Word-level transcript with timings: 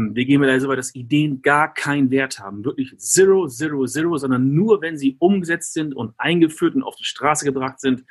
Wir 0.00 0.24
gehen 0.24 0.40
da 0.40 0.58
so 0.58 0.68
weit, 0.68 0.78
dass 0.78 0.94
Ideen 0.94 1.42
gar 1.42 1.74
keinen 1.74 2.10
Wert 2.10 2.38
haben. 2.38 2.64
Wirklich 2.64 2.98
zero, 2.98 3.46
zero, 3.48 3.84
zero, 3.84 4.16
sondern 4.16 4.54
nur, 4.54 4.80
wenn 4.80 4.96
sie 4.96 5.16
umgesetzt 5.18 5.74
sind 5.74 5.94
und 5.94 6.14
eingeführt 6.16 6.74
und 6.74 6.82
auf 6.82 6.96
die 6.96 7.04
Straße 7.04 7.44
gebracht 7.44 7.80
sind. 7.80 8.04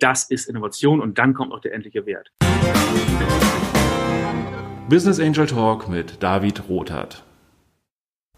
Das 0.00 0.28
ist 0.28 0.48
Innovation 0.48 1.00
und 1.00 1.18
dann 1.18 1.34
kommt 1.34 1.52
auch 1.52 1.60
der 1.60 1.72
endliche 1.72 2.04
Wert. 2.04 2.32
Business 4.88 5.20
Angel 5.20 5.46
Talk 5.46 5.88
mit 5.88 6.22
David 6.22 6.68
Rothart. 6.68 7.24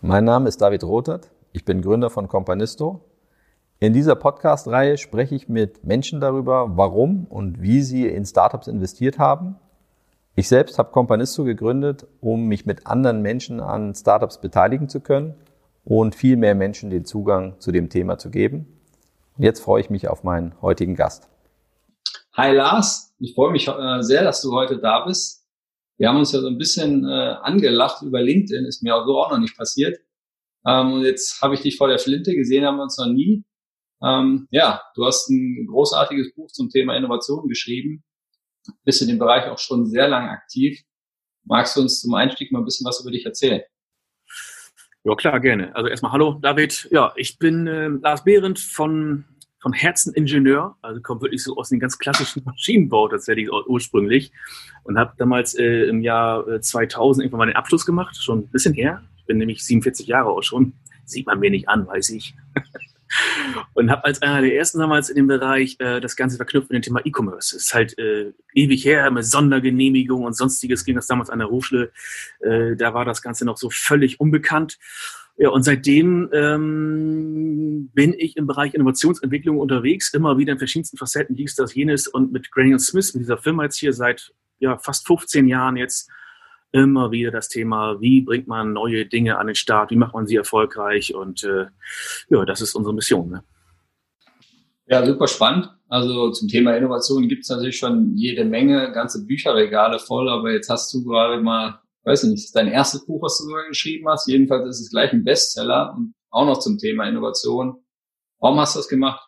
Mein 0.02 0.24
Name 0.24 0.48
ist 0.48 0.60
David 0.60 0.84
Rothart. 0.84 1.30
Ich 1.52 1.64
bin 1.64 1.80
Gründer 1.80 2.10
von 2.10 2.28
Companisto. 2.28 3.04
In 3.80 3.94
dieser 3.94 4.16
Podcast-Reihe 4.16 4.98
spreche 4.98 5.34
ich 5.34 5.48
mit 5.48 5.82
Menschen 5.84 6.20
darüber, 6.20 6.76
warum 6.76 7.24
und 7.24 7.62
wie 7.62 7.80
sie 7.80 8.06
in 8.06 8.26
Startups 8.26 8.66
investiert 8.66 9.18
haben 9.18 9.56
ich 10.38 10.46
selbst 10.46 10.78
habe 10.78 10.92
Companisto 10.92 11.42
gegründet, 11.42 12.06
um 12.20 12.46
mich 12.46 12.64
mit 12.64 12.86
anderen 12.86 13.22
Menschen 13.22 13.58
an 13.58 13.92
Startups 13.96 14.40
beteiligen 14.40 14.88
zu 14.88 15.00
können 15.00 15.34
und 15.84 16.14
viel 16.14 16.36
mehr 16.36 16.54
Menschen 16.54 16.90
den 16.90 17.04
Zugang 17.04 17.58
zu 17.58 17.72
dem 17.72 17.90
Thema 17.90 18.18
zu 18.18 18.30
geben. 18.30 18.80
Und 19.36 19.42
jetzt 19.42 19.58
freue 19.58 19.80
ich 19.80 19.90
mich 19.90 20.06
auf 20.06 20.22
meinen 20.22 20.54
heutigen 20.62 20.94
Gast. 20.94 21.28
Hi 22.34 22.54
Lars, 22.54 23.16
ich 23.18 23.34
freue 23.34 23.50
mich 23.50 23.66
äh, 23.66 24.00
sehr, 24.02 24.22
dass 24.22 24.40
du 24.40 24.52
heute 24.52 24.78
da 24.78 25.04
bist. 25.04 25.44
Wir 25.96 26.08
haben 26.08 26.18
uns 26.18 26.30
ja 26.30 26.38
so 26.38 26.46
ein 26.46 26.56
bisschen 26.56 27.04
äh, 27.04 27.34
angelacht 27.42 28.02
über 28.02 28.22
LinkedIn, 28.22 28.64
ist 28.64 28.84
mir 28.84 28.94
auch 28.94 29.06
so 29.06 29.18
auch 29.18 29.32
noch 29.32 29.40
nicht 29.40 29.56
passiert. 29.56 29.98
Ähm, 30.64 30.92
und 30.92 31.02
jetzt 31.02 31.42
habe 31.42 31.54
ich 31.54 31.62
dich 31.62 31.76
vor 31.76 31.88
der 31.88 31.98
Flinte 31.98 32.32
gesehen, 32.36 32.64
haben 32.64 32.76
wir 32.76 32.84
uns 32.84 32.96
noch 32.96 33.12
nie. 33.12 33.42
Ähm, 34.04 34.46
ja, 34.52 34.82
du 34.94 35.04
hast 35.04 35.30
ein 35.30 35.66
großartiges 35.66 36.32
Buch 36.36 36.52
zum 36.52 36.68
Thema 36.68 36.96
Innovation 36.96 37.48
geschrieben 37.48 38.04
bist 38.84 39.02
in 39.02 39.08
dem 39.08 39.18
Bereich 39.18 39.46
auch 39.46 39.58
schon 39.58 39.86
sehr 39.86 40.08
lange 40.08 40.30
aktiv. 40.30 40.82
Magst 41.44 41.76
du 41.76 41.80
uns 41.80 42.00
zum 42.00 42.14
Einstieg 42.14 42.52
mal 42.52 42.60
ein 42.60 42.64
bisschen 42.64 42.86
was 42.86 43.00
über 43.00 43.10
dich 43.10 43.24
erzählen? 43.24 43.62
Ja, 45.04 45.14
klar, 45.14 45.40
gerne. 45.40 45.74
Also 45.74 45.88
erstmal 45.88 46.12
hallo, 46.12 46.38
David. 46.42 46.88
Ja, 46.90 47.12
ich 47.16 47.38
bin 47.38 47.66
äh, 47.66 47.88
Lars 47.88 48.24
Behrendt 48.24 48.58
von, 48.58 49.24
von 49.60 49.72
Herzen 49.72 50.12
Ingenieur, 50.12 50.76
also 50.82 51.00
komme 51.00 51.22
wirklich 51.22 51.42
so 51.42 51.56
aus 51.56 51.70
dem 51.70 51.78
ganz 51.78 51.98
klassischen 51.98 52.42
Maschinenbau 52.46 53.08
tatsächlich 53.08 53.50
ursprünglich 53.50 54.32
und 54.84 54.98
habe 54.98 55.14
damals 55.16 55.54
äh, 55.54 55.84
im 55.84 56.02
Jahr 56.02 56.60
2000 56.60 57.22
äh, 57.22 57.24
irgendwann 57.24 57.38
mal 57.38 57.46
den 57.46 57.56
Abschluss 57.56 57.86
gemacht, 57.86 58.22
schon 58.22 58.40
ein 58.40 58.48
bisschen 58.48 58.74
her. 58.74 59.02
Ich 59.16 59.24
bin 59.24 59.38
nämlich 59.38 59.64
47 59.64 60.06
Jahre 60.06 60.28
auch 60.28 60.42
schon. 60.42 60.74
Sieht 61.04 61.26
man 61.26 61.38
mir 61.38 61.50
nicht 61.50 61.68
an, 61.68 61.86
weiß 61.86 62.10
ich. 62.10 62.34
und 63.74 63.90
habe 63.90 64.04
als 64.04 64.22
einer 64.22 64.40
der 64.42 64.54
ersten 64.54 64.78
damals 64.78 65.08
in 65.08 65.16
dem 65.16 65.26
Bereich 65.26 65.76
äh, 65.78 66.00
das 66.00 66.16
Ganze 66.16 66.36
verknüpft 66.36 66.70
mit 66.70 66.76
dem 66.76 66.82
Thema 66.82 67.00
E-Commerce. 67.04 67.56
Ist 67.56 67.74
halt 67.74 67.98
äh, 67.98 68.32
ewig 68.54 68.84
her 68.84 69.10
mit 69.10 69.24
Sondergenehmigung 69.24 70.24
und 70.24 70.36
sonstiges 70.36 70.84
ging 70.84 70.96
das 70.96 71.06
damals 71.06 71.30
an 71.30 71.38
der 71.38 71.50
Hochschule. 71.50 71.92
Äh, 72.40 72.76
da 72.76 72.94
war 72.94 73.04
das 73.04 73.22
Ganze 73.22 73.44
noch 73.44 73.56
so 73.56 73.70
völlig 73.70 74.20
unbekannt. 74.20 74.78
Ja, 75.40 75.50
und 75.50 75.62
seitdem 75.62 76.28
ähm, 76.32 77.90
bin 77.94 78.12
ich 78.18 78.36
im 78.36 78.48
Bereich 78.48 78.74
Innovationsentwicklung 78.74 79.58
unterwegs, 79.58 80.12
immer 80.12 80.36
wieder 80.36 80.52
in 80.52 80.58
verschiedensten 80.58 80.96
Facetten, 80.96 81.36
dies, 81.36 81.54
das, 81.54 81.74
jenes 81.74 82.08
und 82.08 82.32
mit 82.32 82.50
Granny 82.50 82.76
Smith, 82.80 83.14
mit 83.14 83.22
dieser 83.22 83.38
Firma 83.38 83.62
jetzt 83.62 83.78
hier 83.78 83.92
seit 83.92 84.34
ja, 84.58 84.78
fast 84.78 85.06
15 85.06 85.46
Jahren 85.46 85.76
jetzt 85.76 86.10
immer 86.72 87.10
wieder 87.10 87.30
das 87.30 87.48
Thema, 87.48 88.00
wie 88.00 88.20
bringt 88.20 88.46
man 88.46 88.72
neue 88.72 89.06
Dinge 89.06 89.38
an 89.38 89.46
den 89.46 89.56
Start, 89.56 89.90
wie 89.90 89.96
macht 89.96 90.14
man 90.14 90.26
sie 90.26 90.36
erfolgreich 90.36 91.14
und 91.14 91.44
äh, 91.44 91.66
ja, 92.28 92.44
das 92.44 92.60
ist 92.60 92.74
unsere 92.74 92.94
Mission. 92.94 93.30
Ne? 93.30 93.44
Ja, 94.86 95.04
super 95.04 95.28
spannend. 95.28 95.70
Also 95.88 96.30
zum 96.32 96.48
Thema 96.48 96.76
Innovation 96.76 97.28
gibt 97.28 97.44
es 97.44 97.50
natürlich 97.50 97.78
schon 97.78 98.14
jede 98.16 98.44
Menge, 98.44 98.92
ganze 98.92 99.24
Bücherregale 99.24 99.98
voll, 99.98 100.28
aber 100.28 100.52
jetzt 100.52 100.68
hast 100.68 100.92
du 100.92 101.04
gerade 101.04 101.42
mal, 101.42 101.80
weiß 102.04 102.24
ich 102.24 102.30
nicht, 102.30 102.56
dein 102.56 102.68
erstes 102.68 103.06
Buch, 103.06 103.22
was 103.22 103.38
du 103.38 103.44
sogar 103.44 103.66
geschrieben 103.68 104.08
hast. 104.08 104.28
Jedenfalls 104.28 104.68
ist 104.68 104.80
es 104.80 104.90
gleich 104.90 105.12
ein 105.12 105.24
Bestseller 105.24 105.94
und 105.96 106.14
auch 106.30 106.44
noch 106.44 106.58
zum 106.58 106.78
Thema 106.78 107.08
Innovation. 107.08 107.82
Warum 108.38 108.60
hast 108.60 108.74
du 108.74 108.78
das 108.80 108.88
gemacht? 108.88 109.27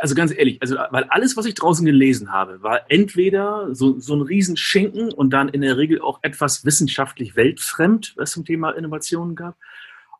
Also 0.00 0.14
ganz 0.14 0.32
ehrlich, 0.36 0.60
also 0.60 0.76
weil 0.90 1.04
alles, 1.04 1.36
was 1.36 1.46
ich 1.46 1.54
draußen 1.54 1.84
gelesen 1.84 2.32
habe, 2.32 2.62
war 2.62 2.82
entweder 2.88 3.74
so, 3.74 3.98
so 3.98 4.14
ein 4.14 4.22
Riesenschinken 4.22 5.12
und 5.12 5.30
dann 5.30 5.48
in 5.48 5.62
der 5.62 5.76
Regel 5.76 6.00
auch 6.00 6.20
etwas 6.22 6.64
wissenschaftlich 6.64 7.34
weltfremd, 7.34 8.14
was 8.16 8.32
zum 8.32 8.44
Thema 8.44 8.70
Innovationen 8.70 9.34
gab. 9.34 9.56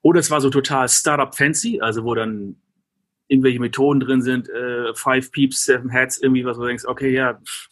Oder 0.02 0.20
es 0.20 0.30
war 0.30 0.40
so 0.40 0.50
total 0.50 0.88
Startup 0.88 1.34
fancy, 1.34 1.80
also 1.80 2.04
wo 2.04 2.14
dann 2.14 2.56
irgendwelche 3.28 3.60
Methoden 3.60 4.00
drin 4.00 4.22
sind, 4.22 4.48
äh, 4.48 4.92
Five 4.94 5.30
Peeps, 5.30 5.64
Seven 5.64 5.92
Hats, 5.92 6.18
irgendwie 6.18 6.44
was, 6.44 6.56
wo 6.56 6.62
du 6.62 6.68
denkst, 6.68 6.84
okay, 6.84 7.10
ja, 7.10 7.34
pff, 7.34 7.68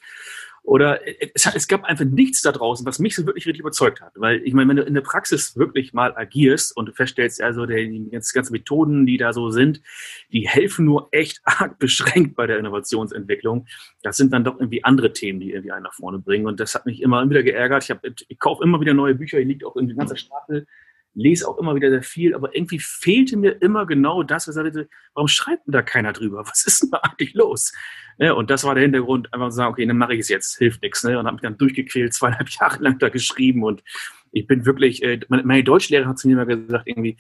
oder 0.63 1.07
äh, 1.07 1.31
es, 1.35 1.47
es, 1.47 1.69
gab 1.69 1.85
einfach 1.85 2.05
nichts 2.05 2.43
da 2.43 2.53
draußen, 2.53 2.87
was 2.87 2.99
mich 2.99 3.15
so 3.15 3.27
wirklich 3.27 3.47
richtig 3.47 3.61
überzeugt 3.61 4.01
hat. 4.01 4.13
Weil 4.15 4.43
ich 4.45 4.55
meine, 4.55 4.69
wenn 4.69 4.77
du 4.77 4.83
in 4.83 4.95
der 4.95 5.01
Praxis 5.01 5.57
wirklich 5.57 5.93
mal 5.93 6.17
agierst 6.17 6.77
und 6.77 6.87
du 6.87 6.93
feststellst, 6.93 7.43
also 7.43 7.67
der, 7.67 7.79
die 7.79 8.11
ganzen 8.11 8.53
Methoden, 8.53 9.07
die 9.07 9.17
da 9.17 9.33
so 9.33 9.51
sind, 9.51 9.83
die 10.33 10.49
helfen 10.49 10.85
nur 10.85 11.09
echt 11.11 11.41
arg 11.45 11.79
beschränkt 11.79 12.37
bei 12.37 12.47
der 12.47 12.59
Innovationsentwicklung. 12.59 13.67
Das 14.03 14.17
sind 14.17 14.33
dann 14.33 14.45
doch 14.45 14.59
irgendwie 14.59 14.85
andere 14.85 15.13
Themen, 15.13 15.41
die 15.41 15.53
irgendwie 15.53 15.73
einen 15.73 15.85
nach 15.85 15.95
vorne 15.95 16.19
bringen. 16.19 16.47
Und 16.47 16.61
das 16.61 16.75
hat 16.75 16.87
mich 16.87 17.03
immer 17.03 17.29
wieder 17.29 17.43
geärgert. 17.43 17.89
Ich, 17.89 18.27
ich 18.29 18.39
kaufe 18.39 18.63
immer 18.63 18.81
wieder 18.81 18.95
neue 18.95 19.15
Bücher, 19.15 19.39
hier 19.39 19.47
liegt 19.47 19.65
auch 19.65 19.77
irgendwie 19.77 19.95
ein 19.95 19.99
ganzer 19.99 20.17
Stapel 20.17 20.67
lese 21.15 21.47
auch 21.47 21.59
immer 21.59 21.75
wieder 21.75 21.91
sehr 21.91 22.03
viel, 22.03 22.35
aber 22.35 22.55
irgendwie 22.55 22.79
fehlte 22.79 23.37
mir 23.37 23.61
immer 23.61 23.87
genau 23.87 24.23
das, 24.23 24.49
was 24.49 24.55
sagte, 24.55 24.89
warum 25.15 25.29
schreibt 25.29 25.67
denn 25.67 25.73
da 25.73 25.83
keiner 25.83 26.13
drüber? 26.13 26.39
Was 26.47 26.65
ist 26.67 26.83
denn 26.83 26.91
da 26.91 26.99
eigentlich 26.99 27.35
los? 27.35 27.73
Ja, 28.19 28.33
und 28.33 28.51
das 28.51 28.65
war 28.65 28.75
der 28.75 28.83
Hintergrund, 28.83 29.33
einfach 29.33 29.51
zu 29.51 29.57
sagen, 29.57 29.73
okay, 29.73 29.87
dann 29.87 29.99
mache 29.99 30.15
ich 30.15 30.21
es 30.21 30.29
jetzt, 30.29 30.57
hilft 30.59 30.83
nichts. 30.83 31.03
Ne? 31.05 31.19
Und 31.19 31.27
habe 31.27 31.35
mich 31.35 31.43
dann 31.43 31.59
durchgequält, 31.59 32.15
zweieinhalb 32.15 32.49
Jahre 32.49 32.83
lang 32.83 32.99
da 32.99 33.09
geschrieben 33.09 33.63
und 33.65 33.83
ich 34.33 34.47
bin 34.47 34.65
wirklich, 34.65 35.03
äh, 35.03 35.21
meine, 35.29 35.63
Deutschlehrerin 35.63 36.09
hat 36.09 36.19
zu 36.19 36.27
mir 36.27 36.37
mal 36.37 36.47
gesagt, 36.47 36.89
irgendwie, 36.89 37.19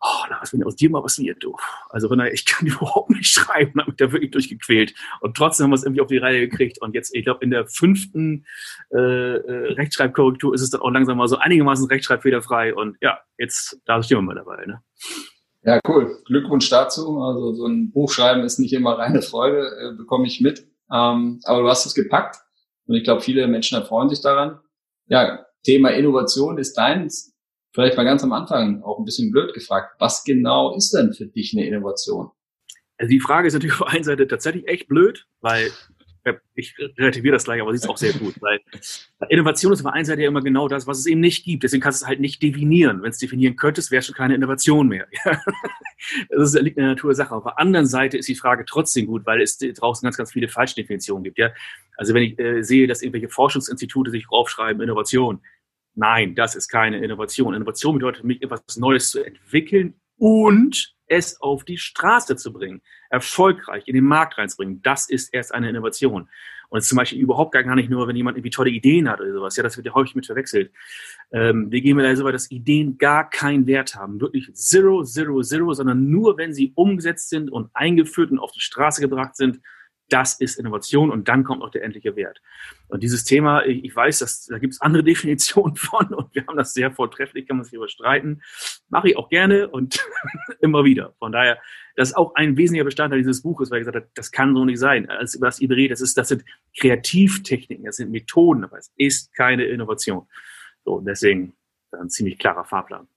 oh, 0.00 0.30
Lars, 0.30 0.52
wenn 0.52 0.64
aus 0.64 0.76
dir 0.76 0.90
mal 0.90 1.02
was 1.02 1.18
wird, 1.18 1.42
du. 1.42 1.56
Also 1.90 2.08
von 2.08 2.18
daher, 2.18 2.32
ich 2.32 2.44
kann 2.44 2.66
überhaupt 2.66 3.10
nicht 3.10 3.30
schreiben, 3.30 3.80
habe 3.80 3.90
mich 3.90 3.96
da 3.96 4.12
wirklich 4.12 4.30
durchgequält. 4.30 4.94
Und 5.20 5.36
trotzdem 5.36 5.64
haben 5.64 5.70
wir 5.70 5.76
es 5.76 5.84
irgendwie 5.84 6.00
auf 6.00 6.08
die 6.08 6.18
Reihe 6.18 6.48
gekriegt. 6.48 6.80
Und 6.80 6.94
jetzt, 6.94 7.14
ich 7.14 7.24
glaube, 7.24 7.44
in 7.44 7.50
der 7.50 7.66
fünften 7.66 8.46
äh, 8.92 8.98
äh, 8.98 9.72
Rechtschreibkorrektur 9.74 10.54
ist 10.54 10.62
es 10.62 10.70
dann 10.70 10.80
auch 10.80 10.90
langsam 10.90 11.18
mal 11.18 11.28
so 11.28 11.36
einigermaßen 11.36 11.86
rechtschreibfehlerfrei. 11.86 12.74
Und 12.74 12.96
ja, 13.00 13.18
jetzt 13.38 13.80
da 13.84 14.02
stehen 14.02 14.18
wir 14.18 14.22
mal 14.22 14.34
dabei. 14.34 14.64
Ne? 14.66 14.82
Ja, 15.62 15.80
cool. 15.88 16.22
Glückwunsch 16.26 16.68
dazu. 16.70 17.20
Also 17.20 17.54
so 17.54 17.66
ein 17.66 17.90
Buchschreiben 17.90 18.44
ist 18.44 18.58
nicht 18.58 18.72
immer 18.72 18.98
reine 18.98 19.22
Freude, 19.22 19.70
äh, 19.80 19.96
bekomme 19.96 20.26
ich 20.26 20.40
mit. 20.40 20.66
Ähm, 20.90 21.40
aber 21.44 21.62
du 21.62 21.68
hast 21.68 21.86
es 21.86 21.94
gepackt. 21.94 22.36
Und 22.86 22.94
ich 22.94 23.04
glaube, 23.04 23.20
viele 23.20 23.46
Menschen 23.48 23.78
erfreuen 23.78 24.08
sich 24.08 24.22
daran. 24.22 24.60
Ja, 25.08 25.44
Thema 25.64 25.90
Innovation 25.90 26.58
ist 26.58 26.78
deins 26.78 27.34
vielleicht 27.78 27.96
mal 27.96 28.02
ganz 28.02 28.24
am 28.24 28.32
Anfang 28.32 28.82
auch 28.82 28.98
ein 28.98 29.04
bisschen 29.04 29.30
blöd 29.30 29.54
gefragt, 29.54 29.94
was 30.00 30.24
genau 30.24 30.74
ist 30.74 30.92
denn 30.92 31.12
für 31.12 31.26
dich 31.26 31.56
eine 31.56 31.64
Innovation? 31.64 32.28
Also 32.98 33.08
die 33.08 33.20
Frage 33.20 33.46
ist 33.46 33.54
natürlich 33.54 33.74
auf 33.74 33.86
der 33.86 33.94
einen 33.94 34.02
Seite 34.02 34.26
tatsächlich 34.26 34.66
echt 34.66 34.88
blöd, 34.88 35.26
weil 35.40 35.70
ich 36.56 36.74
relativiere 36.98 37.34
das 37.34 37.44
gleich, 37.44 37.62
aber 37.62 37.70
sie 37.70 37.76
ist 37.76 37.88
auch 37.88 37.96
sehr 37.96 38.12
gut, 38.12 38.34
weil 38.40 38.58
Innovation 39.28 39.72
ist 39.72 39.78
auf 39.78 39.84
der 39.84 39.94
einen 39.94 40.04
Seite 40.04 40.22
ja 40.22 40.28
immer 40.28 40.42
genau 40.42 40.66
das, 40.66 40.88
was 40.88 40.98
es 40.98 41.06
eben 41.06 41.20
nicht 41.20 41.44
gibt. 41.44 41.62
Deswegen 41.62 41.80
kannst 41.80 42.02
du 42.02 42.04
es 42.04 42.08
halt 42.08 42.18
nicht 42.18 42.42
definieren. 42.42 43.00
Wenn 43.00 43.10
es 43.10 43.18
definieren 43.18 43.54
könntest, 43.54 43.92
wäre 43.92 44.00
es 44.00 44.06
schon 44.06 44.16
keine 44.16 44.34
Innovation 44.34 44.88
mehr. 44.88 45.06
das 46.28 46.54
liegt 46.54 46.76
in 46.76 46.82
der 46.82 46.94
Natur 46.94 47.10
der 47.10 47.16
Sache. 47.16 47.34
Auf 47.34 47.44
der 47.44 47.60
anderen 47.60 47.86
Seite 47.86 48.18
ist 48.18 48.28
die 48.28 48.34
Frage 48.34 48.64
trotzdem 48.66 49.06
gut, 49.06 49.24
weil 49.24 49.40
es 49.40 49.56
draußen 49.56 50.04
ganz, 50.04 50.16
ganz 50.16 50.32
viele 50.32 50.48
Falschdefinitionen 50.48 51.22
gibt. 51.22 51.40
Also 51.96 52.12
wenn 52.12 52.24
ich 52.24 52.38
äh, 52.40 52.62
sehe, 52.62 52.88
dass 52.88 53.02
irgendwelche 53.02 53.28
Forschungsinstitute 53.28 54.10
sich 54.10 54.26
draufschreiben, 54.26 54.82
Innovation, 54.82 55.40
Nein, 55.98 56.36
das 56.36 56.54
ist 56.54 56.68
keine 56.68 57.02
Innovation. 57.02 57.54
Innovation 57.54 57.94
bedeutet 57.94 58.20
für 58.20 58.26
mich, 58.28 58.40
etwas 58.40 58.76
Neues 58.76 59.10
zu 59.10 59.20
entwickeln 59.20 59.94
und 60.16 60.94
es 61.08 61.40
auf 61.40 61.64
die 61.64 61.76
Straße 61.76 62.36
zu 62.36 62.52
bringen, 62.52 62.82
erfolgreich 63.10 63.82
in 63.88 63.96
den 63.96 64.04
Markt 64.04 64.38
reinzubringen. 64.38 64.80
Das 64.82 65.10
ist 65.10 65.34
erst 65.34 65.52
eine 65.52 65.68
Innovation. 65.68 66.28
Und 66.68 66.84
zum 66.84 66.96
Beispiel 66.96 67.18
überhaupt 67.18 67.50
gar 67.50 67.74
nicht 67.74 67.90
nur, 67.90 68.06
wenn 68.06 68.14
jemand 68.14 68.36
irgendwie 68.36 68.50
tolle 68.50 68.70
Ideen 68.70 69.08
hat 69.08 69.20
oder 69.20 69.32
sowas. 69.32 69.56
Ja, 69.56 69.64
das 69.64 69.76
wird 69.76 69.86
ja 69.86 69.94
häufig 69.94 70.14
mit 70.14 70.26
verwechselt. 70.26 70.70
Ähm, 71.32 71.72
wir 71.72 71.80
gehen 71.80 71.96
mir 71.96 72.04
da 72.04 72.14
so 72.14 72.24
weit, 72.24 72.34
dass 72.34 72.50
Ideen 72.52 72.96
gar 72.96 73.28
keinen 73.28 73.66
Wert 73.66 73.96
haben. 73.96 74.20
Wirklich 74.20 74.54
zero, 74.54 75.02
zero, 75.02 75.42
zero, 75.42 75.72
sondern 75.72 76.08
nur, 76.10 76.36
wenn 76.36 76.52
sie 76.52 76.70
umgesetzt 76.76 77.28
sind 77.28 77.50
und 77.50 77.70
eingeführt 77.74 78.30
und 78.30 78.38
auf 78.38 78.52
die 78.52 78.60
Straße 78.60 79.00
gebracht 79.00 79.34
sind, 79.34 79.60
das 80.08 80.40
ist 80.40 80.58
Innovation 80.58 81.10
und 81.10 81.28
dann 81.28 81.44
kommt 81.44 81.62
auch 81.62 81.70
der 81.70 81.84
endliche 81.84 82.16
Wert. 82.16 82.40
Und 82.88 83.02
dieses 83.02 83.24
Thema, 83.24 83.64
ich 83.66 83.94
weiß, 83.94 84.20
dass, 84.20 84.46
da 84.46 84.58
gibt 84.58 84.74
es 84.74 84.80
andere 84.80 85.04
Definitionen 85.04 85.76
von 85.76 86.14
und 86.14 86.34
wir 86.34 86.46
haben 86.46 86.56
das 86.56 86.72
sehr 86.72 86.90
vortrefflich, 86.90 87.46
kann 87.46 87.58
man 87.58 87.64
sich 87.64 87.74
überstreiten. 87.74 88.42
Mache 88.88 89.10
ich 89.10 89.16
auch 89.16 89.28
gerne 89.28 89.68
und 89.68 90.04
immer 90.60 90.84
wieder. 90.84 91.14
Von 91.18 91.32
daher, 91.32 91.58
das 91.96 92.10
ist 92.10 92.16
auch 92.16 92.34
ein 92.34 92.56
wesentlicher 92.56 92.84
Bestandteil 92.84 93.18
dieses 93.18 93.42
Buches, 93.42 93.70
weil 93.70 93.78
ich 93.78 93.86
gesagt 93.86 93.96
habe, 93.96 94.10
das 94.14 94.30
kann 94.30 94.54
so 94.54 94.64
nicht 94.64 94.78
sein. 94.78 95.08
Als 95.10 95.34
über 95.34 95.46
das 95.46 95.60
IBRE, 95.60 95.88
das 95.88 96.00
ist, 96.00 96.16
das 96.16 96.28
sind 96.28 96.44
Kreativtechniken, 96.78 97.84
das 97.84 97.96
sind 97.96 98.10
Methoden, 98.10 98.64
aber 98.64 98.78
es 98.78 98.92
ist 98.96 99.34
keine 99.34 99.64
Innovation. 99.64 100.26
So, 100.84 101.00
deswegen 101.00 101.54
ein 101.92 102.08
ziemlich 102.08 102.38
klarer 102.38 102.64
Fahrplan. 102.64 103.08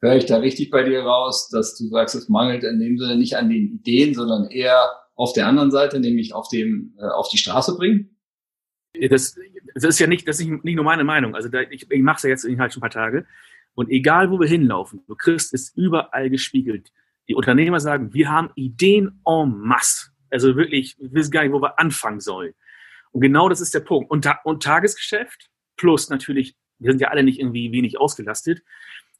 Höre 0.00 0.16
ich 0.16 0.26
da 0.26 0.36
richtig 0.36 0.70
bei 0.70 0.82
dir 0.82 1.00
raus, 1.00 1.48
dass 1.48 1.78
du 1.78 1.88
sagst, 1.88 2.14
es 2.14 2.28
mangelt 2.28 2.62
in 2.62 2.78
dem 2.78 2.98
Sinne 2.98 3.16
nicht 3.16 3.36
an 3.36 3.48
den 3.48 3.74
Ideen, 3.74 4.14
sondern 4.14 4.50
eher 4.50 4.90
auf 5.14 5.32
der 5.32 5.46
anderen 5.46 5.70
Seite, 5.70 6.00
nämlich 6.00 6.34
auf 6.34 6.48
dem, 6.48 6.94
äh, 6.98 7.04
auf 7.04 7.28
die 7.28 7.38
Straße 7.38 7.76
bringen? 7.76 8.10
das, 9.10 9.36
das 9.74 9.84
ist 9.84 9.98
ja 9.98 10.06
nicht, 10.06 10.26
das 10.28 10.40
ist 10.40 10.46
nicht 10.46 10.76
nur 10.76 10.84
meine 10.84 11.04
Meinung. 11.04 11.34
Also 11.34 11.48
da, 11.48 11.62
ich, 11.62 11.90
ich 11.90 12.02
mache 12.02 12.16
es 12.18 12.22
ja 12.22 12.30
jetzt 12.30 12.44
halt 12.58 12.72
schon 12.72 12.80
ein 12.80 12.88
paar 12.88 12.90
Tage. 12.90 13.26
Und 13.74 13.90
egal, 13.90 14.30
wo 14.30 14.38
wir 14.38 14.46
hinlaufen, 14.46 15.02
du 15.06 15.16
kriegst 15.16 15.52
es 15.52 15.70
überall 15.74 16.30
gespiegelt. 16.30 16.92
Die 17.28 17.34
Unternehmer 17.34 17.80
sagen, 17.80 18.14
wir 18.14 18.30
haben 18.30 18.50
Ideen 18.54 19.20
en 19.26 19.58
masse. 19.58 20.10
Also 20.30 20.56
wirklich, 20.56 20.96
wir 20.98 21.12
wissen 21.12 21.32
gar 21.32 21.42
nicht, 21.42 21.52
wo 21.52 21.60
wir 21.60 21.78
anfangen 21.78 22.20
sollen. 22.20 22.54
Und 23.10 23.20
genau 23.20 23.48
das 23.48 23.60
ist 23.60 23.74
der 23.74 23.80
Punkt. 23.80 24.10
Und, 24.10 24.28
und 24.44 24.62
Tagesgeschäft 24.62 25.50
plus 25.76 26.08
natürlich, 26.08 26.56
wir 26.78 26.92
sind 26.92 27.00
ja 27.00 27.08
alle 27.08 27.22
nicht 27.22 27.40
irgendwie 27.40 27.72
wenig 27.72 27.98
ausgelastet. 27.98 28.62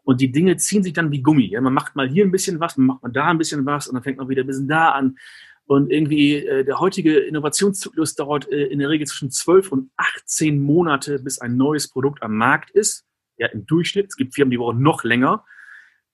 Und 0.02 0.20
die 0.20 0.30
Dinge 0.30 0.56
ziehen 0.56 0.82
sich 0.82 0.92
dann 0.92 1.10
wie 1.10 1.22
Gummi. 1.22 1.46
Ja? 1.46 1.60
Man 1.60 1.72
macht 1.72 1.96
mal 1.96 2.08
hier 2.08 2.24
ein 2.24 2.30
bisschen 2.30 2.60
was, 2.60 2.76
man 2.76 2.86
macht 2.86 3.02
mal 3.02 3.12
da 3.12 3.26
ein 3.26 3.38
bisschen 3.38 3.64
was 3.64 3.88
und 3.88 3.94
dann 3.94 4.02
fängt 4.02 4.18
man 4.18 4.28
wieder 4.28 4.44
ein 4.44 4.46
bisschen 4.46 4.68
da 4.68 4.90
an. 4.90 5.16
Und 5.66 5.90
irgendwie 5.90 6.36
äh, 6.36 6.64
der 6.64 6.78
heutige 6.78 7.18
Innovationszyklus 7.18 8.14
dauert 8.14 8.50
äh, 8.50 8.66
in 8.66 8.80
der 8.80 8.90
Regel 8.90 9.06
zwischen 9.06 9.30
12 9.30 9.72
und 9.72 9.90
18 9.96 10.60
Monate, 10.60 11.18
bis 11.18 11.38
ein 11.38 11.56
neues 11.56 11.88
Produkt 11.88 12.22
am 12.22 12.36
Markt 12.36 12.70
ist. 12.70 13.04
Ja, 13.36 13.48
im 13.48 13.66
Durchschnitt. 13.66 14.06
Es 14.08 14.16
gibt 14.16 14.34
Firmen, 14.34 14.50
die 14.50 14.58
brauchen 14.58 14.82
noch 14.82 15.04
länger. 15.04 15.44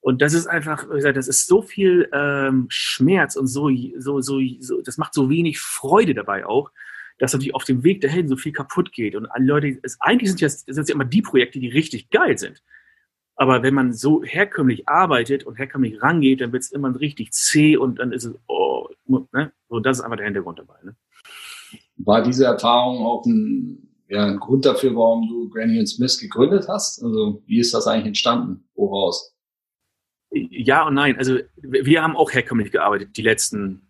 Und 0.01 0.23
das 0.23 0.33
ist 0.33 0.47
einfach, 0.47 0.89
wie 0.89 0.95
gesagt, 0.95 1.17
das 1.17 1.29
ist 1.29 1.47
so 1.47 1.61
viel 1.61 2.09
ähm, 2.13 2.67
Schmerz 2.71 3.37
und 3.37 3.49
so, 3.49 3.71
so, 3.99 4.21
so, 4.21 4.41
so, 4.59 4.81
das 4.81 4.97
macht 4.97 5.13
so 5.13 5.29
wenig 5.29 5.61
Freude 5.61 6.15
dabei 6.15 6.47
auch, 6.47 6.71
dass 7.19 7.35
natürlich 7.35 7.55
auf 7.55 7.65
dem 7.65 7.85
Weg 7.85 8.01
dahin 8.01 8.27
so 8.27 8.37
viel 8.37 8.53
kaputt 8.53 8.93
geht. 8.93 9.15
Und 9.15 9.27
alle 9.27 9.45
Leute, 9.45 9.79
es, 9.83 10.01
eigentlich 10.01 10.31
sind 10.31 10.41
jetzt, 10.41 10.73
sind 10.73 10.89
ja 10.89 10.95
immer 10.95 11.05
die 11.05 11.21
Projekte, 11.21 11.61
die 11.61 11.69
richtig 11.69 12.09
geil 12.09 12.39
sind. 12.39 12.63
Aber 13.41 13.63
wenn 13.63 13.73
man 13.73 13.95
so 13.95 14.23
herkömmlich 14.23 14.87
arbeitet 14.87 15.45
und 15.45 15.55
herkömmlich 15.55 16.03
rangeht, 16.03 16.43
dann 16.43 16.53
wird 16.53 16.63
es 16.63 16.73
immer 16.73 16.95
richtig 17.01 17.33
zäh 17.33 17.75
und 17.79 17.99
dann 17.99 18.13
ist 18.13 18.25
es, 18.25 18.35
oh, 18.49 18.87
ne? 19.07 19.51
So, 19.71 19.81
das 19.81 19.97
ist 19.97 20.05
einfach 20.05 20.19
der 20.19 20.27
Hintergrund 20.27 20.59
dabei. 20.59 20.75
Ne? 20.85 20.95
War 21.97 22.23
diese 22.23 22.45
Erfahrung 22.45 22.99
auch 23.07 23.25
ein, 23.25 23.89
ja, 24.09 24.27
ein 24.27 24.39
Grund 24.39 24.67
dafür, 24.67 24.95
warum 24.95 25.27
du 25.27 25.49
Granny 25.49 25.87
Smith 25.87 26.19
gegründet 26.19 26.69
hast? 26.69 27.03
Also, 27.03 27.43
wie 27.47 27.61
ist 27.61 27.73
das 27.73 27.87
eigentlich 27.87 28.09
entstanden? 28.09 28.69
Woraus? 28.75 29.35
Ja 30.31 30.87
und 30.87 30.93
nein. 30.93 31.17
Also, 31.17 31.39
wir 31.57 32.03
haben 32.03 32.19
auch 32.19 32.33
herkömmlich 32.33 32.71
gearbeitet, 32.71 33.17
die 33.17 33.23
letzten 33.23 33.89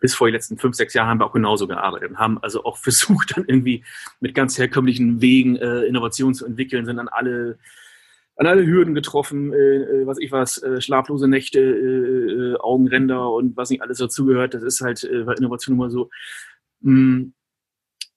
bis 0.00 0.16
vor 0.16 0.26
die 0.26 0.32
letzten 0.32 0.58
fünf, 0.58 0.74
sechs 0.74 0.94
Jahren 0.94 1.08
haben 1.08 1.20
wir 1.20 1.26
auch 1.26 1.32
genauso 1.32 1.68
gearbeitet 1.68 2.10
und 2.10 2.18
haben 2.18 2.38
also 2.42 2.64
auch 2.64 2.76
versucht, 2.82 3.36
dann 3.36 3.44
irgendwie 3.46 3.84
mit 4.18 4.34
ganz 4.34 4.58
herkömmlichen 4.58 5.20
Wegen 5.20 5.54
äh, 5.54 5.82
Innovationen 5.82 6.34
zu 6.34 6.44
entwickeln, 6.44 6.86
sind 6.86 6.96
dann 6.96 7.06
alle 7.06 7.60
an 8.36 8.46
alle 8.46 8.66
Hürden 8.66 8.94
getroffen, 8.94 9.52
äh, 9.52 9.56
äh, 9.56 10.06
was 10.06 10.18
ich 10.18 10.30
was, 10.30 10.62
äh, 10.62 10.80
schlaflose 10.80 11.26
Nächte, 11.26 11.60
äh, 11.60 12.52
äh, 12.52 12.56
Augenränder 12.56 13.30
und 13.32 13.56
was 13.56 13.70
nicht 13.70 13.82
alles 13.82 13.98
dazugehört. 13.98 14.54
Das 14.54 14.62
ist 14.62 14.80
halt 14.82 15.04
äh, 15.04 15.24
bei 15.24 15.34
Innovation 15.34 15.74
immer 15.74 15.90
so. 15.90 16.10
Hm, 16.82 17.32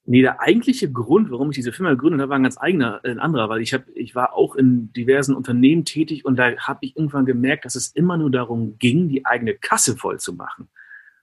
nee, 0.04 0.20
der 0.20 0.40
eigentliche 0.40 0.92
Grund, 0.92 1.30
warum 1.30 1.50
ich 1.50 1.56
diese 1.56 1.72
Firma 1.72 1.90
gegründet 1.90 2.20
habe, 2.20 2.30
war 2.30 2.38
ein 2.38 2.42
ganz 2.42 2.58
eigener, 2.58 3.00
ein 3.02 3.18
anderer, 3.18 3.48
weil 3.48 3.62
ich 3.62 3.72
habe, 3.72 3.84
ich 3.94 4.14
war 4.14 4.34
auch 4.34 4.56
in 4.56 4.92
diversen 4.92 5.34
Unternehmen 5.34 5.86
tätig 5.86 6.24
und 6.26 6.36
da 6.36 6.54
habe 6.58 6.80
ich 6.82 6.96
irgendwann 6.96 7.24
gemerkt, 7.24 7.64
dass 7.64 7.74
es 7.74 7.88
immer 7.88 8.18
nur 8.18 8.30
darum 8.30 8.78
ging, 8.78 9.08
die 9.08 9.24
eigene 9.24 9.54
Kasse 9.54 9.96
voll 9.96 10.18
zu 10.20 10.34
machen. 10.34 10.68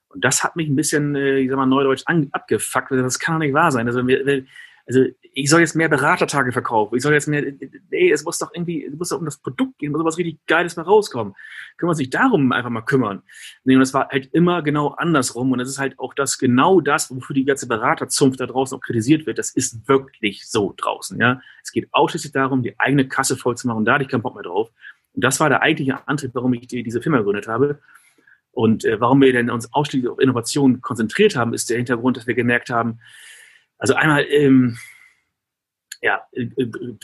Und 0.09 0.23
das 0.23 0.43
hat 0.43 0.55
mich 0.55 0.67
ein 0.67 0.75
bisschen, 0.75 1.15
äh, 1.15 1.37
ich 1.37 1.49
sag 1.49 1.57
mal, 1.57 1.67
neudeutsch 1.67 2.03
an, 2.07 2.29
abgefuckt. 2.31 2.91
Das 2.91 3.19
kann 3.19 3.35
doch 3.35 3.45
nicht 3.45 3.53
wahr 3.53 3.71
sein. 3.71 3.87
Also, 3.87 4.07
wir, 4.07 4.45
also 4.87 5.03
ich 5.33 5.49
soll 5.49 5.59
jetzt 5.59 5.75
mehr 5.75 5.89
Beratertage 5.89 6.51
verkaufen, 6.51 6.95
ich 6.95 7.03
soll 7.03 7.13
jetzt 7.13 7.27
mehr, 7.27 7.43
nee, 7.91 8.09
es 8.09 8.23
muss 8.23 8.39
doch 8.39 8.51
irgendwie, 8.53 8.85
es 8.85 8.95
muss 8.95 9.09
doch 9.09 9.19
um 9.19 9.25
das 9.25 9.37
Produkt 9.37 9.77
gehen, 9.77 9.91
muss 9.91 10.03
was 10.03 10.17
richtig 10.17 10.39
Geiles 10.47 10.77
mal 10.77 10.83
rauskommen. 10.83 11.33
Können 11.75 11.87
wir 11.87 11.91
uns 11.91 11.99
nicht 11.99 12.13
darum 12.13 12.51
einfach 12.53 12.69
mal 12.69 12.81
kümmern? 12.81 13.21
Nee, 13.65 13.75
und 13.75 13.81
das 13.81 13.93
war 13.93 14.07
halt 14.07 14.29
immer 14.33 14.61
genau 14.63 14.89
andersrum 14.89 15.51
und 15.51 15.59
das 15.59 15.67
ist 15.67 15.77
halt 15.77 15.99
auch 15.99 16.13
das, 16.13 16.37
genau 16.37 16.79
das, 16.79 17.13
wofür 17.13 17.33
die 17.33 17.45
ganze 17.45 17.67
Beraterzunft 17.67 18.39
da 18.39 18.45
draußen 18.45 18.77
auch 18.77 18.81
kritisiert 18.81 19.25
wird, 19.25 19.37
das 19.37 19.49
ist 19.51 19.87
wirklich 19.89 20.47
so 20.47 20.73
draußen, 20.75 21.19
ja. 21.19 21.41
Es 21.61 21.71
geht 21.73 21.89
ausschließlich 21.91 22.31
darum, 22.31 22.63
die 22.63 22.79
eigene 22.79 23.09
Kasse 23.09 23.35
voll 23.35 23.57
zu 23.57 23.67
machen 23.67 23.83
da 23.83 23.95
hatte 23.95 24.03
ich 24.05 24.09
keinen 24.09 24.21
Bock 24.21 24.35
mehr 24.35 24.43
drauf. 24.43 24.71
Und 25.13 25.23
das 25.23 25.39
war 25.39 25.49
der 25.49 25.63
eigentliche 25.63 26.07
Antrieb, 26.07 26.31
warum 26.33 26.53
ich 26.53 26.67
die, 26.67 26.83
diese 26.83 27.01
Firma 27.01 27.17
gegründet 27.17 27.47
habe. 27.47 27.79
Und 28.51 28.85
äh, 28.85 29.01
warum 29.01 29.19
wir 29.21 29.33
denn 29.33 29.49
uns 29.49 29.73
ausschließlich 29.73 30.09
auf 30.09 30.19
Innovation 30.19 30.79
konzentriert 30.81 31.35
haben, 31.35 31.53
ist 31.53 31.69
der 31.69 31.77
Hintergrund, 31.77 32.17
dass 32.17 32.25
wir 32.25 32.35
gemerkt 32.35 32.69
haben, 32.69 32.99
also 33.77 33.93
einmal, 33.93 34.25
ähm, 34.29 34.77
ja, 36.01 36.21
äh, 36.31 36.43
äh, 36.43 36.97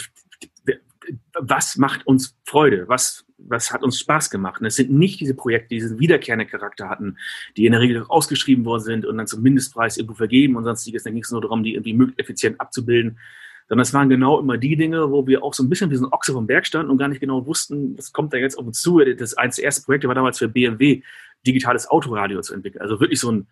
was 1.34 1.78
macht 1.78 2.08
uns 2.08 2.38
Freude? 2.46 2.88
Was, 2.88 3.26
was 3.38 3.72
hat 3.72 3.84
uns 3.84 4.00
Spaß 4.00 4.30
gemacht? 4.30 4.62
Und 4.62 4.68
es 4.68 4.76
sind 4.76 4.92
nicht 4.92 5.20
diese 5.20 5.34
Projekte, 5.34 5.70
die 5.70 5.76
diesen 5.76 6.00
wiederkehrenden 6.00 6.48
Charakter 6.48 6.90
hatten, 6.90 7.18
die 7.58 7.66
in 7.66 7.74
der 7.74 7.82
Regel 7.82 8.06
ausgeschrieben 8.08 8.66
worden 8.66 8.84
sind 8.84 9.06
und 9.06 9.18
dann 9.18 9.28
zum 9.28 9.42
Mindestpreis 9.42 9.98
irgendwo 9.98 10.16
vergeben 10.16 10.56
und 10.56 10.64
sonstiges. 10.64 11.04
Dann 11.04 11.14
ging 11.14 11.24
es 11.24 11.32
nur 11.32 11.42
darum, 11.42 11.64
die 11.64 11.74
irgendwie 11.74 11.94
möglichst 11.94 12.20
effizient 12.20 12.62
abzubilden. 12.62 13.20
Sondern 13.68 13.84
es 13.84 13.94
waren 13.94 14.10
genau 14.10 14.40
immer 14.40 14.58
die 14.58 14.76
Dinge, 14.76 15.12
wo 15.12 15.26
wir 15.26 15.44
auch 15.44 15.54
so 15.54 15.64
ein 15.64 15.70
bisschen 15.70 15.90
wie 15.90 15.96
so 15.96 16.06
ein 16.06 16.14
Ochse 16.14 16.34
vom 16.34 16.48
Berg 16.48 16.66
standen 16.66 16.92
und 16.92 16.98
gar 16.98 17.08
nicht 17.08 17.22
genau 17.22 17.46
wussten, 17.46 17.98
was 17.98 18.12
kommt 18.12 18.34
da 18.34 18.38
jetzt 18.38 18.58
auf 18.58 18.66
uns 18.66 18.82
zu. 18.82 19.00
Das 19.00 19.36
eins 19.36 19.60
Projekte 19.84 20.08
war 20.08 20.16
damals 20.16 20.38
für 20.38 20.48
BMW, 20.48 21.02
digitales 21.46 21.88
Autoradio 21.88 22.42
zu 22.42 22.54
entwickeln. 22.54 22.82
Also 22.82 23.00
wirklich 23.00 23.20
so 23.20 23.32
ein, 23.32 23.48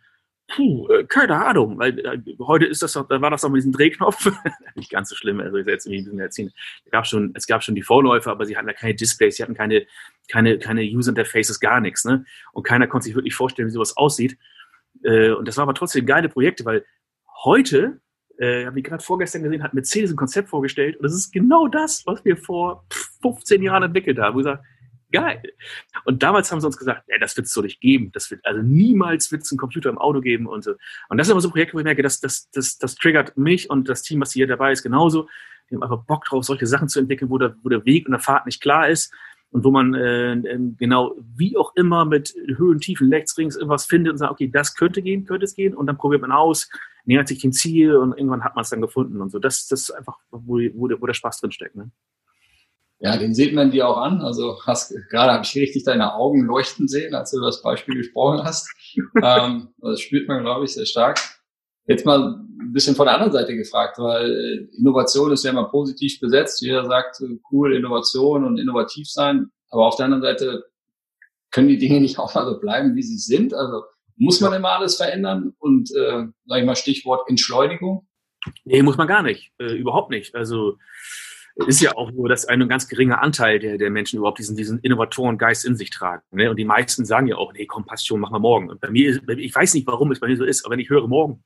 Puh, 0.54 0.88
äh, 0.90 1.06
keine 1.06 1.46
Ahnung, 1.46 1.78
weil 1.80 1.98
äh, 2.00 2.20
heute 2.40 2.66
ist 2.66 2.82
das 2.82 2.94
da 2.94 3.22
war 3.22 3.30
das 3.30 3.42
doch 3.42 3.50
mit 3.50 3.60
diesem 3.60 3.72
Drehknopf. 3.72 4.32
nicht 4.76 4.92
ganz 4.92 5.10
so 5.10 5.16
schlimm, 5.16 5.40
also 5.40 5.58
ich 5.58 5.66
jetzt 5.66 5.88
ein 5.88 5.92
bisschen 5.92 6.20
erzählen. 6.20 6.52
Es 6.84 6.92
gab 6.92 7.08
schon, 7.08 7.32
es 7.36 7.48
gab 7.48 7.64
schon 7.64 7.76
die 7.76 7.82
Vorläufer, 7.82 8.32
aber 8.32 8.46
sie 8.46 8.58
hatten 8.58 8.68
ja 8.68 8.74
keine 8.74 8.96
Displays, 8.96 9.38
sie 9.38 9.44
hatten 9.44 9.54
keine, 9.54 9.86
keine, 10.30 10.60
keine 10.60 10.82
User 10.84 11.10
Interfaces, 11.10 11.60
gar 11.60 11.80
nichts, 11.80 12.04
ne? 12.04 12.26
Und 12.52 12.64
keiner 12.64 12.88
konnte 12.88 13.06
sich 13.06 13.16
wirklich 13.16 13.34
vorstellen, 13.34 13.70
wie 13.70 13.74
sowas 13.74 13.96
aussieht. 13.96 14.38
Äh, 15.04 15.32
und 15.32 15.48
das 15.48 15.56
war 15.56 15.64
aber 15.64 15.74
trotzdem 15.74 16.06
geile 16.06 16.28
Projekte, 16.28 16.66
weil 16.66 16.86
heute, 17.44 18.02
äh, 18.38 18.66
habe 18.66 18.80
ich 18.80 18.86
gerade 18.86 19.04
vorgestern 19.04 19.44
gesehen, 19.44 19.64
hat 19.64 19.74
Mercedes 19.74 20.12
ein 20.12 20.18
Konzept 20.18 20.50
vorgestellt 20.50 20.98
und 20.98 21.04
das 21.04 21.14
ist 21.14 21.32
genau 21.32 21.68
das, 21.68 22.06
was 22.06 22.26
wir 22.26 22.36
vor 22.36 22.86
15 23.22 23.64
Jahren 23.64 23.84
entwickelt 23.84 24.20
haben. 24.20 24.36
Wo 24.36 24.40
ich 24.40 24.46
sage, 24.46 24.64
geil. 25.12 25.42
Und 26.06 26.24
damals 26.24 26.52
haben 26.52 26.62
sie 26.62 26.68
uns 26.68 26.78
gesagt, 26.78 27.04
ja, 27.08 27.18
das 27.18 27.36
wird 27.38 27.48
es 27.48 27.54
so 27.54 27.62
nicht 27.62 27.82
geben. 27.82 28.12
Das 28.12 28.32
wird, 28.32 28.46
also 28.46 28.62
niemals 28.62 29.32
wird 29.32 29.44
es 29.44 29.52
einen 29.52 29.60
Computer 29.60 29.90
im 29.90 29.98
Auto 29.98 30.22
geben 30.22 30.48
und 30.48 30.64
so. 30.64 30.72
Und 31.10 31.18
das 31.18 31.28
sind 31.28 31.34
aber 31.34 31.42
so 31.42 31.50
Projekte, 31.50 31.76
wo 31.76 31.80
ich 31.80 31.86
merke, 31.86 32.04
das, 32.04 32.20
das, 32.20 32.50
das, 32.52 32.78
das 32.78 32.96
triggert 32.96 33.38
mich 33.38 33.70
und 33.70 33.90
das 33.90 34.02
Team, 34.04 34.22
was 34.22 34.32
hier 34.32 34.48
dabei 34.48 34.72
ist, 34.72 34.84
genauso. 34.84 35.28
Die 35.70 35.76
haben 35.76 35.84
einfach 35.84 36.04
Bock 36.06 36.26
drauf, 36.26 36.44
solche 36.44 36.68
Sachen 36.68 36.90
zu 36.90 37.00
entwickeln, 37.00 37.30
wo 37.30 37.38
der, 37.38 37.56
wo 37.64 37.70
der 37.70 37.86
Weg 37.86 38.06
und 38.06 38.12
der 38.12 38.20
Fahrt 38.20 38.46
nicht 38.46 38.62
klar 38.62 38.90
ist 38.90 39.14
und 39.52 39.64
wo 39.64 39.72
man 39.72 39.94
äh, 39.94 40.32
ähm, 40.34 40.76
genau 40.78 41.16
wie 41.36 41.58
auch 41.58 41.76
immer 41.76 42.06
mit 42.06 42.34
Höhen, 42.58 42.80
Tiefen, 42.80 43.12
rechts, 43.14 43.38
links 43.38 43.56
irgendwas 43.56 43.86
findet 43.86 44.14
und 44.14 44.18
sagt, 44.18 44.32
okay, 44.32 44.50
das 44.52 44.76
könnte 44.76 45.02
gehen, 45.02 45.26
könnte 45.26 45.46
es 45.46 45.56
gehen 45.56 45.76
und 45.76 45.88
dann 45.88 45.98
probiert 45.98 46.22
man 46.22 46.32
aus, 46.32 46.70
nähert 47.06 47.28
sich 47.28 47.40
dem 47.40 47.52
Ziel 47.52 47.96
und 47.96 48.18
irgendwann 48.18 48.44
hat 48.44 48.56
man 48.56 48.64
es 48.64 48.70
dann 48.70 48.82
gefunden 48.82 49.22
und 49.22 49.30
so. 49.30 49.40
Das, 49.40 49.68
das 49.68 49.82
ist 49.82 49.92
einfach, 49.92 50.18
wo, 50.32 50.60
wo, 50.74 50.88
der, 50.88 51.02
wo 51.02 51.06
der 51.06 51.14
Spaß 51.14 51.42
drin 51.42 51.52
steckt. 51.52 51.76
Ne? 51.76 51.92
Ja, 53.04 53.18
den 53.18 53.34
sieht 53.34 53.54
man 53.54 53.72
dir 53.72 53.88
auch 53.88 53.98
an. 53.98 54.22
Also 54.22 54.60
hast 54.66 54.94
gerade 55.10 55.34
habe 55.34 55.44
ich 55.44 55.56
richtig 55.56 55.84
deine 55.86 56.14
Augen 56.14 56.46
leuchten 56.46 56.88
sehen, 56.88 57.16
als 57.16 57.32
du 57.32 57.42
das 57.42 57.64
Beispiel 57.64 57.96
gesprochen 57.96 58.44
hast. 58.44 58.70
ähm, 59.24 59.70
das 59.80 60.02
spürt 60.02 60.28
man, 60.28 60.44
glaube 60.44 60.66
ich, 60.66 60.74
sehr 60.74 60.86
stark. 60.86 61.20
Jetzt 61.88 62.06
mal 62.06 62.36
ein 62.36 62.74
bisschen 62.74 62.96
von 62.96 63.08
der 63.08 63.16
anderen 63.16 63.34
Seite 63.34 63.56
gefragt, 63.56 63.98
weil 63.98 64.30
äh, 64.32 64.78
Innovation 64.78 65.32
ist 65.32 65.44
ja 65.44 65.50
immer 65.50 65.70
positiv 65.70 66.20
besetzt. 66.20 66.62
Jeder 66.62 66.86
sagt, 66.86 67.22
äh, 67.22 67.40
cool, 67.52 67.76
Innovation 67.76 68.46
und 68.46 68.60
innovativ 68.60 69.10
sein. 69.10 69.50
Aber 69.72 69.88
auf 69.88 69.96
der 69.96 70.06
anderen 70.06 70.22
Seite 70.22 70.66
können 71.50 71.70
die 71.70 71.80
Dinge 71.80 72.02
nicht 72.02 72.20
auch 72.20 72.36
mal 72.36 72.46
so 72.46 72.60
bleiben, 72.60 72.96
wie 72.96 73.04
sie 73.04 73.18
sind. 73.18 73.56
Also 73.56 73.82
muss 74.16 74.42
man 74.42 74.54
immer 74.54 74.74
alles 74.74 74.98
verändern 74.98 75.56
und, 75.58 75.90
äh, 75.96 76.26
sag 76.46 76.60
ich 76.60 76.66
mal, 76.66 76.76
Stichwort 76.76 77.28
Entschleunigung? 77.28 78.08
Nee, 78.64 78.84
muss 78.84 78.98
man 78.98 79.08
gar 79.08 79.24
nicht. 79.24 79.52
Äh, 79.58 79.74
überhaupt 79.74 80.12
nicht. 80.12 80.36
Also 80.36 80.78
ist 81.68 81.82
ja 81.82 81.96
auch 81.96 82.12
nur, 82.12 82.30
dass 82.30 82.46
ein 82.46 82.68
ganz 82.68 82.88
geringer 82.88 83.22
Anteil 83.22 83.60
der, 83.60 83.78
der 83.78 83.90
Menschen 83.90 84.18
überhaupt 84.18 84.40
diesen, 84.40 84.56
diesen 84.56 84.80
Innovatorengeist 84.80 85.66
in 85.66 85.76
sich 85.76 85.90
tragen. 85.90 86.24
Ne? 86.32 86.50
Und 86.50 86.58
die 86.58 86.66
meisten 86.66 87.06
sagen 87.06 87.28
ja 87.28 87.38
auch, 87.38 87.54
nee, 87.54 87.66
komm, 87.66 87.86
passt 87.86 88.08
schon, 88.08 88.20
machen 88.20 88.34
wir 88.34 88.40
morgen. 88.40 88.70
Und 88.70 88.82
bei 88.82 88.90
mir, 88.90 89.10
ist, 89.10 89.22
ich 89.28 89.54
weiß 89.54 89.74
nicht, 89.74 89.88
warum 89.88 90.12
es 90.12 90.20
bei 90.20 90.28
mir 90.28 90.38
so 90.38 90.46
ist, 90.46 90.66
aber 90.66 90.74
wenn 90.74 90.80
ich 90.80 90.90
höre 90.90 91.08
morgen, 91.08 91.44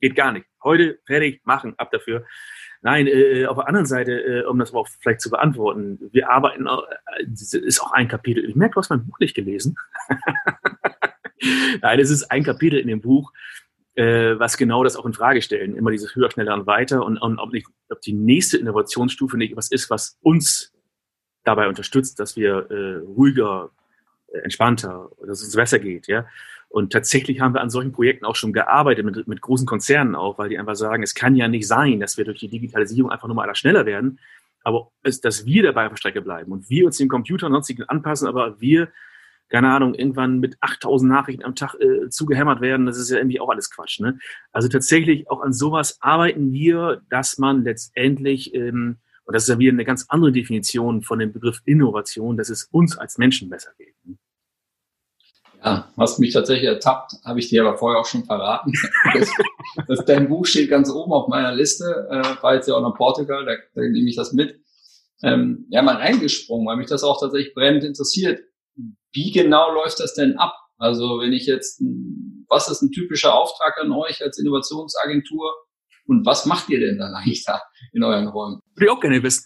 geht 0.00 0.14
gar 0.14 0.32
nicht. 0.32 0.46
Heute 0.62 0.98
fertig, 1.06 1.40
machen, 1.44 1.74
ab 1.76 1.90
dafür. 1.90 2.24
Nein, 2.80 3.08
äh, 3.08 3.46
auf 3.46 3.56
der 3.56 3.66
anderen 3.66 3.86
Seite, 3.86 4.12
äh, 4.12 4.44
um 4.44 4.58
das 4.58 4.72
auch 4.72 4.86
vielleicht 5.00 5.20
zu 5.20 5.30
beantworten, 5.30 5.98
wir 6.12 6.30
arbeiten, 6.30 6.66
äh, 6.66 7.24
ist 7.26 7.82
auch 7.82 7.92
ein 7.92 8.08
Kapitel. 8.08 8.48
Ich 8.48 8.54
merke, 8.54 8.74
du 8.74 8.80
hast 8.80 8.90
mein 8.90 9.04
Buch 9.04 9.18
nicht 9.18 9.34
gelesen. 9.34 9.76
Nein, 11.82 12.00
es 12.00 12.10
ist 12.10 12.30
ein 12.30 12.44
Kapitel 12.44 12.78
in 12.78 12.88
dem 12.88 13.00
Buch, 13.00 13.32
äh, 13.98 14.38
was 14.38 14.56
genau 14.56 14.84
das 14.84 14.94
auch 14.94 15.06
in 15.06 15.12
Frage 15.12 15.42
stellen. 15.42 15.74
Immer 15.74 15.90
dieses 15.90 16.14
höher, 16.14 16.30
schneller 16.30 16.54
und 16.54 16.68
weiter 16.68 17.04
und, 17.04 17.18
und 17.18 17.40
ob, 17.40 17.52
nicht, 17.52 17.66
ob 17.90 18.00
die 18.00 18.12
nächste 18.12 18.56
Innovationsstufe 18.56 19.36
nicht 19.36 19.56
was 19.56 19.72
ist, 19.72 19.90
was 19.90 20.16
uns 20.22 20.72
dabei 21.42 21.66
unterstützt, 21.68 22.20
dass 22.20 22.36
wir 22.36 22.70
äh, 22.70 22.98
ruhiger, 22.98 23.70
äh, 24.28 24.38
entspannter, 24.38 25.10
dass 25.26 25.40
es 25.40 25.46
uns 25.46 25.56
besser 25.56 25.80
geht, 25.80 26.06
ja. 26.06 26.26
Und 26.68 26.92
tatsächlich 26.92 27.40
haben 27.40 27.54
wir 27.54 27.62
an 27.62 27.70
solchen 27.70 27.92
Projekten 27.92 28.26
auch 28.26 28.36
schon 28.36 28.52
gearbeitet, 28.52 29.04
mit, 29.04 29.26
mit 29.26 29.40
großen 29.40 29.66
Konzernen 29.66 30.14
auch, 30.14 30.38
weil 30.38 30.50
die 30.50 30.58
einfach 30.58 30.76
sagen, 30.76 31.02
es 31.02 31.14
kann 31.14 31.34
ja 31.34 31.48
nicht 31.48 31.66
sein, 31.66 31.98
dass 31.98 32.18
wir 32.18 32.26
durch 32.26 32.38
die 32.38 32.50
Digitalisierung 32.50 33.10
einfach 33.10 33.26
nur 33.26 33.34
mal 33.34 33.52
schneller 33.56 33.86
werden, 33.86 34.20
aber 34.62 34.92
es, 35.02 35.20
dass 35.20 35.46
wir 35.46 35.62
dabei 35.62 35.86
auf 35.86 35.92
der 35.92 35.96
Strecke 35.96 36.20
bleiben 36.20 36.52
und 36.52 36.68
wir 36.68 36.84
uns 36.84 36.98
den 36.98 37.08
Computern 37.08 37.52
sonstigen 37.52 37.84
anpassen, 37.84 38.28
aber 38.28 38.60
wir 38.60 38.88
keine 39.48 39.70
Ahnung, 39.70 39.94
irgendwann 39.94 40.38
mit 40.38 40.56
8000 40.60 41.10
Nachrichten 41.10 41.44
am 41.44 41.54
Tag 41.54 41.74
äh, 41.80 42.08
zugehämmert 42.10 42.60
werden. 42.60 42.86
Das 42.86 42.98
ist 42.98 43.10
ja 43.10 43.18
irgendwie 43.18 43.40
auch 43.40 43.48
alles 43.48 43.70
Quatsch. 43.70 44.00
Ne? 44.00 44.18
Also 44.52 44.68
tatsächlich 44.68 45.30
auch 45.30 45.40
an 45.40 45.52
sowas 45.52 45.98
arbeiten 46.00 46.52
wir, 46.52 47.02
dass 47.10 47.38
man 47.38 47.64
letztendlich, 47.64 48.54
ähm, 48.54 48.98
und 49.24 49.34
das 49.34 49.44
ist 49.44 49.48
ja 49.48 49.58
wieder 49.58 49.72
eine 49.72 49.84
ganz 49.84 50.06
andere 50.08 50.32
Definition 50.32 51.02
von 51.02 51.18
dem 51.18 51.32
Begriff 51.32 51.60
Innovation, 51.64 52.36
dass 52.36 52.50
es 52.50 52.64
uns 52.64 52.96
als 52.96 53.18
Menschen 53.18 53.48
besser 53.48 53.70
geht. 53.78 53.94
Ja, 55.64 55.88
hast 55.96 56.20
mich 56.20 56.32
tatsächlich 56.32 56.68
ertappt, 56.68 57.14
habe 57.24 57.40
ich 57.40 57.48
dir 57.48 57.66
aber 57.66 57.76
vorher 57.76 58.00
auch 58.00 58.06
schon 58.06 58.24
verraten. 58.24 58.72
das, 59.14 59.30
das, 59.88 60.04
dein 60.04 60.28
Buch 60.28 60.46
steht 60.46 60.70
ganz 60.70 60.88
oben 60.90 61.12
auf 61.12 61.28
meiner 61.28 61.52
Liste, 61.52 62.08
äh, 62.10 62.42
war 62.42 62.54
jetzt 62.54 62.68
ja 62.68 62.74
auch 62.74 62.82
nach 62.82 62.94
Portugal, 62.94 63.44
da, 63.44 63.52
da 63.74 63.82
nehme 63.82 64.08
ich 64.08 64.16
das 64.16 64.32
mit. 64.32 64.60
Ähm, 65.22 65.66
ja, 65.68 65.82
mal 65.82 65.96
reingesprungen, 65.96 66.66
weil 66.66 66.76
mich 66.76 66.86
das 66.86 67.02
auch 67.02 67.18
tatsächlich 67.18 67.54
brennend 67.54 67.82
interessiert. 67.82 68.40
Wie 69.12 69.32
genau 69.32 69.72
läuft 69.72 70.00
das 70.00 70.14
denn 70.14 70.38
ab? 70.38 70.54
Also 70.78 71.20
wenn 71.20 71.32
ich 71.32 71.46
jetzt, 71.46 71.82
was 72.48 72.68
ist 72.68 72.82
ein 72.82 72.92
typischer 72.92 73.34
Auftrag 73.34 73.76
an 73.80 73.92
euch 73.92 74.22
als 74.22 74.38
Innovationsagentur? 74.38 75.52
Und 76.06 76.24
was 76.24 76.46
macht 76.46 76.70
ihr 76.70 76.80
denn 76.80 76.96
dann 76.96 77.12
eigentlich 77.12 77.44
da 77.44 77.60
in 77.92 78.02
euren 78.02 78.28
Räumen? 78.28 78.60
Würde 78.74 78.86
ich 78.86 78.90
auch 78.90 79.00
gerne 79.00 79.22
wissen. 79.22 79.44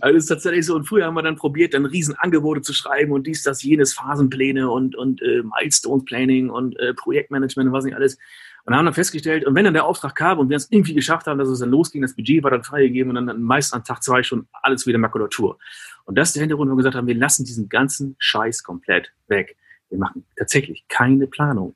also 0.00 0.16
es 0.16 0.24
ist 0.24 0.28
tatsächlich 0.28 0.64
so, 0.64 0.74
und 0.74 0.88
früher 0.88 1.04
haben 1.04 1.14
wir 1.14 1.22
dann 1.22 1.36
probiert, 1.36 1.74
dann 1.74 1.84
Riesenangebote 1.84 2.62
zu 2.62 2.72
schreiben 2.72 3.12
und 3.12 3.26
dies, 3.26 3.42
das, 3.42 3.62
jenes, 3.62 3.92
Phasenpläne 3.92 4.70
und, 4.70 4.96
und 4.96 5.20
äh, 5.20 5.42
Milestone 5.42 6.04
Planning 6.04 6.48
und 6.48 6.78
äh, 6.78 6.94
Projektmanagement 6.94 7.68
und 7.68 7.74
was 7.74 7.84
nicht 7.84 7.96
alles. 7.96 8.16
Und 8.64 8.76
haben 8.76 8.84
dann 8.84 8.94
festgestellt, 8.94 9.44
und 9.44 9.54
wenn 9.56 9.64
dann 9.64 9.74
der 9.74 9.84
Auftrag 9.84 10.14
kam 10.14 10.38
und 10.38 10.48
wir 10.48 10.56
es 10.56 10.70
irgendwie 10.70 10.94
geschafft 10.94 11.26
haben, 11.26 11.38
dass 11.38 11.48
es 11.48 11.58
dann 11.58 11.70
losging, 11.70 12.00
das 12.02 12.14
Budget 12.14 12.44
war 12.44 12.50
dann 12.52 12.62
freigegeben 12.62 13.16
und 13.16 13.26
dann 13.26 13.42
meist 13.42 13.74
an 13.74 13.82
Tag 13.82 14.02
zwei 14.02 14.22
schon 14.22 14.46
alles 14.52 14.86
wieder 14.86 14.98
Makulatur. 14.98 15.58
Und 16.04 16.16
das 16.16 16.28
ist 16.28 16.36
der 16.36 16.42
Hintergrund, 16.42 16.70
wo 16.70 16.74
wir 16.74 16.78
gesagt 16.78 16.94
haben, 16.94 17.08
wir 17.08 17.16
lassen 17.16 17.44
diesen 17.44 17.68
ganzen 17.68 18.14
Scheiß 18.18 18.62
komplett 18.62 19.12
weg. 19.26 19.56
Wir 19.90 19.98
machen 19.98 20.24
tatsächlich 20.36 20.84
keine 20.88 21.26
Planung. 21.26 21.74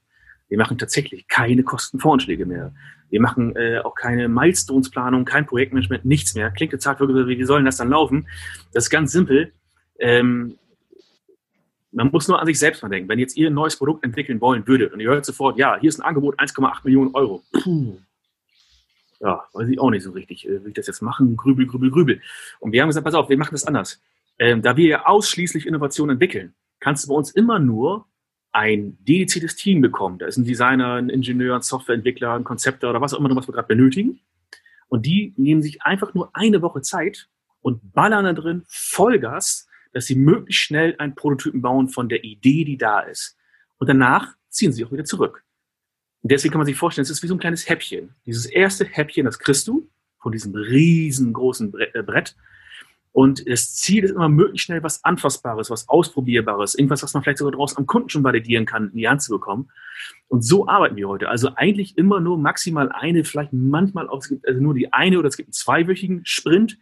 Wir 0.49 0.59
machen 0.59 0.78
tatsächlich 0.78 1.26
keine 1.26 1.64
Kostenvoranschläge 1.64 2.47
mehr. 2.47 2.73
Wir 3.11 3.21
machen 3.21 3.55
äh, 3.57 3.81
auch 3.81 3.95
keine 3.95 4.28
Milestones-Planung, 4.28 5.25
kein 5.25 5.47
Projektmanagement, 5.47 6.05
nichts 6.05 6.35
mehr. 6.35 6.50
Klingt 6.50 6.73
jetzt 6.73 6.87
hart, 6.87 7.00
wie 7.00 7.45
sollen 7.45 7.64
das 7.64 7.76
dann 7.76 7.90
laufen? 7.90 8.28
Das 8.73 8.85
ist 8.85 8.90
ganz 8.90 9.12
simpel. 9.12 9.52
Ähm, 9.99 10.57
man 11.93 12.11
muss 12.11 12.28
nur 12.28 12.40
an 12.40 12.47
sich 12.47 12.59
selbst 12.59 12.83
mal 12.83 12.88
denken. 12.88 13.09
Wenn 13.09 13.19
jetzt 13.19 13.37
ihr 13.37 13.49
ein 13.49 13.55
neues 13.55 13.76
Produkt 13.76 14.05
entwickeln 14.05 14.40
wollen 14.40 14.66
würdet 14.66 14.93
und 14.93 15.00
ihr 15.00 15.09
hört 15.09 15.25
sofort, 15.25 15.59
ja, 15.59 15.78
hier 15.81 15.88
ist 15.88 15.99
ein 15.99 16.07
Angebot 16.07 16.38
1,8 16.38 16.81
Millionen 16.85 17.14
Euro. 17.14 17.43
Puh. 17.52 17.99
Ja, 19.21 19.45
weiß 19.52 19.69
ich 19.69 19.81
auch 19.81 19.90
nicht 19.90 20.02
so 20.02 20.11
richtig. 20.11 20.47
Äh, 20.47 20.62
will 20.62 20.69
ich 20.69 20.75
das 20.75 20.87
jetzt 20.87 21.00
machen? 21.00 21.37
Grübel, 21.37 21.66
grübel, 21.66 21.90
grübel. 21.90 22.21
Und 22.61 22.73
wir 22.73 22.83
haben 22.83 22.88
gesagt, 22.88 23.05
pass 23.05 23.14
auf, 23.14 23.28
wir 23.28 23.38
machen 23.38 23.52
das 23.52 23.64
anders. 23.64 24.02
Ähm, 24.38 24.61
da 24.62 24.76
wir 24.76 24.88
ja 24.88 25.07
ausschließlich 25.07 25.66
Innovation 25.66 26.11
entwickeln, 26.11 26.55
kannst 26.81 27.05
du 27.05 27.09
bei 27.09 27.14
uns 27.14 27.31
immer 27.31 27.59
nur 27.59 28.07
ein 28.52 28.99
dediziertes 29.00 29.57
Team 29.57 29.81
bekommen. 29.81 30.19
Da 30.19 30.26
ist 30.26 30.37
ein 30.37 30.45
Designer, 30.45 30.95
ein 30.95 31.09
Ingenieur, 31.09 31.57
ein 31.57 31.62
Softwareentwickler, 31.62 32.35
ein 32.35 32.45
Konzepter 32.45 32.90
oder 32.90 33.00
was 33.00 33.14
auch 33.14 33.19
immer, 33.19 33.35
was 33.35 33.49
wir 33.49 33.52
gerade 33.52 33.69
benötigen. 33.69 34.21
Und 34.88 35.07
die 35.07 35.35
nehmen 35.37 35.62
sich 35.62 35.83
einfach 35.83 36.14
nur 36.14 36.31
eine 36.35 36.62
Woche 36.62 36.81
Zeit 36.81 37.28
und 37.61 37.93
ballern 37.93 38.25
da 38.25 38.33
drin 38.33 38.62
Vollgas, 38.69 39.66
dass 39.93 40.07
sie 40.07 40.16
möglichst 40.16 40.62
schnell 40.62 40.95
einen 40.99 41.14
Prototypen 41.14 41.62
bauen 41.62 41.88
von 41.88 42.09
der 42.09 42.25
Idee, 42.25 42.64
die 42.64 42.78
da 42.78 43.00
ist. 43.00 43.37
Und 43.78 43.88
danach 43.88 44.35
ziehen 44.49 44.73
sie 44.73 44.85
auch 44.85 44.93
wieder 44.93 45.05
zurück. 45.05 45.45
Und 46.23 46.33
deswegen 46.33 46.52
kann 46.52 46.61
man 46.61 46.66
sich 46.66 46.76
vorstellen, 46.76 47.05
es 47.05 47.11
ist 47.11 47.23
wie 47.23 47.28
so 47.28 47.35
ein 47.35 47.40
kleines 47.40 47.69
Häppchen. 47.69 48.14
Dieses 48.26 48.47
erste 48.47 48.85
Häppchen, 48.85 49.26
das 49.26 49.38
kriegst 49.38 49.69
du 49.69 49.88
von 50.19 50.33
diesem 50.33 50.55
riesengroßen 50.55 51.73
äh, 51.95 52.02
Brett. 52.02 52.35
Und 53.12 53.49
das 53.49 53.75
Ziel 53.75 54.05
ist 54.05 54.11
immer 54.11 54.28
möglichst 54.28 54.66
schnell 54.66 54.83
was 54.83 55.02
Anfassbares, 55.02 55.71
was 55.71 55.88
Ausprobierbares, 55.88 56.75
irgendwas, 56.75 57.02
was 57.02 57.14
man 57.14 57.23
vielleicht 57.23 57.38
sogar 57.38 57.52
draußen 57.52 57.78
am 57.78 57.87
Kunden 57.87 58.11
schon 58.11 58.25
validieren 58.25 58.66
kann, 58.66 58.90
in 58.90 58.99
die 58.99 59.09
Hand 59.09 59.23
zu 59.23 59.33
bekommen. 59.33 59.71
Und 60.28 60.43
so 60.45 60.69
arbeiten 60.69 60.97
wir 60.97 61.09
heute. 61.09 61.31
Also 61.31 61.50
eigentlich 61.55 61.97
immer 61.97 62.21
nur 62.21 62.37
maximal 62.37 62.93
eine, 62.93 63.25
vielleicht 63.25 63.55
manchmal 63.55 64.09
auch, 64.09 64.23
also 64.47 64.61
nur 64.61 64.75
die 64.75 64.93
eine 64.93 65.19
oder 65.19 65.28
es 65.28 65.37
gibt 65.38 65.47
einen 65.47 65.55
zweiwöchigen 65.55 66.26
Sprint. 66.26 66.78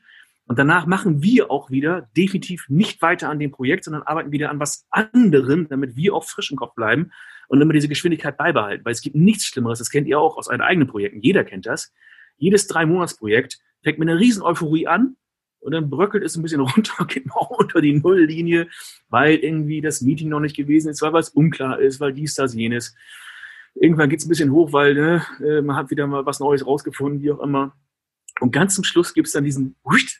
Und 0.47 0.59
danach 0.59 0.87
machen 0.87 1.23
wir 1.23 1.51
auch 1.51 1.71
wieder 1.71 2.09
definitiv 2.17 2.67
nicht 2.69 3.01
weiter 3.01 3.31
an 3.31 3.39
dem 3.39 3.51
Projekt, 3.51 3.85
sondern 3.85 4.03
arbeiten 4.03 4.31
wieder 4.31 4.51
an 4.51 4.61
was 4.61 4.87
anderem, 4.91 5.69
damit 5.69 5.97
wir 5.97 6.15
auch 6.15 6.25
frisch 6.25 6.51
im 6.51 6.57
Kopf 6.57 6.75
bleiben 6.75 7.11
und 7.49 7.61
immer 7.61 7.73
diese 7.73 7.89
Geschwindigkeit 7.89 8.37
beibehalten. 8.37 8.85
Weil 8.85 8.93
es 8.93 9.01
gibt 9.01 9.17
nichts 9.17 9.47
Schlimmeres, 9.47 9.79
das 9.79 9.91
kennt 9.91 10.07
ihr 10.07 10.19
auch 10.19 10.37
aus 10.37 10.49
euren 10.49 10.61
eigenen 10.61 10.89
Projekten. 10.89 11.21
Jeder 11.21 11.45
kennt 11.45 11.67
das. 11.67 11.93
Jedes 12.37 12.67
Drei-Monats-Projekt 12.67 13.59
fängt 13.83 13.99
mit 13.99 14.09
einer 14.09 14.21
riesen 14.21 14.43
Euphorie 14.43 14.87
an 14.87 15.17
und 15.61 15.73
dann 15.73 15.89
bröckelt 15.89 16.23
es 16.23 16.37
ein 16.37 16.43
bisschen 16.43 16.61
runter, 16.61 17.07
genau 17.07 17.49
unter 17.59 17.81
die 17.81 17.95
Nulllinie, 17.95 18.69
weil 19.09 19.37
irgendwie 19.37 19.81
das 19.81 20.03
Meeting 20.03 20.29
noch 20.29 20.41
nicht 20.41 20.57
gewesen 20.57 20.91
ist, 20.91 21.01
weil 21.01 21.15
was 21.15 21.31
unklar 21.31 21.79
ist, 21.79 22.01
weil 22.01 22.13
dies, 22.13 22.35
das, 22.35 22.55
jenes. 22.55 22.95
Irgendwann 23.75 24.11
geht 24.11 24.21
es 24.21 24.27
ein 24.27 24.29
bisschen 24.29 24.53
hoch, 24.53 24.73
weil 24.73 24.95
ne, 24.95 25.23
äh, 25.43 25.63
man 25.63 25.77
hat 25.77 25.91
wieder 25.91 26.07
mal 26.07 26.27
was 26.27 26.39
Neues 26.39 26.67
rausgefunden, 26.67 27.23
wie 27.23 27.33
auch 27.33 27.41
immer. 27.41 27.75
Und 28.41 28.53
ganz 28.53 28.75
zum 28.75 28.85
Schluss 28.85 29.15
gibt 29.15 29.29
es 29.29 29.33
dann 29.33 29.45
diesen, 29.45 29.77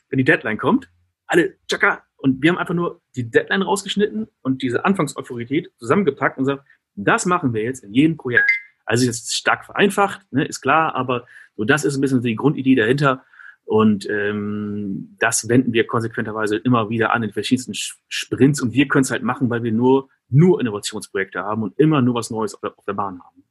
wenn 0.09 0.17
die 0.17 0.23
Deadline 0.23 0.57
kommt, 0.57 0.89
alle, 1.27 1.57
tschakka, 1.67 2.03
und 2.17 2.41
wir 2.41 2.51
haben 2.51 2.57
einfach 2.57 2.73
nur 2.73 3.01
die 3.15 3.29
Deadline 3.29 3.61
rausgeschnitten 3.61 4.27
und 4.41 4.61
diese 4.61 4.85
Anfangsautorität 4.85 5.71
zusammengepackt 5.77 6.37
und 6.37 6.45
gesagt, 6.45 6.65
das 6.95 7.25
machen 7.25 7.53
wir 7.53 7.63
jetzt 7.63 7.83
in 7.83 7.93
jedem 7.93 8.17
Projekt. 8.17 8.49
Also 8.85 9.05
jetzt 9.05 9.35
stark 9.35 9.65
vereinfacht, 9.65 10.21
ne, 10.31 10.45
ist 10.45 10.61
klar, 10.61 10.95
aber 10.95 11.27
so 11.55 11.65
das 11.65 11.85
ist 11.85 11.95
ein 11.95 12.01
bisschen 12.01 12.21
die 12.21 12.35
Grundidee 12.35 12.75
dahinter. 12.75 13.23
Und 13.65 14.07
ähm, 14.09 15.15
das 15.19 15.49
wenden 15.49 15.73
wir 15.73 15.87
konsequenterweise 15.87 16.57
immer 16.57 16.89
wieder 16.89 17.13
an 17.13 17.23
in 17.23 17.31
verschiedensten 17.31 17.73
Sprints. 18.07 18.61
Und 18.61 18.73
wir 18.73 18.87
können 18.87 19.03
es 19.03 19.11
halt 19.11 19.23
machen, 19.23 19.49
weil 19.49 19.63
wir 19.63 19.71
nur, 19.71 20.09
nur 20.29 20.61
Innovationsprojekte 20.61 21.41
haben 21.41 21.63
und 21.63 21.77
immer 21.79 22.01
nur 22.01 22.13
was 22.13 22.29
Neues 22.29 22.53
auf 22.53 22.61
der, 22.61 22.77
auf 22.77 22.85
der 22.85 22.93
Bahn 22.93 23.19
haben. 23.23 23.43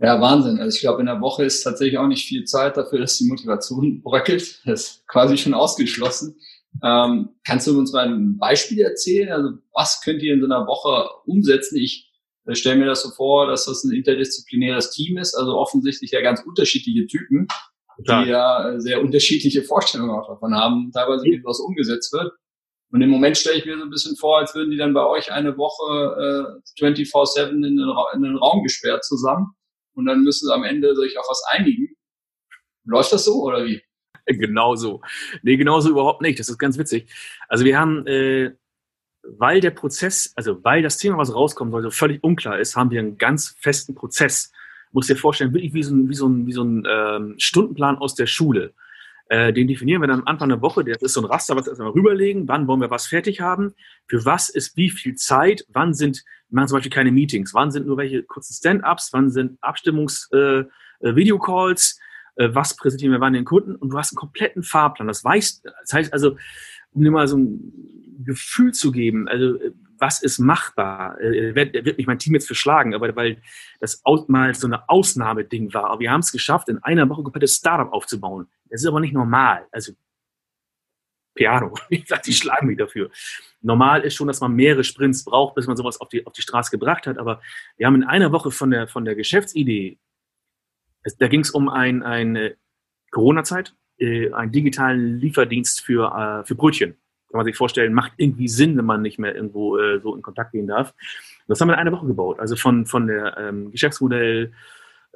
Ja, 0.00 0.20
Wahnsinn. 0.20 0.60
Also 0.60 0.76
ich 0.76 0.80
glaube, 0.80 1.00
in 1.00 1.06
der 1.06 1.20
Woche 1.20 1.44
ist 1.44 1.62
tatsächlich 1.62 1.98
auch 1.98 2.06
nicht 2.06 2.26
viel 2.26 2.44
Zeit 2.44 2.76
dafür, 2.76 3.00
dass 3.00 3.18
die 3.18 3.26
Motivation 3.26 4.00
bröckelt. 4.02 4.60
Das 4.64 4.80
ist 4.80 5.08
quasi 5.08 5.36
schon 5.36 5.54
ausgeschlossen. 5.54 6.36
Ähm, 6.84 7.30
kannst 7.44 7.66
du 7.66 7.76
uns 7.76 7.92
mal 7.92 8.06
ein 8.06 8.38
Beispiel 8.38 8.80
erzählen? 8.80 9.30
Also 9.32 9.50
was 9.72 10.00
könnt 10.02 10.22
ihr 10.22 10.34
in 10.34 10.40
so 10.40 10.46
einer 10.46 10.66
Woche 10.66 11.08
umsetzen? 11.26 11.78
Ich 11.78 12.12
äh, 12.46 12.54
stelle 12.54 12.78
mir 12.78 12.86
das 12.86 13.02
so 13.02 13.10
vor, 13.10 13.48
dass 13.48 13.66
das 13.66 13.82
ein 13.82 13.92
interdisziplinäres 13.92 14.90
Team 14.90 15.18
ist, 15.18 15.34
also 15.34 15.56
offensichtlich 15.56 16.12
ja 16.12 16.20
ganz 16.20 16.42
unterschiedliche 16.46 17.06
Typen 17.06 17.48
Total. 17.96 18.24
die 18.24 18.30
ja 18.30 18.70
äh, 18.70 18.80
sehr 18.80 19.02
unterschiedliche 19.02 19.62
Vorstellungen 19.62 20.12
auch 20.12 20.28
davon 20.28 20.54
haben, 20.54 20.92
teilweise 20.92 21.24
wie 21.24 21.42
was 21.42 21.58
umgesetzt 21.58 22.12
wird. 22.12 22.32
Und 22.92 23.02
im 23.02 23.10
Moment 23.10 23.36
stelle 23.36 23.58
ich 23.58 23.66
mir 23.66 23.76
so 23.76 23.82
ein 23.82 23.90
bisschen 23.90 24.16
vor, 24.16 24.38
als 24.38 24.54
würden 24.54 24.70
die 24.70 24.78
dann 24.78 24.94
bei 24.94 25.04
euch 25.04 25.32
eine 25.32 25.56
Woche 25.58 26.62
äh, 26.78 26.82
24-7 26.82 27.48
in, 27.50 27.64
in 27.64 28.22
den 28.22 28.36
Raum 28.36 28.62
gesperrt 28.62 29.04
zusammen 29.04 29.57
und 29.98 30.06
dann 30.06 30.22
müssen 30.22 30.46
sie 30.46 30.54
am 30.54 30.64
Ende 30.64 30.96
sich 30.96 31.18
auf 31.18 31.26
was 31.28 31.42
einigen. 31.50 31.88
Läuft 32.84 33.12
das 33.12 33.24
so 33.24 33.42
oder 33.42 33.64
wie? 33.64 33.82
Genau 34.26 34.76
so. 34.76 35.00
Nee, 35.42 35.56
genauso 35.56 35.88
überhaupt 35.88 36.20
nicht. 36.20 36.38
Das 36.38 36.50
ist 36.50 36.58
ganz 36.58 36.76
witzig. 36.76 37.10
Also 37.48 37.64
wir 37.64 37.78
haben, 37.78 38.06
äh, 38.06 38.52
weil 39.22 39.62
der 39.62 39.70
Prozess, 39.70 40.34
also 40.36 40.62
weil 40.64 40.82
das 40.82 40.98
Thema, 40.98 41.16
was 41.16 41.34
rauskommen 41.34 41.72
soll, 41.72 41.82
so 41.82 41.90
völlig 41.90 42.22
unklar 42.22 42.58
ist, 42.58 42.76
haben 42.76 42.90
wir 42.90 43.00
einen 43.00 43.16
ganz 43.16 43.56
festen 43.58 43.94
Prozess 43.94 44.52
muss 44.92 45.06
dir 45.06 45.16
vorstellen, 45.16 45.52
wirklich 45.52 45.74
wie 45.74 45.82
so 45.82 45.94
ein, 45.94 46.08
wie 46.08 46.14
so 46.14 46.28
ein, 46.28 46.46
wie 46.46 46.52
so 46.52 46.64
ein 46.64 46.86
ähm, 46.88 47.34
Stundenplan 47.38 47.98
aus 47.98 48.14
der 48.14 48.26
Schule. 48.26 48.74
Äh, 49.28 49.52
den 49.52 49.68
definieren 49.68 50.00
wir 50.00 50.08
dann 50.08 50.20
am 50.20 50.26
Anfang 50.26 50.48
der 50.48 50.62
Woche. 50.62 50.84
Das 50.84 51.02
ist 51.02 51.12
so 51.12 51.20
ein 51.20 51.26
Raster, 51.26 51.54
was 51.56 51.66
wir 51.66 51.72
erstmal 51.72 51.90
rüberlegen. 51.90 52.48
Wann 52.48 52.66
wollen 52.66 52.80
wir 52.80 52.90
was 52.90 53.06
fertig 53.06 53.40
haben? 53.40 53.74
Für 54.06 54.24
was 54.24 54.48
ist 54.48 54.76
wie 54.76 54.90
viel 54.90 55.14
Zeit? 55.16 55.64
Wann 55.68 55.92
sind, 55.92 56.24
wir 56.48 56.56
machen 56.56 56.68
zum 56.68 56.76
Beispiel 56.76 56.92
keine 56.92 57.12
Meetings. 57.12 57.52
Wann 57.54 57.70
sind 57.70 57.86
nur 57.86 57.96
welche 57.96 58.22
kurzen 58.22 58.52
Stand-ups? 58.54 59.10
Wann 59.12 59.30
sind 59.30 59.56
Abstimmungs-Videocalls? 59.62 61.98
Äh, 62.36 62.44
äh, 62.44 62.54
was 62.54 62.76
präsentieren 62.76 63.12
wir 63.12 63.20
wann 63.20 63.34
den 63.34 63.44
Kunden? 63.44 63.76
Und 63.76 63.90
du 63.90 63.98
hast 63.98 64.12
einen 64.12 64.18
kompletten 64.18 64.62
Fahrplan. 64.62 65.08
Das 65.08 65.24
weißt, 65.24 65.64
das 65.64 65.92
heißt 65.92 66.12
also, 66.12 66.36
um 66.92 67.02
dir 67.02 67.10
mal 67.10 67.26
so 67.28 67.36
ein 67.36 67.72
Gefühl 68.24 68.72
zu 68.72 68.92
geben, 68.92 69.28
also 69.28 69.58
was 69.98 70.22
ist 70.22 70.38
machbar? 70.38 71.20
Äh, 71.20 71.54
wird, 71.54 71.74
wird 71.74 71.98
mich 71.98 72.06
mein 72.06 72.18
Team 72.18 72.32
jetzt 72.34 72.46
verschlagen, 72.46 72.94
aber 72.94 73.14
weil 73.16 73.38
das 73.80 74.02
mal 74.28 74.54
so 74.54 74.66
eine 74.66 74.88
Ausnahmeding 74.88 75.74
war. 75.74 75.90
Aber 75.90 76.00
wir 76.00 76.10
haben 76.10 76.20
es 76.20 76.32
geschafft, 76.32 76.68
in 76.68 76.82
einer 76.82 77.08
Woche 77.08 77.20
ein 77.20 77.24
komplettes 77.24 77.56
Startup 77.56 77.92
aufzubauen. 77.92 78.46
Das 78.70 78.82
ist 78.82 78.86
aber 78.86 79.00
nicht 79.00 79.14
normal. 79.14 79.66
Also 79.72 79.92
Piano. 81.34 81.74
Ich 81.88 82.06
sag, 82.06 82.22
die 82.22 82.32
schlagen 82.32 82.66
mich 82.66 82.78
dafür. 82.78 83.10
Normal 83.60 84.02
ist 84.02 84.14
schon, 84.14 84.28
dass 84.28 84.40
man 84.40 84.54
mehrere 84.54 84.84
Sprints 84.84 85.24
braucht, 85.24 85.54
bis 85.54 85.66
man 85.66 85.76
sowas 85.76 86.00
auf 86.00 86.08
die, 86.08 86.26
auf 86.26 86.32
die 86.32 86.42
Straße 86.42 86.70
gebracht 86.70 87.06
hat. 87.06 87.18
Aber 87.18 87.40
wir 87.76 87.86
haben 87.86 87.96
in 87.96 88.04
einer 88.04 88.32
Woche 88.32 88.50
von 88.50 88.70
der, 88.70 88.88
von 88.88 89.04
der 89.04 89.14
Geschäftsidee, 89.14 89.98
da 91.18 91.28
ging 91.28 91.40
es 91.40 91.50
um 91.50 91.68
ein, 91.68 92.02
eine 92.02 92.56
Corona-Zeit, 93.10 93.74
äh, 93.98 94.32
einen 94.32 94.52
digitalen 94.52 95.18
Lieferdienst 95.18 95.80
für, 95.80 96.42
äh, 96.42 96.46
für 96.46 96.54
Brötchen 96.54 96.96
kann 97.30 97.38
man 97.38 97.44
sich 97.44 97.56
vorstellen, 97.56 97.92
macht 97.92 98.12
irgendwie 98.16 98.48
Sinn, 98.48 98.76
wenn 98.78 98.86
man 98.86 99.02
nicht 99.02 99.18
mehr 99.18 99.34
irgendwo 99.34 99.76
äh, 99.76 100.00
so 100.00 100.14
in 100.14 100.22
Kontakt 100.22 100.52
gehen 100.52 100.66
darf. 100.66 100.94
Das 101.46 101.60
haben 101.60 101.68
wir 101.68 101.74
in 101.74 101.80
einer 101.80 101.92
Woche 101.92 102.06
gebaut. 102.06 102.40
Also 102.40 102.56
von, 102.56 102.86
von 102.86 103.06
der 103.06 103.36
ähm, 103.38 103.70
Geschäftsmodell, 103.70 104.52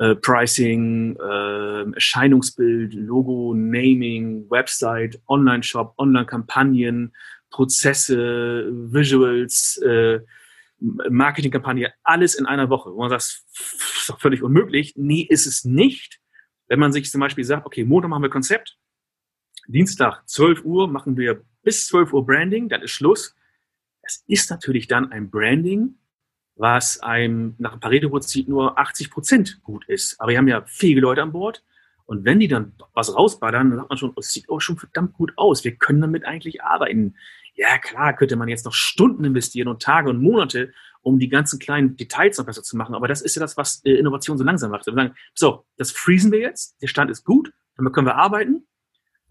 äh, 0.03 0.17
Pricing, 0.17 1.17
äh, 1.17 1.93
Erscheinungsbild, 1.95 2.93
Logo, 2.95 3.55
Naming, 3.55 4.51
Website, 4.51 5.21
Online-Shop, 5.29 5.95
Online-Kampagnen, 5.97 7.15
Prozesse, 7.51 8.69
Visuals, 8.73 9.77
äh, 9.79 10.19
Marketingkampagne, 10.81 11.93
alles 12.03 12.35
in 12.35 12.47
einer 12.47 12.69
Woche. 12.69 12.93
Wo 12.93 12.99
man 12.99 13.11
sagt, 13.11 13.23
das 13.23 13.47
ist 14.01 14.09
doch 14.09 14.21
völlig 14.21 14.43
unmöglich. 14.43 14.95
Nee, 14.97 15.23
ist 15.23 15.47
es 15.47 15.65
nicht. 15.65 16.19
Wenn 16.67 16.81
man 16.81 16.93
sich 16.93 17.09
zum 17.09 17.21
Beispiel 17.21 17.45
sagt, 17.45 17.65
okay, 17.65 17.85
Montag 17.85 18.11
machen 18.11 18.25
wir 18.25 18.31
Konzept, 18.31 18.79
Dienstag 19.69 20.23
12 20.27 20.65
Uhr 20.65 20.89
machen 20.89 21.17
wir 21.17 21.45
bis 21.63 21.87
12 21.87 22.13
Uhr 22.13 22.27
Branding, 22.27 22.69
dann 22.69 22.83
ist 22.83 22.91
Schluss. 22.91 23.37
Es 24.03 24.25
ist 24.27 24.51
natürlich 24.51 24.89
dann 24.89 25.13
ein 25.13 25.31
Branding, 25.31 25.95
was 26.57 27.01
einem 27.01 27.55
nach 27.59 27.79
Pareto-Prinzip 27.81 28.49
nur 28.49 28.79
80 28.79 29.11
Prozent 29.11 29.63
gut 29.63 29.89
ist. 29.89 30.21
Aber 30.21 30.31
wir 30.31 30.39
haben 30.39 30.49
ja 30.49 30.63
viele 30.67 31.01
Leute 31.01 31.23
an 31.23 31.33
Bord. 31.33 31.63
Und 32.05 32.25
wenn 32.25 32.41
die 32.41 32.49
dann 32.49 32.73
was 32.95 33.15
rausballern, 33.15 33.71
dann 33.71 33.79
sagt 33.79 33.89
man 33.89 33.99
schon, 33.99 34.13
es 34.17 34.33
sieht 34.33 34.49
auch 34.49 34.61
schon 34.61 34.77
verdammt 34.77 35.15
gut 35.15 35.33
aus. 35.37 35.65
Wir 35.65 35.77
können 35.77 36.01
damit 36.01 36.25
eigentlich 36.25 36.63
arbeiten. 36.63 37.17
Ja, 37.55 37.79
klar, 37.79 38.15
könnte 38.15 38.37
man 38.37 38.49
jetzt 38.49 38.65
noch 38.65 38.75
Stunden 38.75 39.25
investieren 39.25 39.69
und 39.69 39.83
Tage 39.83 40.11
und 40.11 40.21
Monate, 40.21 40.73
um 41.01 41.19
die 41.19 41.29
ganzen 41.29 41.59
kleinen 41.59 41.97
Details 41.97 42.39
noch 42.39 42.47
besser 42.47 42.63
zu 42.63 42.77
machen. 42.77 42.95
Aber 42.95 43.09
das 43.09 43.23
ist 43.23 43.35
ja 43.35 43.41
das, 43.41 43.57
was 43.57 43.85
äh, 43.85 43.93
Innovation 43.93 44.39
so 44.39 44.45
langsam 44.45 44.71
macht. 44.71 44.87
Wir 44.87 44.95
sagen, 44.95 45.15
so, 45.35 45.65
das 45.77 45.91
freezen 45.91 46.33
wir 46.33 46.41
jetzt. 46.41 46.81
Der 46.83 46.87
Stand 46.87 47.11
ist 47.11 47.25
gut. 47.25 47.53
Damit 47.77 47.93
können 47.93 48.07
wir 48.07 48.17
arbeiten. 48.17 48.67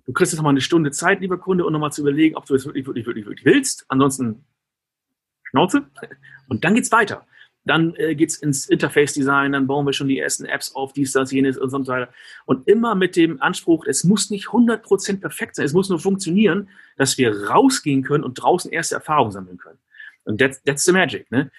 Du 0.05 0.13
kriegst 0.13 0.33
jetzt 0.33 0.37
noch 0.37 0.43
mal 0.43 0.49
eine 0.49 0.61
Stunde 0.61 0.91
Zeit, 0.91 1.21
lieber 1.21 1.37
Kunde, 1.37 1.65
um 1.65 1.71
nochmal 1.71 1.91
zu 1.91 2.01
überlegen, 2.01 2.35
ob 2.35 2.45
du 2.45 2.55
es 2.55 2.65
wirklich, 2.65 2.87
wirklich, 2.87 3.05
wirklich, 3.05 3.25
wirklich 3.25 3.45
willst. 3.45 3.85
Ansonsten 3.87 4.45
Schnauze. 5.51 5.83
Und 6.47 6.63
dann 6.63 6.75
geht's 6.75 6.91
weiter. 6.91 7.25
Dann 7.63 7.93
äh, 7.95 8.15
geht's 8.15 8.37
ins 8.37 8.67
Interface-Design, 8.67 9.51
dann 9.51 9.67
bauen 9.67 9.85
wir 9.85 9.93
schon 9.93 10.07
die 10.07 10.17
ersten 10.17 10.45
Apps 10.45 10.73
auf, 10.73 10.93
dies, 10.93 11.11
das, 11.11 11.31
jenes 11.31 11.57
und 11.57 11.69
so 11.69 11.85
weiter. 11.87 12.11
Und 12.45 12.67
immer 12.67 12.95
mit 12.95 13.15
dem 13.15 13.39
Anspruch, 13.39 13.85
es 13.85 14.03
muss 14.03 14.31
nicht 14.31 14.47
100% 14.47 15.19
perfekt 15.19 15.55
sein, 15.55 15.65
es 15.65 15.73
muss 15.73 15.89
nur 15.89 15.99
funktionieren, 15.99 16.69
dass 16.97 17.19
wir 17.19 17.49
rausgehen 17.49 18.01
können 18.01 18.23
und 18.23 18.35
draußen 18.35 18.71
erste 18.71 18.95
Erfahrungen 18.95 19.31
sammeln 19.31 19.57
können. 19.57 19.77
Und 20.23 20.39
that's, 20.39 20.63
that's 20.63 20.83
the 20.85 20.91
magic. 20.91 21.29
Ne? 21.29 21.51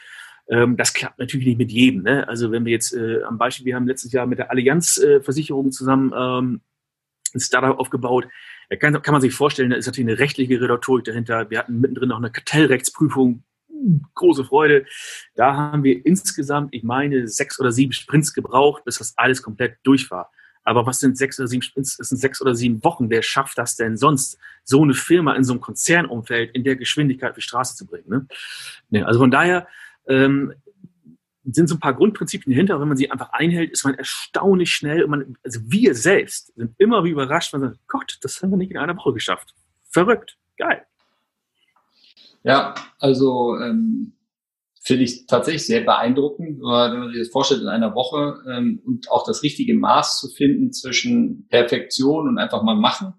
Ähm, 0.49 0.77
das 0.77 0.93
klappt 0.93 1.21
natürlich 1.21 1.47
nicht 1.47 1.59
mit 1.59 1.71
jedem. 1.71 2.03
Ne? 2.03 2.27
Also 2.27 2.51
wenn 2.51 2.65
wir 2.65 2.73
jetzt 2.73 2.93
äh, 2.93 3.23
am 3.23 3.39
Beispiel, 3.39 3.67
wir 3.67 3.77
haben 3.77 3.87
letztes 3.87 4.13
Jahr 4.13 4.27
mit 4.27 4.39
der 4.39 4.51
Allianz-Versicherung 4.51 5.69
äh, 5.69 5.71
zusammen 5.71 6.13
ähm, 6.17 6.61
ein 7.35 7.41
Startup 7.41 7.79
aufgebaut. 7.79 8.27
Da 8.69 8.77
kann, 8.77 9.01
kann 9.03 9.13
man 9.13 9.21
sich 9.21 9.35
vorstellen, 9.35 9.71
da 9.71 9.77
ist 9.77 9.87
natürlich 9.87 10.11
eine 10.11 10.19
rechtliche 10.19 10.61
Redaktorik 10.61 11.05
dahinter. 11.05 11.49
Wir 11.51 11.59
hatten 11.59 11.81
mittendrin 11.81 12.09
noch 12.09 12.19
eine 12.19 12.31
Kartellrechtsprüfung, 12.31 13.45
große 14.15 14.45
Freude. 14.45 14.87
Da 15.35 15.55
haben 15.55 15.85
wir 15.85 16.05
insgesamt, 16.05 16.75
ich 16.75 16.83
meine, 16.83 17.29
sechs 17.29 17.59
oder 17.61 17.73
sieben 17.73 17.93
Sprints 17.93 18.33
gebraucht, 18.33 18.85
bis 18.85 18.99
das 18.99 19.15
alles 19.17 19.43
komplett 19.43 19.79
durch 19.83 20.11
war. 20.11 20.31
Aber 20.65 20.87
was 20.87 21.01
sind 21.01 21.19
sechs 21.19 21.39
oder 21.41 21.49
sieben 21.49 21.63
Sprints? 21.63 21.97
Das 21.97 22.09
sind 22.09 22.19
sechs 22.19 22.41
oder 22.41 22.55
sieben 22.55 22.83
Wochen. 22.85 23.11
Wer 23.11 23.23
schafft 23.23 23.59
das 23.59 23.77
denn 23.77 23.97
sonst, 23.97 24.39
so 24.65 24.83
eine 24.83 24.95
Firma 24.95 25.35
in 25.35 25.45
so 25.45 25.53
einem 25.53 25.61
Konzernumfeld 25.61 26.55
in 26.55 26.65
der 26.65 26.77
Geschwindigkeit 26.77 27.31
auf 27.31 27.37
die 27.37 27.43
Straße 27.43 27.77
zu 27.77 27.87
bringen? 27.87 28.29
Ne? 28.91 29.07
Also 29.07 29.19
von 29.19 29.31
daher 29.31 29.67
ähm, 30.07 30.53
sind 31.45 31.69
so 31.69 31.75
ein 31.75 31.81
paar 31.81 31.95
Grundprinzipien 31.95 32.53
dahinter. 32.53 32.81
Wenn 32.81 32.89
man 32.89 32.97
sie 32.97 33.11
einfach 33.11 33.33
einhält, 33.33 33.73
ist 33.73 33.85
man 33.85 33.95
erstaunlich 33.95 34.73
schnell. 34.73 35.03
Und 35.03 35.11
man, 35.11 35.37
also 35.43 35.61
wir 35.65 35.95
selbst 35.95 36.55
sind 36.55 36.75
immer 36.79 37.03
wie 37.05 37.11
überrascht, 37.11 37.53
man 37.53 37.63
sagt, 37.63 37.79
Gott, 37.89 38.19
das 38.23 38.41
haben 38.43 38.51
wir 38.51 38.57
nicht 38.57 38.71
in 38.71 38.79
einer 38.79 38.97
Woche 38.97 39.13
geschafft. 39.13 39.55
Verrückt. 39.91 40.39
Geil. 40.57 40.87
Ja, 42.45 42.75
also 42.99 43.57
ähm, 43.57 44.15
finde 44.83 45.05
ich 45.05 45.27
tatsächlich 45.27 45.67
sehr 45.67 45.83
beeindruckend, 45.83 46.59
wenn 46.61 46.99
man 46.99 47.11
sich 47.11 47.21
das 47.21 47.31
vorstellt 47.31 47.63
in 47.63 47.69
einer 47.69 47.95
Woche 47.95 48.43
ähm, 48.51 48.83
und 48.85 49.11
auch 49.11 49.25
das 49.25 49.43
richtige 49.43 49.75
Maß 49.75 50.19
zu 50.19 50.29
finden 50.29 50.73
zwischen 50.73 51.47
Perfektion 51.49 52.29
und 52.29 52.39
einfach 52.39 52.63
mal 52.63 52.75
machen. 52.75 53.15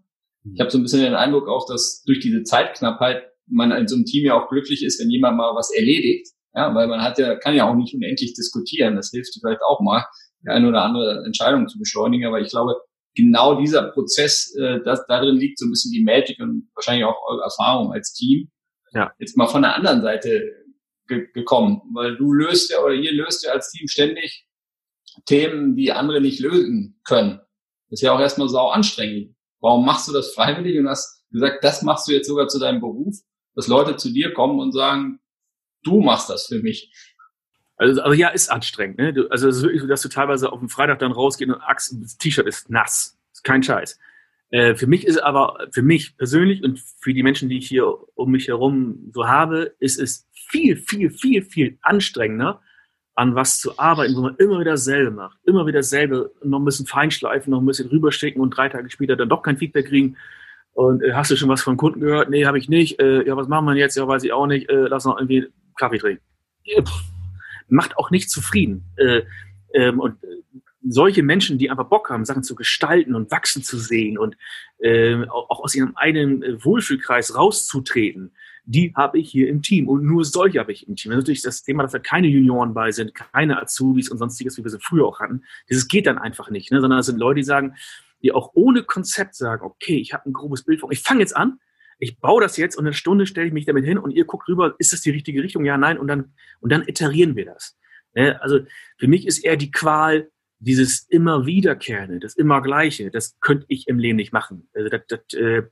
Ich 0.53 0.60
habe 0.60 0.70
so 0.70 0.77
ein 0.77 0.84
bisschen 0.84 1.01
den 1.01 1.15
Eindruck 1.15 1.48
auch, 1.48 1.65
dass 1.65 2.03
durch 2.06 2.20
diese 2.20 2.44
Zeitknappheit 2.44 3.24
man 3.48 3.72
in 3.72 3.88
so 3.88 3.96
einem 3.96 4.06
Team 4.06 4.25
ja 4.25 4.34
auch 4.34 4.50
glücklich 4.50 4.84
ist, 4.84 5.00
wenn 5.00 5.10
jemand 5.10 5.38
mal 5.38 5.56
was 5.56 5.74
erledigt. 5.74 6.27
Ja, 6.53 6.75
weil 6.75 6.88
man 6.88 7.01
hat 7.01 7.18
ja, 7.18 7.36
kann 7.36 7.56
ja 7.56 7.68
auch 7.68 7.75
nicht 7.75 7.96
unendlich 7.96 8.34
diskutieren. 8.34 8.96
Das 8.96 9.10
hilft 9.10 9.34
vielleicht 9.39 9.62
auch 9.68 9.80
mal, 9.80 10.06
die 10.44 10.50
eine 10.50 10.68
oder 10.68 10.84
andere 10.84 11.24
Entscheidung 11.25 11.68
zu 11.68 11.80
beschleunigen. 11.80 12.27
Aber 12.27 12.42
ich 12.42 12.50
glaube, 12.50 12.75
genau 13.15 13.60
dieser 13.60 13.92
Prozess, 13.92 14.53
äh, 14.56 14.80
das, 14.84 15.06
darin 15.08 15.36
liegt 15.36 15.58
so 15.58 15.65
ein 15.65 15.72
bisschen 15.72 15.92
die 15.92 16.03
Magic 16.03 16.39
und 16.39 16.70
wahrscheinlich 16.75 17.06
auch 17.06 17.18
eure 17.27 17.44
Erfahrung 17.44 17.94
als 17.94 18.13
Team 18.13 18.50
ja. 18.93 19.13
jetzt 19.19 19.38
mal 19.38 19.47
von 19.47 19.62
der 19.62 19.75
anderen 19.75 20.01
Seite 20.01 20.63
ge 21.08 21.27
gekommen, 21.34 21.82
weil 21.93 22.15
du 22.15 22.34
löst 22.34 22.71
ja 22.71 22.79
oder 22.79 22.93
ihr 22.93 23.13
löst 23.13 23.43
ja 23.45 23.51
als 23.51 23.71
Team 23.71 23.88
ständig 23.88 24.47
Themen, 25.25 25.75
die 25.75 25.91
andere 25.91 26.21
nicht 26.21 26.39
lösen 26.39 26.99
können. 27.03 27.39
Das 27.89 27.99
ist 27.99 28.01
ja 28.01 28.13
auch 28.13 28.19
erstmal 28.19 28.49
sau 28.49 28.69
anstrengend. 28.69 29.36
Warum 29.60 29.86
machst 29.86 30.08
du 30.08 30.13
das 30.13 30.34
freiwillig 30.34 30.79
und 30.79 30.89
hast 30.89 31.23
gesagt, 31.32 31.63
das 31.63 31.82
machst 31.82 32.08
du 32.08 32.13
jetzt 32.13 32.27
sogar 32.27 32.47
zu 32.47 32.60
deinem 32.60 32.82
Beruf, 32.82 33.17
dass 33.56 33.67
Leute 33.67 33.95
zu 33.97 34.12
dir 34.12 34.34
kommen 34.34 34.60
und 34.60 34.71
sagen, 34.71 35.19
du 35.84 36.01
machst 36.01 36.29
das 36.29 36.47
für 36.47 36.60
mich. 36.60 36.91
Also, 37.75 38.01
also 38.01 38.13
ja, 38.13 38.29
ist 38.29 38.49
anstrengend. 38.49 38.97
Ne? 38.97 39.13
Du, 39.13 39.27
also 39.29 39.47
es 39.47 39.58
ist 39.58 39.63
wirklich 39.63 39.82
so, 39.82 39.88
dass 39.88 40.01
du 40.01 40.10
teilweise 40.10 40.51
auf 40.51 40.60
dem 40.60 40.69
Freitag 40.69 40.99
dann 40.99 41.12
rausgehst 41.12 41.51
und 41.51 42.03
das 42.03 42.17
T-Shirt 42.17 42.47
ist 42.47 42.69
nass. 42.69 43.17
Ist 43.32 43.43
kein 43.43 43.63
Scheiß. 43.63 43.99
Äh, 44.54 44.76
für 44.76 44.86
mich 44.86 45.08
ist 45.08 45.18
aber, 45.18 45.68
für 45.72 45.82
mich 45.82 46.16
persönlich 46.16 46.63
und 46.63 46.80
für 47.02 47.12
die 47.12 47.24
Menschen, 47.24 47.50
die 47.50 47.58
ich 47.58 47.68
hier 47.68 47.88
um 48.13 48.30
mich 48.30 48.50
herum 48.50 49.10
so 49.12 49.28
habe, 49.28 49.74
ist 49.80 50.00
es 50.00 50.28
viel, 50.32 50.78
viel, 50.78 51.10
viel, 51.10 51.42
viel 51.42 51.80
anstrengender, 51.82 52.62
an 53.16 53.34
was 53.34 53.60
zu 53.60 53.80
arbeiten, 53.80 54.16
wo 54.16 54.22
man 54.22 54.36
immer 54.36 54.60
wieder 54.60 54.72
dasselbe 54.72 55.10
macht. 55.10 55.39
Immer 55.44 55.66
wieder 55.66 55.80
dasselbe, 55.80 56.32
noch 56.44 56.60
ein 56.60 56.66
bisschen 56.66 56.86
feinschleifen, 56.86 57.50
noch 57.50 57.62
ein 57.62 57.66
bisschen 57.66 57.89
rüberschicken 57.89 58.39
und 58.44 58.52
drei 58.52 58.70
Tage 58.70 58.92
später 58.92 59.16
dann 59.16 59.28
doch 59.28 59.42
kein 59.42 59.58
Feedback 59.58 59.88
kriegen. 59.88 60.18
Und 60.74 61.02
äh, 61.02 61.13
hast 61.13 61.32
du 61.32 61.36
schon 61.36 61.50
was 61.50 61.63
von 61.63 61.76
Kunden 61.76 62.00
gehört? 62.02 62.30
Nee, 62.30 62.46
habe 62.46 62.60
ich 62.60 62.70
nicht. 62.70 63.00
Äh, 63.00 63.26
ja, 63.26 63.36
was 63.36 63.48
machen 63.48 63.66
wir 63.66 63.74
jetzt? 63.74 63.98
Ja, 63.98 64.08
weiß 64.08 64.24
ich 64.24 64.34
auch 64.34 64.46
nicht. 64.46 64.70
Äh, 64.70 64.86
lass 64.86 65.06
noch 65.06 65.18
irgendwie 65.18 65.48
Kaffee 65.78 65.98
trinken. 65.98 66.22
Pff, 66.63 67.02
macht 67.70 67.98
auch 67.98 68.12
nicht 68.12 68.30
zufrieden. 68.30 68.84
Äh, 68.98 69.24
ähm, 69.74 70.00
und 70.00 70.24
äh, 70.24 70.28
solche 70.88 71.24
Menschen, 71.24 71.58
die 71.58 71.69
einfach 71.69 71.88
Bock 71.88 72.10
haben, 72.10 72.26
Sachen 72.26 72.43
zu 72.43 72.56
gestalten 72.56 73.15
und 73.15 73.32
wachsen 73.32 73.63
zu 73.63 73.78
sehen 73.78 74.17
und 74.17 74.36
äh, 74.80 75.24
auch 75.26 75.62
aus 75.63 75.76
ihrem 75.76 75.96
eigenen 75.96 76.43
äh, 76.43 76.63
Wohlfühlkreis 76.63 77.36
rauszutreten, 77.36 78.32
die 78.65 78.93
habe 78.96 79.19
ich 79.19 79.30
hier 79.30 79.50
im 79.50 79.62
Team. 79.62 79.88
Und 79.88 80.04
nur 80.04 80.24
solche 80.24 80.60
habe 80.60 80.72
ich 80.72 80.88
im 80.88 80.96
Team. 80.96 81.12
Das 81.12 81.19
ist 81.19 81.24
natürlich 81.24 81.41
das 81.41 81.63
Thema, 81.63 81.84
dass 81.84 81.91
da 81.91 82.00
keine 82.00 82.28
Junioren 82.28 82.74
bei 82.74 82.91
sind, 82.91 83.13
keine 83.13 83.62
Azubis 83.62 84.10
und 84.10 84.17
sonstiges, 84.17 84.58
wie 84.58 84.63
wir 84.63 84.72
sie 84.72 84.80
früher 84.80 85.06
auch 85.06 85.19
hatten. 85.19 85.43
Das 85.67 85.88
geht 85.88 86.08
dann 86.08 86.17
einfach 86.17 86.50
nicht, 86.50 86.72
ne? 86.72 86.80
sondern 86.80 87.00
das 87.00 87.08
sind 87.08 87.19
Leute, 87.19 87.38
die 87.38 87.43
sagen, 87.43 87.76
die 88.22 88.32
auch 88.32 88.52
ohne 88.54 88.84
Konzept 88.84 89.36
sagen, 89.36 89.65
okay, 89.65 89.98
ich 89.98 90.13
habe 90.13 90.30
ein 90.30 90.34
grobes 90.34 90.63
Bild 90.63 90.80
von, 90.80 90.91
ich 90.91 91.02
fange 91.02 91.19
jetzt 91.19 91.36
an, 91.36 91.60
ich 92.00 92.19
baue 92.19 92.41
das 92.41 92.58
jetzt 92.58 92.78
und 92.78 92.86
eine 92.86 92.93
Stunde 92.93 93.26
stelle 93.26 93.48
ich 93.48 93.54
mich 93.54 93.65
damit 93.65 93.86
hin 93.86 93.98
und 93.98 94.12
ihr 94.12 94.26
guckt 94.26 94.48
rüber, 94.48 94.76
ist 94.80 94.93
das 94.93 95.02
die 95.02 95.12
richtige 95.12 95.43
Richtung? 95.43 95.65
Ja, 95.65 95.78
nein, 95.78 95.98
und 95.98 96.08
dann, 96.08 96.34
und 96.60 96.72
dann 96.72 96.88
iterieren 96.88 97.36
wir 97.36 97.46
das. 97.46 97.78
Ne? 98.15 98.41
Also 98.41 98.60
für 98.98 99.08
mich 99.08 99.28
ist 99.28 99.39
eher 99.39 99.58
die 99.58 99.72
Qual, 99.72 100.30
dieses 100.63 101.08
immer 101.10 101.45
wiederkehrende, 101.45 102.19
das 102.19 102.36
immer 102.36 102.62
Gleiche, 102.62 103.12
das 103.12 103.38
könnte 103.39 103.65
ich 103.67 103.88
im 103.88 103.99
Leben 103.99 104.17
nicht 104.17 104.34
machen. 104.34 104.69
Also 104.73 104.89
das, 104.89 105.02
das 105.08 105.39
äh, 105.39 105.63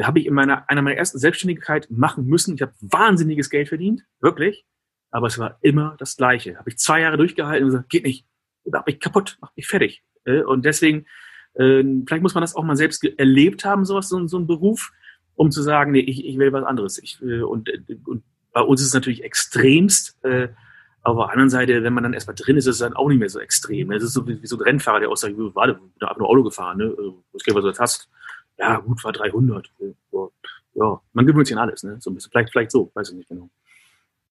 habe 0.00 0.20
ich 0.20 0.26
in 0.26 0.34
meiner 0.34 0.68
einer 0.68 0.82
meiner 0.82 0.96
ersten 0.96 1.18
Selbstständigkeit 1.18 1.90
machen 1.90 2.26
müssen. 2.26 2.54
Ich 2.54 2.62
habe 2.62 2.74
wahnsinniges 2.80 3.50
Geld 3.50 3.68
verdient, 3.68 4.04
wirklich, 4.20 4.64
aber 5.10 5.26
es 5.26 5.38
war 5.38 5.58
immer 5.62 5.96
das 5.98 6.16
Gleiche. 6.16 6.56
Habe 6.56 6.70
ich 6.70 6.78
zwei 6.78 7.00
Jahre 7.00 7.16
durchgehalten 7.16 7.64
und 7.64 7.70
gesagt, 7.70 7.90
geht 7.90 8.04
nicht, 8.04 8.26
mach 8.64 8.86
mich 8.86 9.00
kaputt, 9.00 9.38
mach 9.40 9.54
mich 9.56 9.66
fertig. 9.66 10.02
Äh, 10.24 10.42
und 10.42 10.64
deswegen, 10.64 11.06
äh, 11.54 11.82
vielleicht 12.06 12.22
muss 12.22 12.34
man 12.34 12.42
das 12.42 12.54
auch 12.54 12.64
mal 12.64 12.76
selbst 12.76 13.04
erlebt 13.04 13.64
haben, 13.64 13.84
sowas, 13.84 14.08
so, 14.08 14.26
so 14.26 14.38
ein 14.38 14.46
Beruf, 14.46 14.92
um 15.34 15.50
zu 15.50 15.62
sagen, 15.62 15.92
nee, 15.92 16.00
ich, 16.00 16.24
ich 16.24 16.38
will 16.38 16.52
was 16.52 16.64
anderes. 16.64 17.02
Ich, 17.02 17.20
äh, 17.22 17.42
und, 17.42 17.70
und 18.06 18.22
bei 18.52 18.60
uns 18.60 18.80
ist 18.80 18.88
es 18.88 18.94
natürlich 18.94 19.24
extremst. 19.24 20.22
Äh, 20.24 20.48
aber 21.08 21.24
auf 21.24 21.26
der 21.26 21.32
anderen 21.32 21.50
Seite, 21.50 21.82
wenn 21.82 21.92
man 21.92 22.02
dann 22.02 22.12
erstmal 22.12 22.36
drin 22.36 22.56
ist, 22.56 22.66
ist 22.66 22.76
es 22.76 22.80
dann 22.80 22.94
auch 22.94 23.08
nicht 23.08 23.18
mehr 23.18 23.28
so 23.28 23.40
extrem. 23.40 23.90
Es 23.92 24.02
ist 24.02 24.12
so 24.12 24.26
wie, 24.26 24.42
wie 24.42 24.46
so 24.46 24.56
ein 24.56 24.62
Rennfahrer, 24.62 25.00
der 25.00 25.10
aussagt, 25.10 25.34
warte, 25.36 25.72
ich 25.72 25.78
bin 25.78 26.08
einfach 26.08 26.18
nur 26.18 26.28
Auto 26.28 26.42
gefahren, 26.42 26.78
ne? 26.78 26.94
Also, 26.96 27.22
was 27.32 27.42
geht, 27.42 27.54
was 27.54 27.62
du 27.62 27.72
hast? 27.78 28.08
Ja, 28.58 28.78
gut, 28.78 29.02
war 29.04 29.12
300. 29.12 29.70
Ja, 30.74 31.00
man 31.12 31.26
gewöhnt 31.26 31.46
sich 31.46 31.56
an 31.56 31.62
alles, 31.62 31.82
ne? 31.82 31.96
So 32.00 32.10
ein 32.10 32.14
bisschen, 32.14 32.30
vielleicht, 32.30 32.50
vielleicht 32.50 32.70
so, 32.70 32.90
weiß 32.94 33.10
ich 33.10 33.16
nicht 33.16 33.28
genau. 33.28 33.48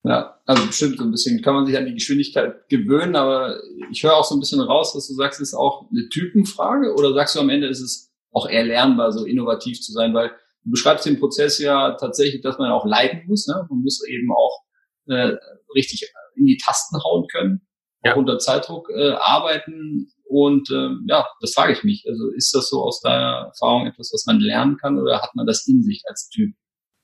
Ja, 0.04 0.40
also 0.46 0.66
bestimmt 0.66 0.98
so 0.98 1.04
ein 1.04 1.12
bisschen 1.12 1.42
kann 1.42 1.56
man 1.56 1.66
sich 1.66 1.78
an 1.78 1.86
die 1.86 1.94
Geschwindigkeit 1.94 2.70
gewöhnen, 2.70 3.16
aber 3.16 3.60
ich 3.92 4.04
höre 4.04 4.16
auch 4.16 4.24
so 4.24 4.36
ein 4.36 4.40
bisschen 4.40 4.62
raus, 4.62 4.94
dass 4.94 5.08
du 5.08 5.13
sagst, 5.16 5.42
ist 5.42 5.54
auch 5.54 5.90
eine 5.92 6.08
Typenfrage 6.10 6.94
oder 6.94 7.13
sagst 7.13 7.36
du 7.36 7.40
am 7.40 7.50
Ende 7.50 7.68
ist 7.68 7.82
es 7.82 8.13
auch 8.32 8.48
eher 8.48 8.63
lernbar, 8.63 9.12
so 9.12 9.26
innovativ 9.26 9.82
zu 9.82 9.92
sein, 9.92 10.13
weil 10.13 10.30
du 10.63 10.72
beschreibst 10.72 11.06
den 11.06 11.20
Prozess 11.20 11.60
ja 11.60 11.98
tatsächlich, 12.00 12.42
dass 12.42 12.58
man 12.58 12.72
auch 12.72 12.86
leiden 12.86 13.24
muss, 13.28 13.48
ne? 13.48 13.66
Man 13.70 13.82
muss 13.82 14.02
eben 14.08 14.32
auch 14.32 14.63
äh, 15.08 15.36
richtig 15.76 16.10
in 16.38 16.45
die 16.45 16.58
Tasten 16.58 16.97
hauen 17.04 17.28
können, 17.28 17.62
ja. 18.04 18.13
auch 18.13 18.17
unter 18.17 18.39
Zeitdruck 18.39 18.89
äh, 18.89 19.12
arbeiten. 19.12 20.12
Und 20.26 20.69
äh, 20.71 20.89
ja, 21.08 21.26
das 21.41 21.54
frage 21.54 21.73
ich 21.73 21.84
mich. 21.84 22.06
Also 22.08 22.30
ist 22.32 22.54
das 22.54 22.69
so 22.69 22.84
aus 22.84 23.02
deiner 23.02 23.47
Erfahrung 23.54 23.88
etwas, 23.88 24.12
was 24.13 24.26
man 24.26 24.39
lernen 24.39 24.78
kann 24.78 25.00
oder 25.00 25.21
hat 25.21 25.36
man 25.36 25.45
das 25.45 25.67
in 25.67 25.84
sich 25.84 26.04
als 26.08 26.30
Typ? 26.30 26.54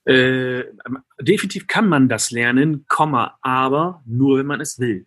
Äh, 0.04 0.64
definitiv 1.20 1.66
kann 1.66 1.88
man 1.88 2.08
das 2.10 2.30
lernen, 2.30 2.84
Komma, 2.88 3.38
aber 3.40 4.02
nur 4.04 4.38
wenn 4.38 4.46
man 4.46 4.60
es 4.60 4.78
will. 4.78 5.06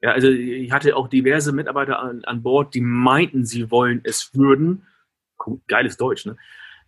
Ja, 0.00 0.12
also 0.12 0.28
ich 0.28 0.70
hatte 0.70 0.94
auch 0.94 1.08
diverse 1.08 1.52
Mitarbeiter 1.52 1.98
an, 1.98 2.24
an 2.24 2.42
Bord, 2.42 2.74
die 2.74 2.80
meinten, 2.80 3.44
sie 3.44 3.70
wollen 3.70 4.00
es 4.04 4.30
würden. 4.34 4.86
Geiles 5.66 5.96
Deutsch, 5.96 6.26
ne? 6.26 6.36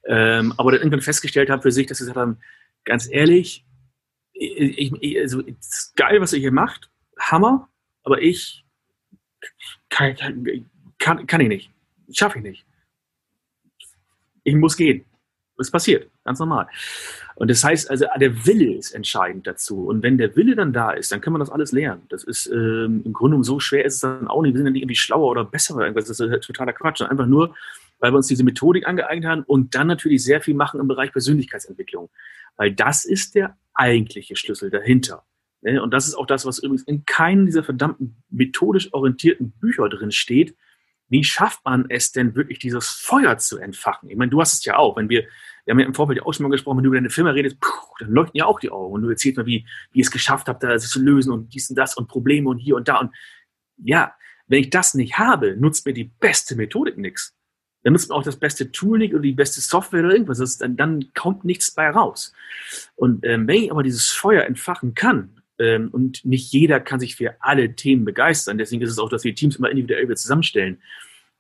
Ähm, 0.07 0.55
aber 0.57 0.71
dann 0.71 0.81
irgendwann 0.81 1.01
festgestellt 1.01 1.51
haben 1.51 1.63
für 1.63 1.73
sich, 1.73 1.87
dass 1.87 1.99
sie 1.99 2.05
gesagt 2.05 2.19
haben, 2.19 2.39
ganz 2.85 3.09
ehrlich, 3.11 3.67
ich, 4.39 4.93
ich, 5.01 5.19
also, 5.19 5.43
geil, 5.97 6.21
was 6.21 6.33
ihr 6.33 6.39
hier 6.39 6.53
macht. 6.53 6.91
Hammer. 7.19 7.69
Aber 8.05 8.23
ich 8.23 8.65
kann, 9.89 10.17
kann, 10.99 11.27
kann 11.27 11.41
ich 11.41 11.49
nicht. 11.49 11.71
Schaffe 12.13 12.39
ich 12.39 12.45
nicht. 12.45 12.67
Ich 14.45 14.55
muss 14.55 14.77
gehen. 14.77 15.05
Das 15.59 15.73
passiert, 15.73 16.09
ganz 16.25 16.39
normal. 16.39 16.69
Und 17.35 17.51
das 17.51 17.65
heißt 17.65 17.91
also, 17.91 18.07
der 18.19 18.47
Wille 18.47 18.75
ist 18.75 18.93
entscheidend 18.93 19.47
dazu. 19.47 19.87
Und 19.89 20.05
wenn 20.05 20.17
der 20.17 20.37
Wille 20.37 20.55
dann 20.55 20.73
da 20.73 20.93
ist, 20.93 21.11
dann 21.11 21.21
kann 21.21 21.33
man 21.33 21.41
das 21.41 21.51
alles 21.51 21.73
lernen. 21.73 22.03
Das 22.11 22.23
ist 22.23 22.47
ähm, 22.47 23.03
im 23.05 23.13
Grunde 23.13 23.43
so 23.43 23.59
schwer 23.59 23.85
ist 23.85 23.95
es 23.95 24.01
dann 24.01 24.29
auch 24.29 24.41
nicht. 24.43 24.55
Wir 24.55 24.59
sind 24.59 24.67
ja 24.67 24.73
nicht 24.73 24.83
irgendwie 24.83 24.95
schlauer 24.95 25.33
oder 25.33 25.45
besser. 25.45 25.91
Das 25.93 26.09
ist 26.09 26.21
halt 26.21 26.45
totaler 26.45 26.73
Quatsch. 26.73 27.03
Einfach 27.03 27.27
nur, 27.27 27.57
weil 27.99 28.13
wir 28.13 28.17
uns 28.17 28.29
diese 28.29 28.45
Methodik 28.45 28.87
angeeignet 28.87 29.29
haben 29.29 29.43
und 29.43 29.75
dann 29.75 29.89
natürlich 29.89 30.23
sehr 30.23 30.41
viel 30.41 30.55
machen 30.55 30.79
im 30.79 30.87
Bereich 30.87 31.11
Persönlichkeitsentwicklung. 31.11 32.09
Weil 32.57 32.73
das 32.73 33.05
ist 33.05 33.35
der 33.35 33.57
eigentliche 33.79 34.37
Schlüssel 34.37 34.71
dahinter. 34.71 35.25
Ne? 35.63 35.83
Und 35.83 35.93
das 35.93 36.07
ist 36.07 36.15
auch 36.15 36.27
das, 36.27 36.47
was 36.47 36.59
übrigens 36.59 36.83
in 36.83 37.05
keinem 37.05 37.47
dieser 37.47 37.65
verdammten 37.65 38.23
methodisch 38.31 38.93
orientierten 38.93 39.53
Bücher 39.53 39.89
drin 39.89 40.13
steht. 40.13 40.57
Wie 41.09 41.25
schafft 41.25 41.65
man 41.65 41.87
es 41.89 42.13
denn 42.13 42.35
wirklich, 42.35 42.59
dieses 42.59 42.89
Feuer 42.91 43.39
zu 43.39 43.59
entfachen? 43.59 44.11
Ich 44.11 44.17
meine, 44.17 44.31
du 44.31 44.41
hast 44.41 44.53
es 44.53 44.65
ja 44.65 44.77
auch. 44.77 44.97
Wenn 44.97 45.09
wir, 45.09 45.25
wir 45.65 45.73
haben 45.73 45.81
ja 45.81 45.87
im 45.87 45.95
Vorfeld 45.95 46.23
auch 46.23 46.35
schon 46.35 46.45
mal 46.45 46.51
gesprochen, 46.51 46.79
wenn 46.79 46.85
du 46.85 46.89
über 46.89 46.97
deine 46.97 47.09
Firma 47.09 47.31
redest, 47.31 47.59
puh, 47.61 47.95
dann 48.01 48.11
leuchten 48.11 48.37
ja 48.37 48.45
auch 48.45 48.61
die 48.61 48.71
Augen. 48.71 48.93
Und 48.93 49.03
du 49.03 49.09
erzählst 49.09 49.39
mal, 49.39 49.47
wie, 49.47 49.67
wie 49.93 50.01
ihr 50.01 50.05
es 50.05 50.11
geschafft 50.11 50.49
habt, 50.49 50.63
das 50.63 50.91
zu 50.91 51.01
lösen 51.01 51.33
und 51.33 51.55
dies 51.55 51.71
und 51.71 51.77
das 51.77 51.97
und 51.97 52.09
Probleme 52.09 52.51
und 52.51 52.59
hier 52.59 52.77
und 52.77 52.89
da. 52.89 52.99
Und 52.99 53.15
ja, 53.79 54.15
wenn 54.49 54.61
ich 54.61 54.71
das 54.71 54.93
nicht 54.95 55.19
habe, 55.19 55.57
nutzt 55.57 55.87
mir 55.87 55.95
die 55.95 56.05
beste 56.05 56.57
Methodik 56.57 56.99
nichts 56.99 57.38
dann 57.83 57.93
nutzt 57.93 58.09
man 58.09 58.19
auch 58.19 58.25
das 58.25 58.37
beste 58.37 58.73
Tool 58.73 58.99
nicht 58.99 59.15
oder 59.15 59.23
die 59.23 59.33
beste 59.33 59.61
Software 59.61 60.05
oder 60.05 60.13
irgendwas. 60.13 60.39
Das, 60.39 60.59
dann, 60.59 60.77
dann 60.77 61.13
kommt 61.15 61.45
nichts 61.45 61.71
bei 61.71 61.89
raus. 61.91 62.33
Und 62.97 63.25
ähm, 63.25 63.47
wenn 63.47 63.63
ich 63.63 63.71
aber 63.71 63.83
dieses 63.83 64.11
Feuer 64.11 64.45
entfachen 64.45 64.95
kann, 64.95 65.43
ähm, 65.59 65.89
und 65.93 66.25
nicht 66.25 66.53
jeder 66.53 66.81
kann 66.81 67.01
sich 67.01 67.17
für 67.17 67.37
alle 67.41 67.75
Themen 67.75 68.05
begeistern, 68.05 68.59
deswegen 68.59 68.83
ist 68.83 68.91
es 68.91 68.99
auch, 68.99 69.09
dass 69.09 69.25
wir 69.25 69.35
Teams 69.35 69.57
immer 69.57 69.71
individuell 69.71 70.17
zusammenstellen. 70.17 70.81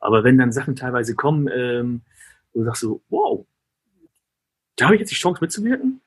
Aber 0.01 0.24
wenn 0.24 0.38
dann 0.38 0.53
Sachen 0.53 0.77
teilweise 0.77 1.14
kommen, 1.14 1.48
ähm, 1.53 2.03
wo 2.53 2.61
du 2.61 2.66
sagst 2.66 2.83
so, 2.83 3.03
wow, 3.09 3.46
da 4.77 4.87
habe 4.87 4.94
ich 4.94 5.01
jetzt 5.01 5.11
die 5.11 5.16
Chance 5.16 5.40
mitzuwirken? 5.40 6.01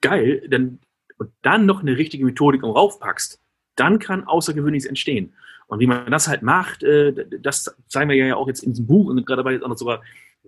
Geil, 0.00 0.42
dann, 0.48 0.80
und 1.18 1.30
dann 1.42 1.66
noch 1.66 1.80
eine 1.80 1.96
richtige 1.96 2.24
Methodik 2.24 2.62
um 2.62 2.70
raufpackst, 2.70 3.40
dann 3.76 3.98
kann 3.98 4.24
Außergewöhnliches 4.24 4.88
entstehen. 4.88 5.34
Und 5.66 5.80
wie 5.80 5.86
man 5.86 6.10
das 6.10 6.28
halt 6.28 6.42
macht, 6.42 6.82
äh, 6.82 7.26
das 7.40 7.74
zeigen 7.88 8.10
wir 8.10 8.16
ja 8.16 8.36
auch 8.36 8.48
jetzt 8.48 8.62
in 8.62 8.72
diesem 8.72 8.86
Buch 8.86 9.08
und 9.08 9.24
gerade 9.26 9.42
dabei 9.42 9.52
jetzt 9.52 9.62
auch 9.62 9.68
noch 9.68 9.78
sogar 9.78 10.02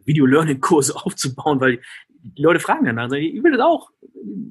Video-Learning-Kurse 0.05 0.95
aufzubauen, 1.05 1.61
weil 1.61 1.81
die 2.23 2.43
Leute 2.43 2.61
fragen 2.61 2.87
danach, 2.87 3.09
sagen, 3.09 3.23
ich 3.23 3.43
will 3.43 3.53
das 3.53 3.61
auch, 3.61 3.91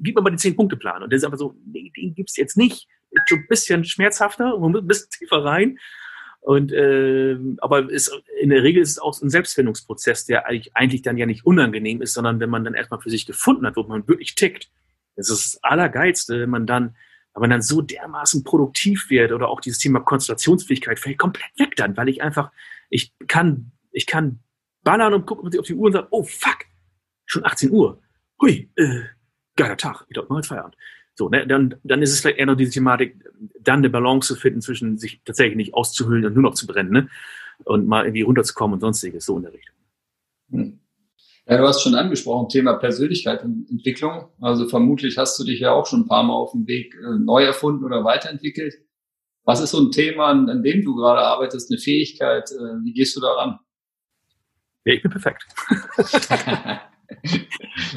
gib 0.02 0.16
mir 0.16 0.22
mal 0.22 0.30
den 0.30 0.38
Zehn-Punkte-Plan. 0.38 1.02
Und 1.02 1.10
der 1.10 1.18
ist 1.18 1.24
einfach 1.24 1.38
so, 1.38 1.54
nee, 1.66 1.92
den 1.96 2.14
gibt's 2.14 2.36
jetzt 2.36 2.56
nicht. 2.56 2.88
Ist 3.10 3.28
schon 3.28 3.38
ein 3.40 3.48
bisschen 3.48 3.84
schmerzhafter, 3.84 4.58
muss 4.58 4.74
ein 4.76 4.86
bisschen 4.86 5.10
tiefer 5.18 5.44
rein. 5.44 5.78
Und 6.40 6.72
äh, 6.72 7.36
aber 7.58 7.90
ist, 7.90 8.12
in 8.40 8.50
der 8.50 8.62
Regel 8.62 8.80
ist 8.80 8.90
es 8.90 8.98
auch 9.00 9.20
ein 9.20 9.30
Selbstfindungsprozess, 9.30 10.26
der 10.26 10.46
eigentlich, 10.46 10.76
eigentlich 10.76 11.02
dann 11.02 11.16
ja 11.16 11.26
nicht 11.26 11.44
unangenehm 11.44 12.00
ist, 12.00 12.14
sondern 12.14 12.38
wenn 12.38 12.50
man 12.50 12.62
dann 12.62 12.74
erstmal 12.74 13.00
für 13.00 13.10
sich 13.10 13.26
gefunden 13.26 13.66
hat, 13.66 13.76
wo 13.76 13.82
man 13.82 14.06
wirklich 14.06 14.36
tickt. 14.36 14.70
Das 15.16 15.28
ist 15.28 15.54
das 15.54 15.64
Allergeilste, 15.64 16.40
wenn 16.40 16.50
man 16.50 16.66
dann 16.66 16.94
aber 17.36 17.48
dann 17.48 17.60
so 17.60 17.82
dermaßen 17.82 18.44
produktiv 18.44 19.10
wird 19.10 19.30
oder 19.30 19.50
auch 19.50 19.60
dieses 19.60 19.78
Thema 19.78 20.00
Konzentrationsfähigkeit 20.00 20.98
fällt 20.98 21.18
komplett 21.18 21.50
weg 21.58 21.76
dann, 21.76 21.94
weil 21.94 22.08
ich 22.08 22.22
einfach, 22.22 22.50
ich 22.88 23.12
kann, 23.28 23.72
ich 23.92 24.06
kann 24.06 24.40
ballern 24.82 25.12
und 25.12 25.26
gucken 25.26 25.46
auf 25.58 25.66
die 25.66 25.74
Uhr 25.74 25.86
und 25.86 25.92
sagen, 25.92 26.06
oh 26.10 26.22
fuck, 26.24 26.64
schon 27.26 27.44
18 27.44 27.70
Uhr. 27.70 28.00
Hui, 28.40 28.70
äh, 28.76 29.02
geiler 29.54 29.76
Tag, 29.76 30.06
ich 30.08 30.16
mal 30.30 30.42
Feierabend. 30.42 30.78
So, 31.14 31.28
ne, 31.28 31.46
dann, 31.46 31.74
dann 31.84 32.00
ist 32.00 32.12
es 32.12 32.20
vielleicht 32.20 32.38
eher 32.38 32.46
noch 32.46 32.56
diese 32.56 32.72
Thematik, 32.72 33.22
dann 33.60 33.80
eine 33.80 33.90
Balance 33.90 34.32
zu 34.32 34.40
finden 34.40 34.62
zwischen 34.62 34.96
sich 34.96 35.20
tatsächlich 35.26 35.56
nicht 35.56 35.74
auszuhöhlen 35.74 36.24
und 36.24 36.32
nur 36.32 36.42
noch 36.42 36.54
zu 36.54 36.66
brennen, 36.66 36.90
ne? 36.90 37.10
Und 37.64 37.86
mal 37.86 38.06
irgendwie 38.06 38.22
runterzukommen 38.22 38.74
und 38.74 38.80
sonstiges, 38.80 39.26
so 39.26 39.36
in 39.36 39.42
der 39.42 39.52
Richtung. 39.52 39.76
Hm. 40.52 40.80
Ja, 41.48 41.58
du 41.58 41.62
hast 41.62 41.80
schon 41.80 41.94
angesprochen, 41.94 42.48
Thema 42.48 42.74
Persönlichkeit 42.74 43.44
und 43.44 43.70
Entwicklung. 43.70 44.30
Also 44.40 44.68
vermutlich 44.68 45.16
hast 45.16 45.38
du 45.38 45.44
dich 45.44 45.60
ja 45.60 45.70
auch 45.70 45.86
schon 45.86 46.00
ein 46.00 46.08
paar 46.08 46.24
Mal 46.24 46.34
auf 46.34 46.50
dem 46.50 46.66
Weg 46.66 46.94
äh, 46.96 47.18
neu 47.20 47.44
erfunden 47.44 47.84
oder 47.84 48.02
weiterentwickelt. 48.02 48.74
Was 49.44 49.60
ist 49.60 49.70
so 49.70 49.78
ein 49.78 49.92
Thema, 49.92 50.26
an, 50.26 50.64
dem 50.64 50.82
du 50.82 50.96
gerade 50.96 51.20
arbeitest, 51.20 51.70
eine 51.70 51.78
Fähigkeit? 51.78 52.50
Äh, 52.50 52.84
wie 52.84 52.92
gehst 52.92 53.14
du 53.14 53.20
daran? 53.20 53.60
Ja, 54.84 54.94
ich 54.94 55.02
bin 55.02 55.12
perfekt. 55.12 55.46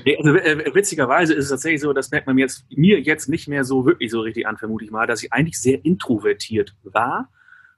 nee, 0.06 0.16
also, 0.18 0.36
äh, 0.36 0.76
witzigerweise 0.76 1.34
ist 1.34 1.46
es 1.46 1.50
tatsächlich 1.50 1.82
so, 1.82 1.92
das 1.92 2.12
merkt 2.12 2.28
man 2.28 2.36
mir 2.36 2.42
jetzt, 2.42 2.66
mir 2.70 3.00
jetzt 3.00 3.30
nicht 3.30 3.48
mehr 3.48 3.64
so 3.64 3.84
wirklich 3.84 4.12
so 4.12 4.22
richtig 4.22 4.46
an, 4.46 4.58
vermute 4.58 4.86
ich 4.86 4.92
mal, 4.92 5.08
dass 5.08 5.24
ich 5.24 5.34
eigentlich 5.34 5.60
sehr 5.60 5.84
introvertiert 5.84 6.76
war 6.84 7.32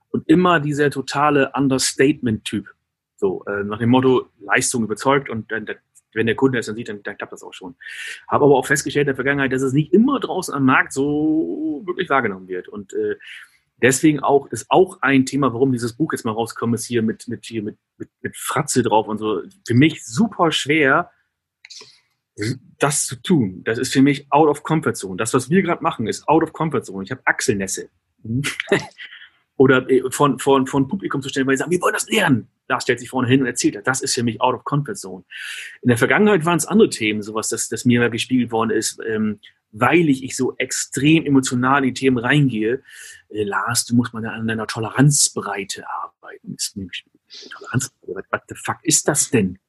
und 0.10 0.28
immer 0.28 0.60
dieser 0.60 0.90
totale 0.90 1.54
Understatement-Typ 1.54 2.68
so, 3.22 3.46
äh, 3.46 3.64
nach 3.64 3.78
dem 3.78 3.92
Motto, 3.92 4.28
Leistung 4.40 4.84
überzeugt 4.84 5.30
und 5.30 5.52
dann, 5.52 5.68
wenn 6.14 6.26
der 6.26 6.36
Kunde 6.36 6.58
es 6.58 6.66
dann 6.66 6.76
sieht, 6.76 6.90
dann, 6.90 7.04
dann 7.04 7.16
klappt 7.16 7.32
das 7.32 7.44
auch 7.44 7.54
schon. 7.54 7.76
Habe 8.28 8.46
aber 8.46 8.56
auch 8.56 8.66
festgestellt 8.66 9.04
in 9.04 9.10
der 9.10 9.16
Vergangenheit, 9.16 9.54
dass 9.54 9.62
es 9.62 9.74
nicht 9.74 9.94
immer 9.94 10.20
draußen 10.20 10.54
am 10.54 10.66
Markt 10.66 10.92
so 10.92 11.84
wirklich 11.86 12.10
wahrgenommen 12.10 12.48
wird. 12.48 12.68
Und 12.68 12.94
äh, 12.94 13.16
deswegen 13.80 14.22
auch, 14.22 14.48
ist 14.48 14.66
auch 14.70 14.98
ein 15.02 15.28
Thema, 15.28 15.54
warum 15.54 15.72
dieses 15.72 15.94
Buch 15.94 16.12
jetzt 16.14 16.26
mal 16.26 16.32
rauskommt, 16.32 16.74
ist 16.74 16.86
hier 16.86 17.04
mit, 17.04 17.28
mit, 17.28 17.46
hier 17.46 17.62
mit, 17.62 17.78
mit, 17.98 18.10
mit 18.22 18.36
Fratze 18.36 18.82
drauf 18.82 19.08
und 19.08 19.20
so. 19.20 19.44
Für 19.68 19.76
mich 19.76 20.04
super 20.04 20.52
schwer, 20.52 21.12
das 22.80 23.06
zu 23.06 23.22
tun. 23.22 23.62
Das 23.66 23.78
ist 23.78 23.94
für 23.94 24.02
mich 24.02 24.26
out 24.32 24.50
of 24.50 24.64
comfort 24.64 24.96
zone. 24.96 25.18
Das, 25.18 25.36
was 25.36 25.52
wir 25.52 25.62
gerade 25.62 25.84
machen, 25.84 26.08
ist 26.08 26.28
out 26.28 26.42
of 26.42 26.54
comfort 26.54 26.82
zone. 26.82 27.04
Ich 27.04 27.12
habe 27.12 27.22
Achselnässe. 27.26 27.90
oder 29.58 29.90
äh, 29.90 30.04
von, 30.10 30.40
von, 30.40 30.68
von 30.68 30.88
Publikum 30.88 31.22
zu 31.22 31.30
stellen, 31.30 31.48
weil 31.48 31.56
sie 31.56 31.60
sagen, 31.60 31.72
wir 31.72 31.82
wollen 31.82 31.94
das 31.94 32.10
lernen. 32.10 32.48
Da 32.68 32.80
stellt 32.80 33.00
sich 33.00 33.10
vorne 33.10 33.28
hin 33.28 33.42
und 33.42 33.48
erzählt 33.48 33.76
das. 33.76 33.84
Das 33.84 34.02
ist 34.02 34.14
für 34.14 34.24
mich 34.24 34.42
out 34.42 34.56
of 34.56 34.64
comfort 34.64 34.96
zone. 34.96 35.24
In 35.82 35.90
der 35.90 35.98
Vergangenheit 35.98 36.46
waren 36.46 36.58
es 36.58 36.66
andere 36.66 36.90
Themen, 36.90 37.22
sowas, 37.22 37.50
das, 37.50 37.70
das 37.70 37.86
mir 37.86 38.10
gespiegelt 38.10 38.52
worden 38.52 38.72
ist, 38.72 39.00
ähm, 39.08 39.40
weil 39.72 40.10
ich, 40.10 40.24
ich 40.24 40.36
so 40.36 40.56
extrem 40.58 41.26
emotional 41.26 41.84
in 41.84 41.94
die 41.94 42.00
Themen 42.00 42.18
reingehe. 42.18 42.82
Äh, 43.30 43.44
Lars, 43.44 43.86
du 43.86 43.96
musst 43.96 44.14
mal 44.14 44.26
an 44.26 44.48
deiner 44.48 44.68
Toleranzbreite 44.68 45.86
arbeiten. 45.90 46.56
Ist 46.56 46.78
nämlich 46.78 47.06
Toleranzbreite. 47.50 48.28
What 48.32 48.42
the 48.50 48.56
fuck 48.56 48.78
ist 48.84 49.08
das 49.08 49.30
denn? 49.30 49.60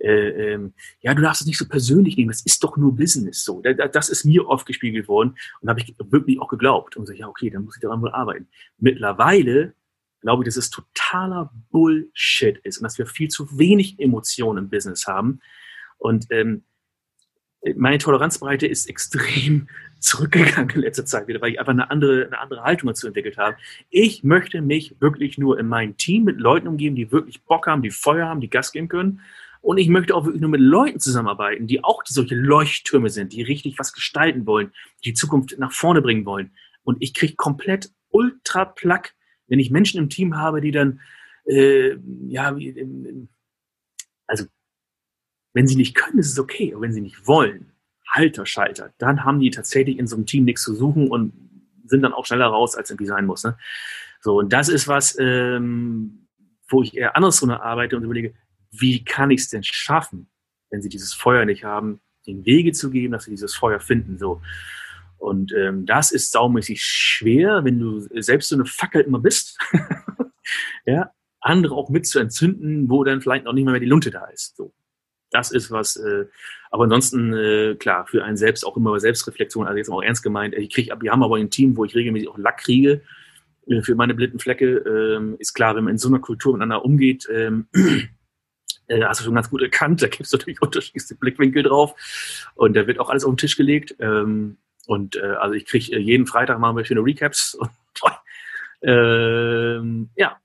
Äh, 0.00 0.52
ähm, 0.52 0.74
ja, 1.00 1.14
du 1.14 1.22
darfst 1.22 1.42
es 1.42 1.46
nicht 1.46 1.58
so 1.58 1.66
persönlich 1.66 2.16
nehmen, 2.16 2.30
das 2.30 2.42
ist 2.42 2.62
doch 2.62 2.76
nur 2.76 2.94
Business 2.94 3.44
so. 3.44 3.60
Das 3.60 4.08
ist 4.08 4.24
mir 4.24 4.46
oft 4.46 4.66
gespiegelt 4.66 5.08
worden 5.08 5.36
und 5.60 5.68
habe 5.68 5.80
ich 5.80 5.94
wirklich 5.98 6.40
auch 6.40 6.48
geglaubt 6.48 6.96
und 6.96 7.02
gesagt, 7.02 7.18
ja, 7.18 7.28
okay, 7.28 7.50
dann 7.50 7.64
muss 7.64 7.76
ich 7.76 7.82
daran 7.82 8.00
wohl 8.02 8.12
arbeiten. 8.12 8.48
Mittlerweile 8.78 9.74
glaube 10.20 10.42
ich, 10.42 10.46
dass 10.46 10.56
es 10.56 10.70
totaler 10.70 11.52
Bullshit 11.70 12.58
ist 12.58 12.78
und 12.78 12.84
dass 12.84 12.98
wir 12.98 13.06
viel 13.06 13.28
zu 13.28 13.58
wenig 13.58 13.98
Emotionen 13.98 14.64
im 14.64 14.70
Business 14.70 15.06
haben. 15.06 15.40
Und 15.98 16.26
ähm, 16.30 16.64
meine 17.76 17.98
Toleranzbreite 17.98 18.66
ist 18.66 18.88
extrem 18.88 19.68
zurückgegangen 19.98 20.70
in 20.70 20.80
letzter 20.82 21.04
Zeit 21.04 21.26
wieder, 21.26 21.40
weil 21.40 21.52
ich 21.52 21.60
einfach 21.60 21.72
eine 21.72 21.90
andere, 21.90 22.26
eine 22.26 22.38
andere 22.38 22.62
Haltung 22.62 22.88
dazu 22.88 23.08
entwickelt 23.08 23.36
habe. 23.36 23.56
Ich 23.90 24.22
möchte 24.22 24.60
mich 24.62 24.94
wirklich 25.00 25.38
nur 25.38 25.58
in 25.58 25.66
meinem 25.66 25.96
Team 25.96 26.24
mit 26.24 26.38
Leuten 26.38 26.68
umgeben, 26.68 26.94
die 26.94 27.10
wirklich 27.10 27.42
Bock 27.42 27.66
haben, 27.66 27.82
die 27.82 27.90
Feuer 27.90 28.28
haben, 28.28 28.40
die 28.40 28.50
Gas 28.50 28.70
geben 28.70 28.88
können. 28.88 29.20
Und 29.68 29.76
ich 29.76 29.90
möchte 29.90 30.14
auch 30.14 30.24
wirklich 30.24 30.40
nur 30.40 30.48
mit 30.48 30.62
Leuten 30.62 30.98
zusammenarbeiten, 30.98 31.66
die 31.66 31.84
auch 31.84 32.02
solche 32.06 32.34
Leuchttürme 32.34 33.10
sind, 33.10 33.34
die 33.34 33.42
richtig 33.42 33.78
was 33.78 33.92
gestalten 33.92 34.46
wollen, 34.46 34.72
die, 35.04 35.12
Zukunft 35.12 35.58
nach 35.58 35.72
vorne 35.72 36.00
bringen 36.00 36.24
wollen. 36.24 36.52
Und 36.84 36.96
ich 37.00 37.12
kriege 37.12 37.34
komplett 37.36 37.92
ultra 38.08 38.64
plack, 38.64 39.14
wenn 39.46 39.58
ich 39.58 39.70
Menschen 39.70 39.98
im 39.98 40.08
Team 40.08 40.38
habe, 40.38 40.62
die 40.62 40.70
dann, 40.70 41.00
äh, 41.44 41.98
ja, 42.28 42.56
also, 44.26 44.46
wenn 45.52 45.68
sie 45.68 45.76
nicht 45.76 45.94
können, 45.94 46.18
ist 46.18 46.32
es 46.32 46.38
okay. 46.38 46.72
Aber 46.72 46.80
wenn 46.80 46.94
sie 46.94 47.02
nicht 47.02 47.26
wollen, 47.26 47.70
halter 48.08 48.46
Schalter, 48.46 48.94
dann 48.96 49.26
haben 49.26 49.38
die 49.38 49.50
tatsächlich 49.50 49.98
in 49.98 50.06
so 50.06 50.16
einem 50.16 50.24
Team 50.24 50.44
nichts 50.44 50.62
zu 50.62 50.74
suchen 50.74 51.10
und 51.10 51.34
sind 51.84 52.00
dann 52.00 52.14
auch 52.14 52.24
schneller 52.24 52.46
raus, 52.46 52.74
als 52.74 52.88
irgendwie 52.88 53.04
sein 53.04 53.26
muss. 53.26 53.44
Ne? 53.44 53.58
So, 54.22 54.38
und 54.38 54.50
das 54.50 54.70
ist 54.70 54.88
was, 54.88 55.14
ähm, 55.20 56.26
wo 56.68 56.82
ich 56.82 56.96
eher 56.96 57.16
andersrum 57.16 57.50
arbeite 57.50 57.98
und 57.98 58.04
überlege, 58.04 58.32
wie 58.70 59.04
kann 59.04 59.30
ich 59.30 59.42
es 59.42 59.48
denn 59.48 59.62
schaffen, 59.62 60.28
wenn 60.70 60.82
sie 60.82 60.88
dieses 60.88 61.14
Feuer 61.14 61.44
nicht 61.44 61.64
haben, 61.64 62.00
den 62.26 62.44
Wege 62.44 62.72
zu 62.72 62.90
geben, 62.90 63.12
dass 63.12 63.24
sie 63.24 63.30
dieses 63.30 63.54
Feuer 63.54 63.80
finden. 63.80 64.18
So. 64.18 64.40
Und 65.16 65.52
ähm, 65.52 65.86
das 65.86 66.12
ist 66.12 66.32
saumäßig 66.32 66.82
schwer, 66.82 67.64
wenn 67.64 67.78
du 67.78 68.00
selbst 68.20 68.48
so 68.48 68.56
eine 68.56 68.66
Fackel 68.66 69.02
immer 69.02 69.18
bist. 69.18 69.58
ja, 70.86 71.10
andere 71.40 71.74
auch 71.74 71.88
mit 71.88 72.06
zu 72.06 72.18
entzünden, 72.18 72.88
wo 72.88 73.04
dann 73.04 73.20
vielleicht 73.20 73.44
noch 73.44 73.52
nicht 73.52 73.64
mehr 73.64 73.80
die 73.80 73.86
Lunte 73.86 74.10
da 74.10 74.26
ist. 74.26 74.56
So. 74.56 74.72
Das 75.30 75.50
ist 75.50 75.70
was, 75.70 75.96
äh, 75.96 76.26
aber 76.70 76.84
ansonsten, 76.84 77.34
äh, 77.34 77.74
klar, 77.74 78.06
für 78.06 78.24
einen 78.24 78.36
selbst 78.36 78.64
auch 78.64 78.76
immer 78.76 78.98
Selbstreflexion, 78.98 79.66
also 79.66 79.76
jetzt 79.76 79.90
auch 79.90 80.02
ernst 80.02 80.22
gemeint, 80.22 80.54
ich 80.54 80.72
krieg, 80.72 80.90
wir 81.00 81.12
haben 81.12 81.22
aber 81.22 81.36
ein 81.36 81.50
Team, 81.50 81.76
wo 81.76 81.84
ich 81.84 81.94
regelmäßig 81.94 82.28
auch 82.28 82.38
Lack 82.38 82.58
kriege 82.58 83.02
äh, 83.66 83.82
für 83.82 83.94
meine 83.94 84.14
blinden 84.14 84.38
Flecke. 84.38 84.78
Ähm, 84.78 85.36
ist 85.38 85.52
klar, 85.54 85.76
wenn 85.76 85.84
man 85.84 85.92
in 85.92 85.98
so 85.98 86.08
einer 86.08 86.20
Kultur 86.20 86.52
miteinander 86.52 86.84
umgeht, 86.84 87.28
äh, 88.88 89.04
hast 89.04 89.20
du 89.20 89.24
schon 89.24 89.34
ganz 89.34 89.50
gut 89.50 89.62
erkannt. 89.62 90.02
Da 90.02 90.08
gibt 90.08 90.22
es 90.24 90.32
natürlich 90.32 90.60
unterschiedlichste 90.62 91.14
Blickwinkel 91.14 91.62
drauf. 91.62 91.94
Und 92.54 92.74
da 92.74 92.86
wird 92.86 92.98
auch 92.98 93.10
alles 93.10 93.24
auf 93.24 93.32
den 93.32 93.38
Tisch 93.38 93.56
gelegt. 93.56 93.94
Ähm, 94.00 94.58
und 94.86 95.16
äh, 95.16 95.34
also 95.38 95.54
ich 95.54 95.66
kriege 95.66 95.94
äh, 95.94 95.98
jeden 95.98 96.26
Freitag 96.26 96.58
mal 96.58 96.84
schöne 96.84 97.04
Recaps. 97.04 97.56
Und, 98.00 98.12
ähm, 98.82 100.10
ja, 100.14 100.36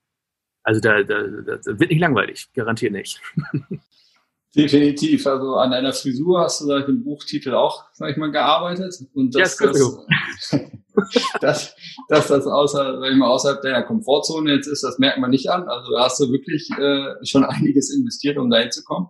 also 0.63 0.81
da, 0.81 1.03
da, 1.03 1.21
das 1.23 1.67
wird 1.67 1.91
nicht 1.91 1.99
langweilig, 1.99 2.49
garantiert 2.53 2.93
nicht. 2.93 3.21
Definitiv. 4.55 5.27
Also 5.27 5.55
an 5.55 5.71
deiner 5.71 5.93
Frisur 5.93 6.41
hast 6.41 6.61
du 6.61 6.65
seit 6.65 6.87
dem 6.87 7.03
Buchtitel 7.03 7.53
auch, 7.53 7.85
sag 7.93 8.11
ich 8.11 8.17
mal, 8.17 8.31
gearbeitet. 8.31 8.95
Und 9.13 9.35
das, 9.35 9.59
ja, 9.59 9.67
das, 9.67 10.59
dass, 11.41 11.75
dass 12.09 12.27
das 12.27 12.45
außer, 12.45 12.99
sag 12.99 13.11
ich 13.11 13.17
mal, 13.17 13.29
außerhalb 13.29 13.61
deiner 13.61 13.83
Komfortzone 13.83 14.53
jetzt 14.53 14.67
ist, 14.67 14.83
das 14.83 14.99
merkt 14.99 15.19
man 15.19 15.31
nicht 15.31 15.49
an. 15.49 15.67
Also 15.67 15.91
da 15.91 16.05
hast 16.05 16.19
du 16.19 16.31
wirklich 16.31 16.69
äh, 16.77 17.25
schon 17.25 17.43
einiges 17.43 17.93
investiert, 17.93 18.37
um 18.37 18.49
dahin 18.49 18.71
zu 18.71 18.83
kommen. 18.83 19.07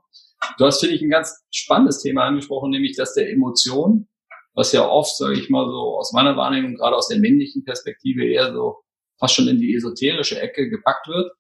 Du 0.58 0.66
hast, 0.66 0.80
finde 0.80 0.96
ich, 0.96 1.02
ein 1.02 1.10
ganz 1.10 1.42
spannendes 1.52 2.02
Thema 2.02 2.24
angesprochen, 2.24 2.72
nämlich 2.72 2.96
das 2.96 3.14
der 3.14 3.32
Emotion, 3.32 4.08
was 4.54 4.72
ja 4.72 4.88
oft, 4.88 5.16
sage 5.18 5.40
ich 5.40 5.50
mal 5.50 5.66
so, 5.66 5.98
aus 5.98 6.12
meiner 6.14 6.36
Wahrnehmung, 6.36 6.76
gerade 6.76 6.96
aus 6.96 7.08
der 7.08 7.20
männlichen 7.20 7.64
Perspektive 7.64 8.26
eher 8.26 8.54
so 8.54 8.84
fast 9.20 9.36
schon 9.36 9.48
in 9.48 9.60
die 9.60 9.74
esoterische 9.76 10.40
Ecke 10.40 10.70
gepackt 10.70 11.08
wird. 11.08 11.32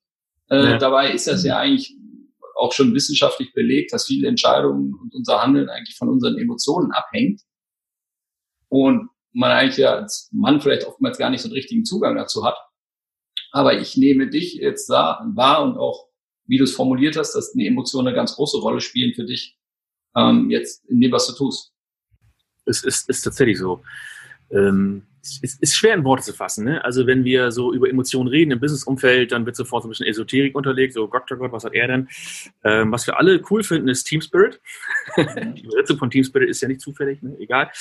Äh, 0.50 0.72
ja. 0.72 0.78
Dabei 0.78 1.12
ist 1.12 1.28
das 1.28 1.44
ja 1.44 1.58
eigentlich 1.58 1.96
auch 2.56 2.72
schon 2.72 2.94
wissenschaftlich 2.94 3.54
belegt, 3.54 3.94
dass 3.94 4.06
viele 4.06 4.28
Entscheidungen 4.28 4.94
und 4.94 5.14
unser 5.14 5.42
Handeln 5.42 5.70
eigentlich 5.70 5.98
von 5.98 6.10
unseren 6.10 6.38
Emotionen 6.38 6.92
abhängt. 6.92 7.42
Und 8.70 9.10
man 9.34 9.52
eigentlich 9.52 9.78
ja 9.78 9.96
als 9.96 10.30
Mann 10.32 10.62
vielleicht 10.62 10.86
oftmals 10.86 11.18
gar 11.18 11.30
nicht 11.30 11.42
so 11.42 11.48
einen 11.48 11.56
richtigen 11.56 11.86
Zugang 11.86 12.16
dazu 12.16 12.46
hat. 12.46 12.56
Aber 13.52 13.80
ich 13.80 13.98
nehme 13.98 14.30
dich 14.30 14.56
jetzt 14.56 14.90
da 14.90 15.26
wahr 15.34 15.64
und 15.64 15.78
auch, 15.78 16.08
wie 16.46 16.58
du 16.58 16.64
es 16.64 16.76
formuliert 16.76 17.18
hast, 17.18 17.34
dass 17.34 17.54
die 17.54 17.68
Emotionen 17.68 18.08
eine 18.08 18.16
ganz 18.16 18.36
große 18.36 18.58
Rolle 18.58 18.82
spielen 18.82 19.14
für 19.14 19.26
dich 19.26 19.58
ähm, 20.16 20.50
jetzt 20.50 20.86
in 20.90 21.02
dem, 21.02 21.12
was 21.12 21.28
du 21.28 21.34
tust. 21.34 21.72
Es 22.66 22.84
ist, 22.84 23.10
ist 23.10 23.22
tatsächlich 23.22 23.58
so. 23.58 23.82
Ähm, 24.52 25.04
es 25.24 25.56
ist 25.56 25.76
schwer 25.76 25.94
in 25.94 26.04
Worte 26.04 26.24
zu 26.24 26.34
fassen. 26.34 26.66
Ne? 26.66 26.84
Also 26.84 27.08
wenn 27.08 27.24
wir 27.24 27.52
so 27.52 27.74
über 27.74 27.90
Emotionen 27.90 28.28
reden 28.28 28.52
im 28.52 28.60
Businessumfeld, 28.60 29.32
dann 29.32 29.46
wird 29.46 29.56
sofort 29.56 29.84
so 29.84 29.88
ein 29.88 29.92
bisschen 29.92 30.06
Esoterik 30.06 30.54
unterlegt, 30.54 30.94
so 30.94 31.08
Gott, 31.08 31.32
oh 31.32 31.38
Gott, 31.38 31.52
was 31.54 31.64
hat 31.64 31.74
er 31.74 31.88
denn? 31.88 32.10
Ähm, 32.66 32.92
was 32.92 33.08
wir 33.08 33.18
alle 33.18 33.42
cool 33.50 33.64
finden, 33.64 33.88
ist 33.88 34.04
Team 34.04 34.20
Spirit. 34.20 34.60
Die 35.18 35.64
Übersetzung 35.64 35.98
von 35.98 36.12
Team 36.12 36.26
Spirit 36.26 36.50
ist 36.50 36.62
ja 36.62 36.68
nicht 36.68 36.82
zufällig, 36.82 37.22
ne? 37.22 37.38
egal. 37.40 37.72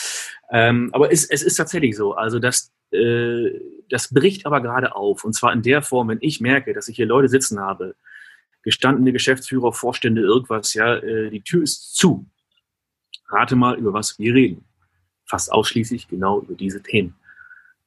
Ähm, 0.52 0.90
aber 0.92 1.10
es, 1.10 1.24
es 1.24 1.42
ist 1.42 1.56
tatsächlich 1.56 1.96
so. 1.96 2.12
Also 2.12 2.38
das, 2.38 2.72
äh, 2.92 3.50
das 3.88 4.14
bricht 4.14 4.46
aber 4.46 4.60
gerade 4.60 4.94
auf. 4.94 5.24
Und 5.24 5.32
zwar 5.32 5.52
in 5.52 5.62
der 5.62 5.82
Form, 5.82 6.08
wenn 6.08 6.18
ich 6.20 6.40
merke, 6.40 6.72
dass 6.74 6.86
ich 6.86 6.94
hier 6.94 7.06
Leute 7.06 7.28
sitzen 7.28 7.58
habe, 7.58 7.96
gestandene 8.62 9.12
Geschäftsführer, 9.12 9.72
Vorstände, 9.72 10.20
irgendwas, 10.20 10.74
ja, 10.74 10.94
äh, 10.94 11.28
die 11.30 11.42
Tür 11.42 11.64
ist 11.64 11.96
zu. 11.96 12.24
Rate 13.28 13.56
mal, 13.56 13.76
über 13.76 13.92
was 13.92 14.16
wir 14.20 14.32
reden. 14.32 14.64
Fast 15.24 15.50
ausschließlich 15.50 16.06
genau 16.06 16.40
über 16.40 16.54
diese 16.54 16.80
Themen. 16.82 17.16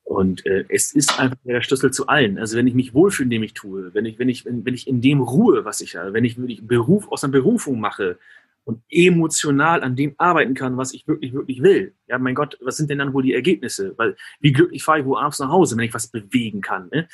Und 0.05 0.45
äh, 0.45 0.65
es 0.69 0.93
ist 0.93 1.19
einfach 1.19 1.37
der 1.43 1.61
Schlüssel 1.61 1.91
zu 1.91 2.07
allen. 2.07 2.37
Also 2.37 2.57
wenn 2.57 2.67
ich 2.67 2.75
mich 2.75 2.93
wohlfühle, 2.93 3.25
indem 3.25 3.43
ich 3.43 3.53
tue, 3.53 3.91
wenn 3.93 4.05
ich, 4.05 4.19
wenn 4.19 4.29
ich, 4.29 4.45
wenn, 4.45 4.63
wenn 4.63 4.75
ich 4.75 4.87
in 4.87 5.01
dem 5.01 5.19
ruhe, 5.19 5.65
was 5.65 5.81
ich 5.81 5.95
habe, 5.95 6.13
wenn 6.13 6.23
ich 6.23 6.37
wirklich 6.37 6.65
Beruf 6.65 7.11
aus 7.11 7.23
einer 7.23 7.33
Berufung 7.33 7.79
mache 7.79 8.19
und 8.65 8.83
emotional 8.89 9.81
an 9.83 9.95
dem 9.95 10.13
arbeiten 10.19 10.53
kann, 10.53 10.77
was 10.77 10.93
ich 10.93 11.07
wirklich, 11.07 11.33
wirklich 11.33 11.63
will. 11.63 11.95
Ja, 12.07 12.19
mein 12.19 12.35
Gott, 12.35 12.55
was 12.61 12.77
sind 12.77 12.91
denn 12.91 12.99
dann 12.99 13.13
wohl 13.13 13.23
die 13.23 13.33
Ergebnisse? 13.33 13.95
Weil 13.97 14.15
wie 14.39 14.51
glücklich 14.51 14.83
fahre 14.83 14.99
ich 14.99 15.05
wohl 15.05 15.17
abends 15.17 15.39
nach 15.39 15.49
Hause, 15.49 15.75
wenn 15.75 15.85
ich 15.85 15.93
was 15.93 16.07
bewegen 16.07 16.61
kann. 16.61 16.87
Ne? 16.91 17.07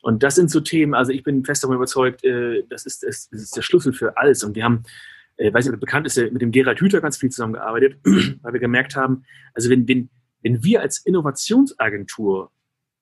Und 0.00 0.22
das 0.22 0.36
sind 0.36 0.48
so 0.48 0.60
Themen, 0.60 0.94
also 0.94 1.10
ich 1.10 1.24
bin 1.24 1.44
fest 1.44 1.64
davon 1.64 1.76
überzeugt, 1.76 2.24
äh, 2.24 2.62
das, 2.68 2.86
ist, 2.86 3.02
das, 3.02 3.26
ist 3.26 3.56
der 3.56 3.62
Schlüssel 3.62 3.92
für 3.92 4.16
alles. 4.18 4.44
Und 4.44 4.54
wir 4.54 4.62
haben 4.62 4.84
äh, 5.36 5.52
weiß 5.52 5.66
nicht, 5.66 5.80
bekannt 5.80 6.06
ist, 6.06 6.16
mit 6.16 6.42
dem 6.42 6.52
Gerald 6.52 6.80
Hüther 6.80 7.00
ganz 7.00 7.16
viel 7.16 7.30
zusammengearbeitet, 7.30 7.98
weil 8.04 8.52
wir 8.52 8.60
gemerkt 8.60 8.96
haben, 8.96 9.24
also 9.52 9.68
wenn, 9.68 9.86
wenn, 9.88 10.08
wenn 10.46 10.62
wir 10.62 10.80
als 10.80 10.98
Innovationsagentur 10.98 12.52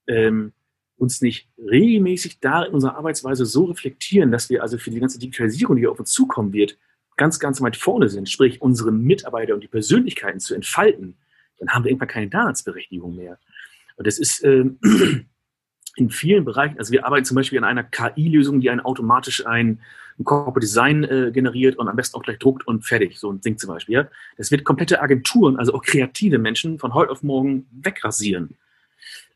ähm, 0.07 0.55
uns 0.97 1.21
nicht 1.21 1.47
regelmäßig 1.59 2.41
da 2.41 2.63
in 2.63 2.73
unserer 2.73 2.97
Arbeitsweise 2.97 3.45
so 3.45 3.65
reflektieren, 3.65 4.33
dass 4.33 4.49
wir 4.49 4.63
also 4.63 4.79
für 4.79 4.91
die 4.91 4.99
ganze 4.99 5.19
Digitalisierung, 5.19 5.77
die 5.77 5.87
auf 5.87 6.01
uns 6.01 6.11
zukommen 6.11 6.55
wird, 6.55 6.79
ganz, 7.19 7.39
ganz 7.39 7.61
weit 7.61 7.77
vorne 7.77 8.09
sind, 8.09 8.31
sprich 8.31 8.63
unsere 8.63 8.93
Mitarbeiter 8.93 9.53
und 9.53 9.61
die 9.61 9.69
Persönlichkeiten 9.69 10.41
zu 10.41 10.55
entfalten, 10.55 11.19
dann 11.59 11.69
haben 11.69 11.85
wir 11.85 11.91
irgendwann 11.91 12.09
keine 12.09 12.31
Daseinsberechtigung 12.31 13.15
mehr. 13.15 13.39
Und 13.97 14.07
das 14.07 14.19
ist 14.19 14.43
ähm, 14.43 14.79
in 15.97 16.11
vielen 16.11 16.45
Bereichen, 16.45 16.79
also 16.79 16.93
wir 16.93 17.07
arbeiten 17.07 17.25
zum 17.25 17.37
Beispiel 17.37 17.59
an 17.59 17.65
einer 17.65 17.85
KI-Lösung, 17.85 18.61
die 18.61 18.71
einen 18.71 18.81
automatisch 18.81 19.47
ein, 19.47 19.81
ein 20.19 20.25
Corporate 20.25 20.61
Design 20.61 21.05
äh, 21.05 21.31
generiert 21.33 21.77
und 21.77 21.89
am 21.89 21.97
besten 21.97 22.17
auch 22.17 22.23
gleich 22.23 22.39
druckt 22.39 22.67
und 22.67 22.85
fertig, 22.85 23.19
so 23.19 23.31
ein 23.31 23.41
Ding 23.41 23.59
zum 23.59 23.69
Beispiel. 23.69 23.95
Ja? 23.95 24.09
Das 24.37 24.51
wird 24.51 24.65
komplette 24.65 25.01
Agenturen, 25.01 25.57
also 25.57 25.75
auch 25.75 25.83
kreative 25.83 26.39
Menschen 26.39 26.79
von 26.79 26.95
heute 26.95 27.11
auf 27.11 27.23
morgen 27.23 27.67
wegrasieren. 27.73 28.57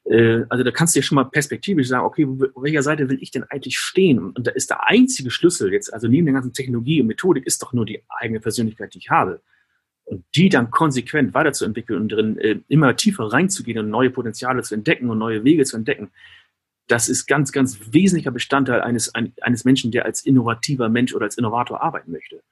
Äh, 0.05 0.45
also 0.49 0.65
da 0.65 0.71
kannst 0.71 0.95
du 0.95 1.01
ja 1.01 1.03
schon 1.03 1.17
mal 1.17 1.25
perspektivisch 1.25 1.89
sagen, 1.89 2.05
okay, 2.05 2.27
auf 2.55 2.63
welcher 2.63 2.83
Seite 2.83 3.09
will 3.09 3.19
ich 3.21 3.31
denn 3.31 3.45
eigentlich 3.45 3.79
stehen? 3.79 4.19
Und 4.19 4.47
da 4.47 4.51
ist 4.53 4.71
der 4.71 4.87
einzige 4.87 5.31
Schlüssel 5.31 5.73
jetzt, 5.73 5.93
also 5.93 6.09
neben 6.09 6.27
der 6.27 6.35
ganzen 6.35 6.53
Technologie 6.53 7.01
und 7.01 7.09
Methodik, 7.09 7.47
ist 7.47 7.63
doch 7.63 7.73
nur 7.73 7.85
die 7.85 8.03
eigene 8.09 8.41
Persönlichkeit, 8.41 8.95
die 8.95 8.99
ich 8.99 9.11
habe. 9.11 9.41
Und 10.05 10.25
die 10.35 10.49
dann 10.49 10.71
konsequent 10.71 11.35
weiterzuentwickeln 11.35 12.01
und 12.01 12.09
drin 12.09 12.39
äh, 12.39 12.61
immer 12.69 12.97
tiefer 12.97 13.25
reinzugehen 13.25 13.79
und 13.79 13.91
neue 13.91 14.11
Potenziale 14.11 14.63
zu 14.63 14.75
entdecken 14.75 15.11
und 15.11 15.19
neue 15.19 15.45
Wege 15.45 15.65
zu 15.65 15.77
entdecken, 15.77 16.11
das 16.89 17.09
ist 17.09 17.27
ganz, 17.27 17.53
ganz 17.53 17.79
wesentlicher 17.93 18.31
Bestandteil 18.31 18.81
eines, 18.81 19.13
eines 19.15 19.65
Menschen, 19.65 19.91
der 19.91 20.07
als 20.07 20.25
innovativer 20.25 20.89
Mensch 20.89 21.15
oder 21.15 21.27
als 21.27 21.39
Innovator 21.39 21.83
arbeiten 21.83 22.11
möchte. 22.11 22.43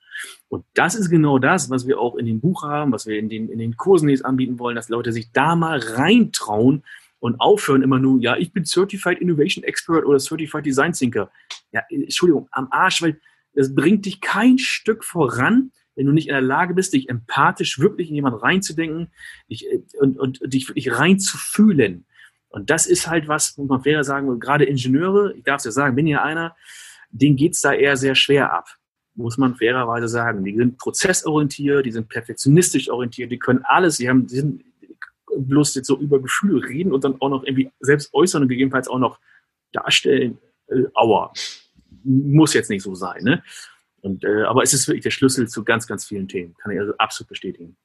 Und 0.48 0.64
das 0.74 0.94
ist 0.94 1.10
genau 1.10 1.38
das, 1.38 1.70
was 1.70 1.86
wir 1.86 1.98
auch 1.98 2.16
in 2.16 2.26
dem 2.26 2.40
Buch 2.40 2.62
haben, 2.62 2.92
was 2.92 3.06
wir 3.06 3.18
in 3.18 3.28
den, 3.28 3.48
in 3.48 3.58
den 3.58 3.76
Kursen 3.76 4.08
jetzt 4.08 4.24
anbieten 4.24 4.58
wollen, 4.58 4.76
dass 4.76 4.88
Leute 4.88 5.12
sich 5.12 5.32
da 5.32 5.56
mal 5.56 5.78
reintrauen 5.78 6.84
und 7.18 7.40
aufhören 7.40 7.82
immer 7.82 7.98
nur, 7.98 8.20
ja, 8.20 8.36
ich 8.36 8.52
bin 8.52 8.64
Certified 8.64 9.20
Innovation 9.20 9.64
Expert 9.64 10.04
oder 10.04 10.18
Certified 10.18 10.64
Design 10.64 10.92
Thinker. 10.92 11.30
Ja, 11.72 11.82
Entschuldigung, 11.88 12.48
am 12.52 12.68
Arsch, 12.70 13.02
weil 13.02 13.20
das 13.54 13.74
bringt 13.74 14.06
dich 14.06 14.20
kein 14.20 14.58
Stück 14.58 15.02
voran, 15.02 15.72
wenn 15.96 16.06
du 16.06 16.12
nicht 16.12 16.28
in 16.28 16.34
der 16.34 16.42
Lage 16.42 16.74
bist, 16.74 16.92
dich 16.92 17.08
empathisch 17.08 17.78
wirklich 17.78 18.10
in 18.10 18.14
jemanden 18.14 18.38
reinzudenken 18.38 19.08
dich, 19.50 19.66
äh, 19.66 19.80
und, 19.98 20.18
und 20.18 20.40
dich 20.44 20.68
wirklich 20.68 20.92
reinzufühlen. 20.92 22.05
Und 22.56 22.70
das 22.70 22.86
ist 22.86 23.06
halt 23.06 23.28
was, 23.28 23.58
muss 23.58 23.68
man 23.68 23.82
fairer 23.82 24.02
sagen, 24.02 24.40
gerade 24.40 24.64
Ingenieure, 24.64 25.34
ich 25.34 25.44
darf 25.44 25.58
es 25.58 25.66
ja 25.66 25.70
sagen, 25.72 25.94
bin 25.94 26.06
ja 26.06 26.22
einer, 26.22 26.56
denen 27.10 27.36
geht's 27.36 27.60
da 27.60 27.74
eher 27.74 27.98
sehr 27.98 28.14
schwer 28.14 28.50
ab, 28.50 28.66
muss 29.14 29.36
man 29.36 29.56
fairerweise 29.56 30.08
sagen. 30.08 30.42
Die 30.42 30.56
sind 30.56 30.78
prozessorientiert, 30.78 31.84
die 31.84 31.92
sind 31.92 32.08
perfektionistisch 32.08 32.88
orientiert, 32.88 33.30
die 33.30 33.38
können 33.38 33.60
alles, 33.64 33.98
die 33.98 34.08
haben, 34.08 34.26
die 34.26 34.36
sind 34.36 34.64
bloß 35.36 35.74
jetzt 35.74 35.86
so 35.86 35.98
über 35.98 36.18
Gefühle 36.18 36.66
reden 36.66 36.92
und 36.92 37.04
dann 37.04 37.20
auch 37.20 37.28
noch 37.28 37.44
irgendwie 37.44 37.70
selbst 37.80 38.14
äußern 38.14 38.44
und 38.44 38.48
gegebenenfalls 38.48 38.88
auch 38.88 39.00
noch 39.00 39.18
darstellen, 39.72 40.38
äh, 40.68 40.84
aua, 40.94 41.34
muss 42.04 42.54
jetzt 42.54 42.70
nicht 42.70 42.82
so 42.82 42.94
sein, 42.94 43.22
ne? 43.22 43.42
Und, 44.00 44.24
äh, 44.24 44.44
aber 44.44 44.62
es 44.62 44.72
ist 44.72 44.88
wirklich 44.88 45.02
der 45.02 45.10
Schlüssel 45.10 45.46
zu 45.46 45.62
ganz, 45.62 45.86
ganz 45.86 46.06
vielen 46.06 46.26
Themen, 46.26 46.54
kann 46.54 46.72
ich 46.72 46.80
also 46.80 46.96
absolut 46.96 47.28
bestätigen. 47.28 47.76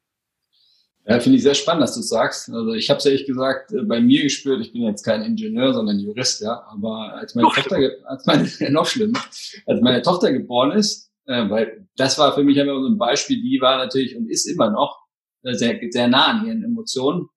Ja, 1.05 1.19
finde 1.19 1.37
ich 1.37 1.43
sehr 1.43 1.55
spannend, 1.55 1.83
dass 1.83 1.95
du 1.95 2.01
sagst. 2.01 2.49
Also 2.49 2.73
ich 2.73 2.89
habe 2.89 2.99
es 2.99 3.05
ehrlich 3.05 3.25
gesagt 3.25 3.71
äh, 3.71 3.81
bei 3.83 3.99
mir 3.99 4.21
gespürt, 4.21 4.61
ich 4.61 4.71
bin 4.71 4.83
jetzt 4.83 5.03
kein 5.03 5.23
Ingenieur, 5.23 5.73
sondern 5.73 5.99
Jurist, 5.99 6.41
ja. 6.41 6.63
Aber 6.69 7.13
als 7.15 7.33
meine 7.33 7.47
noch 7.47 7.55
Tochter, 7.55 7.77
als 8.05 8.25
meine, 8.25 8.47
noch 8.71 8.85
schlimmer, 8.85 9.19
als 9.65 9.81
meine 9.81 10.01
Tochter 10.03 10.31
geboren 10.31 10.71
ist, 10.71 11.11
äh, 11.25 11.49
weil 11.49 11.87
das 11.97 12.19
war 12.19 12.33
für 12.35 12.43
mich 12.43 12.57
immer 12.57 12.79
so 12.79 12.87
ein 12.87 12.97
Beispiel, 12.97 13.41
die 13.41 13.59
war 13.61 13.77
natürlich 13.77 14.15
und 14.15 14.29
ist 14.29 14.45
immer 14.45 14.69
noch 14.69 14.99
äh, 15.43 15.53
sehr, 15.53 15.79
sehr 15.89 16.07
nah 16.07 16.27
an 16.27 16.45
ihren 16.45 16.63
Emotionen, 16.63 17.29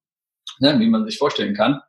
ne, 0.60 0.78
wie 0.78 0.88
man 0.88 1.06
sich 1.06 1.18
vorstellen 1.18 1.54
kann. 1.54 1.80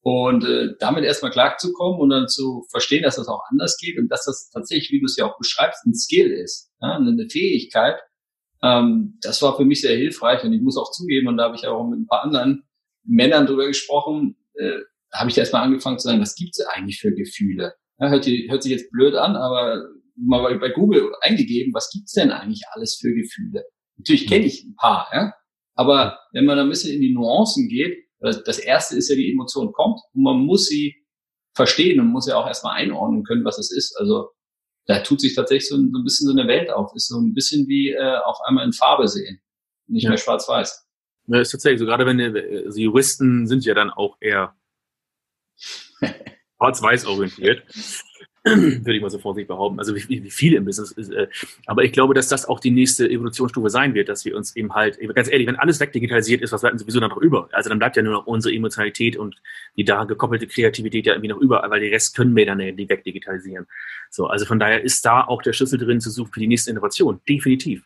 Und 0.00 0.44
äh, 0.44 0.74
damit 0.78 1.04
erstmal 1.04 1.32
klarzukommen 1.32 2.00
und 2.00 2.08
dann 2.08 2.28
zu 2.28 2.64
verstehen, 2.70 3.02
dass 3.02 3.16
das 3.16 3.28
auch 3.28 3.42
anders 3.50 3.76
geht 3.76 3.98
und 3.98 4.08
dass 4.08 4.24
das 4.24 4.48
tatsächlich, 4.48 4.90
wie 4.92 5.00
du 5.00 5.06
es 5.06 5.16
ja 5.16 5.26
auch 5.26 5.36
beschreibst, 5.36 5.84
ein 5.84 5.94
Skill 5.94 6.30
ist, 6.30 6.70
ja, 6.80 6.96
eine 6.96 7.28
Fähigkeit, 7.28 8.00
ähm, 8.62 9.18
das 9.20 9.40
war 9.42 9.56
für 9.56 9.64
mich 9.64 9.80
sehr 9.80 9.96
hilfreich 9.96 10.42
und 10.44 10.52
ich 10.52 10.62
muss 10.62 10.76
auch 10.76 10.90
zugeben, 10.90 11.28
und 11.28 11.36
da 11.36 11.44
habe 11.44 11.56
ich 11.56 11.66
auch 11.66 11.88
mit 11.88 12.00
ein 12.00 12.06
paar 12.06 12.22
anderen 12.22 12.64
Männern 13.04 13.46
drüber 13.46 13.66
gesprochen, 13.66 14.36
äh, 14.54 14.78
da 15.10 15.20
habe 15.20 15.30
ich 15.30 15.38
erstmal 15.38 15.62
angefangen 15.62 15.98
zu 15.98 16.08
sagen, 16.08 16.20
was 16.20 16.34
gibt 16.34 16.58
es 16.58 16.66
eigentlich 16.66 17.00
für 17.00 17.12
Gefühle? 17.12 17.74
Ja, 17.98 18.08
hört, 18.10 18.26
hört 18.26 18.62
sich 18.62 18.72
jetzt 18.72 18.90
blöd 18.90 19.14
an, 19.14 19.36
aber 19.36 19.88
mal 20.16 20.58
bei 20.58 20.70
Google 20.70 21.12
eingegeben, 21.22 21.72
was 21.72 21.90
gibt's 21.90 22.12
denn 22.12 22.30
eigentlich 22.30 22.62
alles 22.72 22.98
für 23.00 23.12
Gefühle? 23.14 23.64
Natürlich 23.96 24.26
kenne 24.26 24.44
ich 24.44 24.64
ein 24.64 24.76
paar, 24.76 25.08
ja? 25.12 25.32
aber 25.74 26.18
wenn 26.32 26.44
man 26.44 26.58
ein 26.58 26.68
bisschen 26.68 26.94
in 26.94 27.00
die 27.00 27.14
Nuancen 27.14 27.68
geht, 27.68 27.96
das 28.20 28.58
erste 28.58 28.96
ist 28.96 29.08
ja, 29.08 29.16
die 29.16 29.30
Emotion 29.30 29.72
kommt 29.72 30.00
und 30.12 30.22
man 30.22 30.38
muss 30.38 30.66
sie 30.66 30.96
verstehen 31.54 32.00
und 32.00 32.08
muss 32.08 32.26
ja 32.26 32.36
auch 32.36 32.46
erstmal 32.46 32.74
einordnen 32.76 33.22
können, 33.22 33.44
was 33.44 33.58
es 33.58 33.70
ist. 33.70 33.96
Also 33.98 34.30
da 34.88 35.00
tut 35.00 35.20
sich 35.20 35.34
tatsächlich 35.34 35.68
so 35.68 35.76
ein, 35.76 35.90
so 35.92 35.98
ein 35.98 36.04
bisschen 36.04 36.26
so 36.26 36.32
eine 36.32 36.48
Welt 36.48 36.70
auf. 36.70 36.94
Ist 36.96 37.08
so 37.08 37.20
ein 37.20 37.34
bisschen 37.34 37.68
wie 37.68 37.90
äh, 37.90 38.16
auf 38.24 38.38
einmal 38.46 38.64
in 38.64 38.72
Farbe 38.72 39.06
sehen, 39.06 39.40
nicht 39.86 40.04
ja. 40.04 40.10
mehr 40.10 40.18
schwarz-weiß. 40.18 40.86
Ja, 41.26 41.40
ist 41.40 41.50
tatsächlich 41.50 41.78
so. 41.78 41.84
Gerade 41.84 42.06
wenn 42.06 42.16
die, 42.16 42.64
also 42.64 42.80
Juristen 42.80 43.46
sind 43.46 43.66
ja 43.66 43.74
dann 43.74 43.90
auch 43.90 44.16
eher 44.18 44.56
schwarz-weiß 46.56 47.04
orientiert. 47.04 47.64
Würde 48.44 48.96
ich 48.96 49.02
mal 49.02 49.10
so 49.10 49.18
vorsichtig 49.18 49.48
behaupten. 49.48 49.78
Also 49.78 49.94
wie, 49.94 50.08
wie 50.08 50.30
viele 50.30 50.56
im 50.56 50.64
Business 50.64 50.92
ist. 50.92 51.10
Äh, 51.10 51.28
aber 51.66 51.84
ich 51.84 51.92
glaube, 51.92 52.14
dass 52.14 52.28
das 52.28 52.46
auch 52.46 52.60
die 52.60 52.70
nächste 52.70 53.08
Evolutionsstufe 53.08 53.70
sein 53.70 53.94
wird, 53.94 54.08
dass 54.08 54.24
wir 54.24 54.36
uns 54.36 54.56
eben 54.56 54.74
halt, 54.74 54.98
ganz 55.14 55.30
ehrlich, 55.30 55.46
wenn 55.46 55.56
alles 55.56 55.80
wegdigitalisiert 55.80 56.42
ist, 56.42 56.52
was 56.52 56.60
bleibt 56.60 56.78
sowieso 56.78 57.00
noch 57.00 57.16
über? 57.16 57.48
Also 57.52 57.68
dann 57.68 57.78
bleibt 57.78 57.96
ja 57.96 58.02
nur 58.02 58.12
noch 58.12 58.26
unsere 58.26 58.54
Emotionalität 58.54 59.16
und 59.16 59.36
die 59.76 59.84
daran 59.84 60.08
gekoppelte 60.08 60.46
Kreativität 60.46 61.06
ja 61.06 61.14
irgendwie 61.14 61.28
noch 61.28 61.40
über, 61.40 61.64
weil 61.68 61.80
die 61.80 61.88
Rest 61.88 62.16
können 62.16 62.34
wir 62.36 62.46
dann 62.46 62.58
nicht 62.58 62.88
wegdigitalisieren. 62.88 63.66
So, 64.10 64.26
also 64.26 64.46
von 64.46 64.58
daher 64.58 64.82
ist 64.82 65.04
da 65.04 65.24
auch 65.24 65.42
der 65.42 65.52
Schlüssel 65.52 65.78
drin 65.78 66.00
zu 66.00 66.10
suchen 66.10 66.32
für 66.32 66.40
die 66.40 66.46
nächste 66.46 66.70
Innovation. 66.70 67.20
Definitiv. 67.28 67.84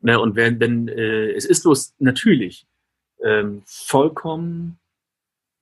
Ne, 0.00 0.20
und 0.20 0.36
wenn, 0.36 0.60
wenn 0.60 0.88
äh, 0.88 1.30
es 1.30 1.46
ist 1.46 1.62
bloß 1.62 1.94
natürlich 1.98 2.66
ähm, 3.22 3.62
vollkommen 3.64 4.78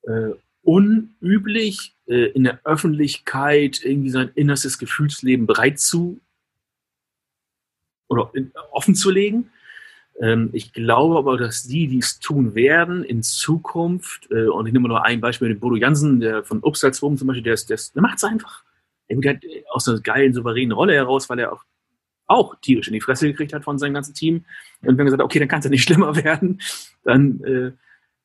äh, 0.02 0.30
unüblich, 0.62 1.94
äh, 2.06 2.30
in 2.30 2.44
der 2.44 2.60
Öffentlichkeit 2.64 3.80
irgendwie 3.84 4.10
sein 4.10 4.30
innerstes 4.34 4.78
Gefühlsleben 4.78 5.46
bereit 5.46 5.78
zu 5.78 6.20
oder 8.08 8.30
in, 8.34 8.52
offen 8.70 8.94
zu 8.94 9.10
legen. 9.10 9.50
Ähm, 10.20 10.50
ich 10.52 10.72
glaube 10.72 11.16
aber, 11.16 11.36
dass 11.36 11.64
die, 11.64 11.88
die 11.88 11.98
es 11.98 12.20
tun 12.20 12.54
werden, 12.54 13.02
in 13.04 13.22
Zukunft, 13.22 14.28
äh, 14.30 14.46
und 14.46 14.66
ich 14.66 14.72
nehme 14.72 14.88
nur 14.88 15.04
ein 15.04 15.20
Beispiel, 15.20 15.48
den 15.48 15.60
Bodo 15.60 15.76
Jansen, 15.76 16.20
der 16.20 16.44
von 16.44 16.62
Upsalzwurm 16.62 17.16
zum 17.16 17.28
Beispiel, 17.28 17.44
der, 17.44 17.54
ist, 17.54 17.70
der, 17.70 17.74
ist, 17.74 17.94
der 17.94 18.02
macht 18.02 18.18
es 18.18 18.24
einfach. 18.24 18.62
Der 19.08 19.34
hat 19.34 19.42
aus 19.70 19.88
einer 19.88 20.00
geilen, 20.00 20.32
souveränen 20.32 20.72
Rolle 20.72 20.94
heraus, 20.94 21.28
weil 21.28 21.38
er 21.38 21.52
auch 21.52 21.64
auch 22.26 22.56
tierisch 22.62 22.88
in 22.88 22.94
die 22.94 23.00
Fresse 23.00 23.26
gekriegt 23.26 23.52
hat 23.52 23.64
von 23.64 23.78
seinem 23.78 23.94
ganzen 23.94 24.14
Team. 24.14 24.44
Und 24.80 24.96
wenn 24.96 25.00
er 25.00 25.04
gesagt 25.04 25.22
okay, 25.22 25.38
dann 25.38 25.48
kann 25.48 25.58
es 25.58 25.64
ja 25.66 25.70
nicht 25.70 25.82
schlimmer 25.86 26.16
werden, 26.16 26.60
dann 27.04 27.42
äh, 27.44 27.72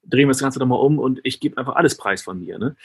drehen 0.10 0.28
wir 0.28 0.34
das 0.34 0.42
Ganze 0.42 0.60
doch 0.60 0.66
mal 0.66 0.76
um 0.76 1.00
und 1.00 1.20
ich 1.24 1.40
gebe 1.40 1.58
einfach 1.58 1.76
alles 1.76 1.98
preis 1.98 2.22
von 2.22 2.40
mir. 2.40 2.58
Ne? 2.58 2.76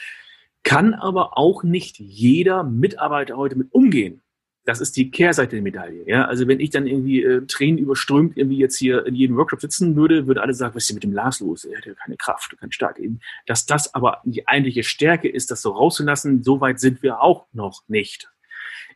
Kann 0.63 0.93
aber 0.93 1.37
auch 1.37 1.63
nicht 1.63 1.99
jeder 1.99 2.63
Mitarbeiter 2.63 3.37
heute 3.37 3.57
mit 3.57 3.73
umgehen. 3.73 4.21
Das 4.65 4.79
ist 4.79 4.95
die 4.95 5.11
Kehrseite 5.11 5.57
der 5.57 5.61
Medaille. 5.61 6.07
Ja? 6.07 6.25
Also 6.25 6.47
wenn 6.47 6.61
ich 6.61 6.69
dann 6.69 6.87
irgendwie 6.87 7.21
äh, 7.21 7.45
Tränen 7.47 7.77
überströmt 7.77 8.37
irgendwie 8.37 8.57
jetzt 8.57 8.77
hier 8.77 9.05
in 9.05 9.13
jedem 9.13 9.35
Workshop 9.35 9.59
sitzen 9.59 9.97
würde, 9.97 10.25
würde 10.25 10.41
alle 10.41 10.53
sagen, 10.53 10.73
was 10.73 10.83
ist 10.83 10.89
denn 10.89 10.95
mit 10.95 11.03
dem 11.03 11.11
Lars 11.11 11.41
los? 11.41 11.65
Er 11.65 11.77
hat 11.77 11.85
ja 11.85 11.93
keine 11.95 12.15
Kraft, 12.15 12.55
keine 12.57 12.71
Stark. 12.71 12.97
Dass 13.45 13.65
das 13.65 13.93
aber 13.93 14.21
die 14.23 14.47
eigentliche 14.47 14.83
Stärke 14.83 15.27
ist, 15.27 15.51
das 15.51 15.61
so 15.61 15.71
rauszulassen, 15.71 16.43
so 16.43 16.61
weit 16.61 16.79
sind 16.79 17.03
wir 17.03 17.21
auch 17.21 17.47
noch 17.51 17.83
nicht. 17.87 18.29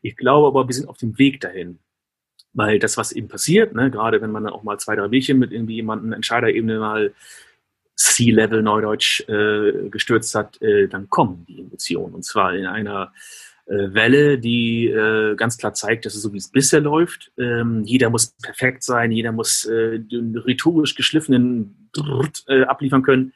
Ich 0.02 0.16
glaube 0.16 0.48
aber, 0.48 0.70
wir 0.70 0.74
sind 0.74 0.88
auf 0.88 0.98
dem 0.98 1.18
Weg 1.18 1.42
dahin. 1.42 1.80
Weil 2.54 2.80
das, 2.80 2.98
was 2.98 3.12
eben 3.12 3.28
passiert, 3.28 3.76
ne, 3.76 3.92
gerade 3.92 4.22
wenn 4.22 4.32
man 4.32 4.46
dann 4.46 4.54
auch 4.54 4.64
mal 4.64 4.80
zwei, 4.80 4.96
drei 4.96 5.10
Bierchen 5.10 5.38
mit 5.38 5.52
irgendwie 5.52 5.76
jemanden 5.76 6.14
Entscheiderebene 6.14 6.80
mal 6.80 7.14
C-Level 7.98 8.62
Neudeutsch 8.62 9.28
äh, 9.28 9.90
gestürzt 9.90 10.36
hat, 10.36 10.62
äh, 10.62 10.88
dann 10.88 11.10
kommen 11.10 11.46
die 11.50 11.60
Emotionen. 11.60 12.14
Und 12.14 12.24
zwar 12.24 12.54
in 12.54 12.68
einer 12.68 13.12
äh, 13.66 13.94
Welle, 13.94 14.38
die 14.38 14.88
äh, 14.88 15.36
ganz 15.36 15.58
klar 15.58 15.74
zeigt, 15.74 16.06
dass 16.06 16.14
es 16.14 16.22
so 16.22 16.32
wie 16.32 16.38
es 16.38 16.50
bisher 16.50 16.80
läuft. 16.80 17.32
Ähm, 17.38 17.84
jeder 17.84 18.12
muss 18.12 18.28
perfekt 18.42 18.84
sein, 18.84 19.12
jeder 19.12 19.32
muss 19.32 19.66
äh, 19.66 20.00
den 20.00 20.38
rhetorisch 20.38 20.96
geschliffenen 20.96 21.90
äh, 22.48 22.62
abliefern 22.64 23.02
können. 23.02 23.34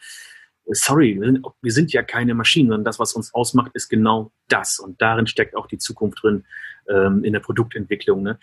Sorry, 0.67 1.19
wir 1.19 1.25
sind, 1.25 1.45
wir 1.61 1.71
sind 1.71 1.91
ja 1.91 2.03
keine 2.03 2.35
Maschinen, 2.35 2.69
sondern 2.69 2.85
das, 2.85 2.99
was 2.99 3.13
uns 3.13 3.33
ausmacht, 3.33 3.71
ist 3.73 3.89
genau 3.89 4.31
das. 4.47 4.79
Und 4.79 5.01
darin 5.01 5.25
steckt 5.25 5.55
auch 5.55 5.65
die 5.65 5.79
Zukunft 5.79 6.21
drin 6.21 6.45
ähm, 6.87 7.23
in 7.23 7.33
der 7.33 7.39
Produktentwicklung. 7.39 8.21
Ne? 8.21 8.37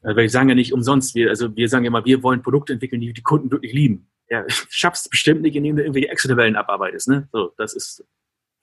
Weil 0.00 0.16
wir 0.16 0.30
sagen 0.30 0.48
ja 0.48 0.54
nicht 0.54 0.72
umsonst, 0.72 1.14
wir, 1.14 1.28
also 1.28 1.54
wir 1.54 1.68
sagen 1.68 1.84
ja 1.84 1.90
mal, 1.90 2.06
wir 2.06 2.22
wollen 2.22 2.42
Produkte 2.42 2.72
entwickeln, 2.72 3.02
die 3.02 3.12
die 3.12 3.22
Kunden 3.22 3.50
wirklich 3.50 3.74
lieben 3.74 4.08
ja, 4.30 4.44
schaffst 4.48 5.10
bestimmt 5.10 5.42
nicht, 5.42 5.56
indem 5.56 5.76
du 5.76 5.82
irgendwelche 5.82 6.08
Excel-Tabellen 6.08 6.56
abarbeitest. 6.56 7.08
Ne? 7.08 7.28
So, 7.32 7.52
das 7.56 7.74
ist, 7.74 8.04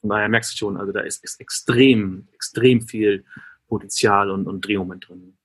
von 0.02 0.10
daher 0.10 0.30
merkst 0.30 0.54
du 0.54 0.58
schon, 0.58 0.78
also 0.78 0.94
da 0.94 1.02
ist, 1.02 1.24
ist 1.24 1.40
extrem, 1.42 2.28
extrem 2.34 2.82
viel 2.82 3.26
Potenzial 3.68 4.32
und, 4.32 4.48
und 4.48 4.66
Drehmoment 4.66 5.08
drin. 5.08 5.38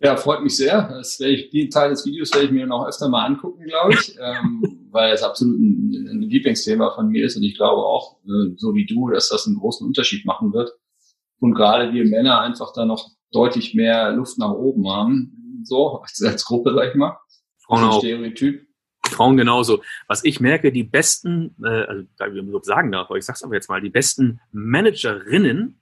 Ja, 0.00 0.16
freut 0.16 0.42
mich 0.42 0.56
sehr. 0.56 0.88
Das 0.88 1.18
werde 1.20 1.34
ich, 1.34 1.50
den 1.50 1.70
Teil 1.70 1.90
des 1.90 2.04
Videos 2.04 2.32
werde 2.34 2.46
ich 2.46 2.52
mir 2.52 2.66
noch 2.66 2.86
öfter 2.86 3.08
mal 3.08 3.24
angucken, 3.24 3.64
glaube 3.64 3.94
ich, 3.94 4.16
ähm, 4.20 4.88
weil 4.90 5.12
es 5.12 5.22
absolut 5.22 5.58
ein, 5.58 6.08
ein, 6.10 6.22
Lieblingsthema 6.22 6.94
von 6.94 7.08
mir 7.08 7.24
ist 7.24 7.36
und 7.36 7.44
ich 7.44 7.56
glaube 7.56 7.82
auch, 7.82 8.18
äh, 8.24 8.54
so 8.56 8.74
wie 8.74 8.86
du, 8.86 9.08
dass 9.10 9.28
das 9.28 9.46
einen 9.46 9.56
großen 9.56 9.86
Unterschied 9.86 10.26
machen 10.26 10.52
wird. 10.52 10.72
Und 11.38 11.54
gerade 11.54 11.92
wir 11.92 12.04
Männer 12.04 12.40
einfach 12.40 12.72
da 12.74 12.84
noch 12.84 13.08
deutlich 13.30 13.74
mehr 13.74 14.12
Luft 14.12 14.38
nach 14.38 14.52
oben 14.52 14.88
haben, 14.88 15.62
so 15.64 16.00
als, 16.00 16.22
als 16.22 16.44
Gruppe, 16.44 16.74
sag 16.74 16.90
ich 16.90 16.94
mal. 16.94 17.16
Frauen 17.58 17.84
auch. 17.84 17.98
Stereotyp. 17.98 18.65
Frauen 19.16 19.36
genauso. 19.36 19.82
Was 20.06 20.24
ich 20.24 20.40
merke, 20.40 20.70
die 20.70 20.84
besten, 20.84 21.56
äh, 21.62 22.04
also 22.18 22.38
überhaupt 22.38 22.66
sagen 22.66 22.92
darf, 22.92 23.08
aber 23.08 23.18
ich 23.18 23.24
sag's 23.24 23.42
aber 23.42 23.54
jetzt 23.54 23.68
mal, 23.68 23.80
die 23.80 23.90
besten 23.90 24.40
Managerinnen 24.52 25.80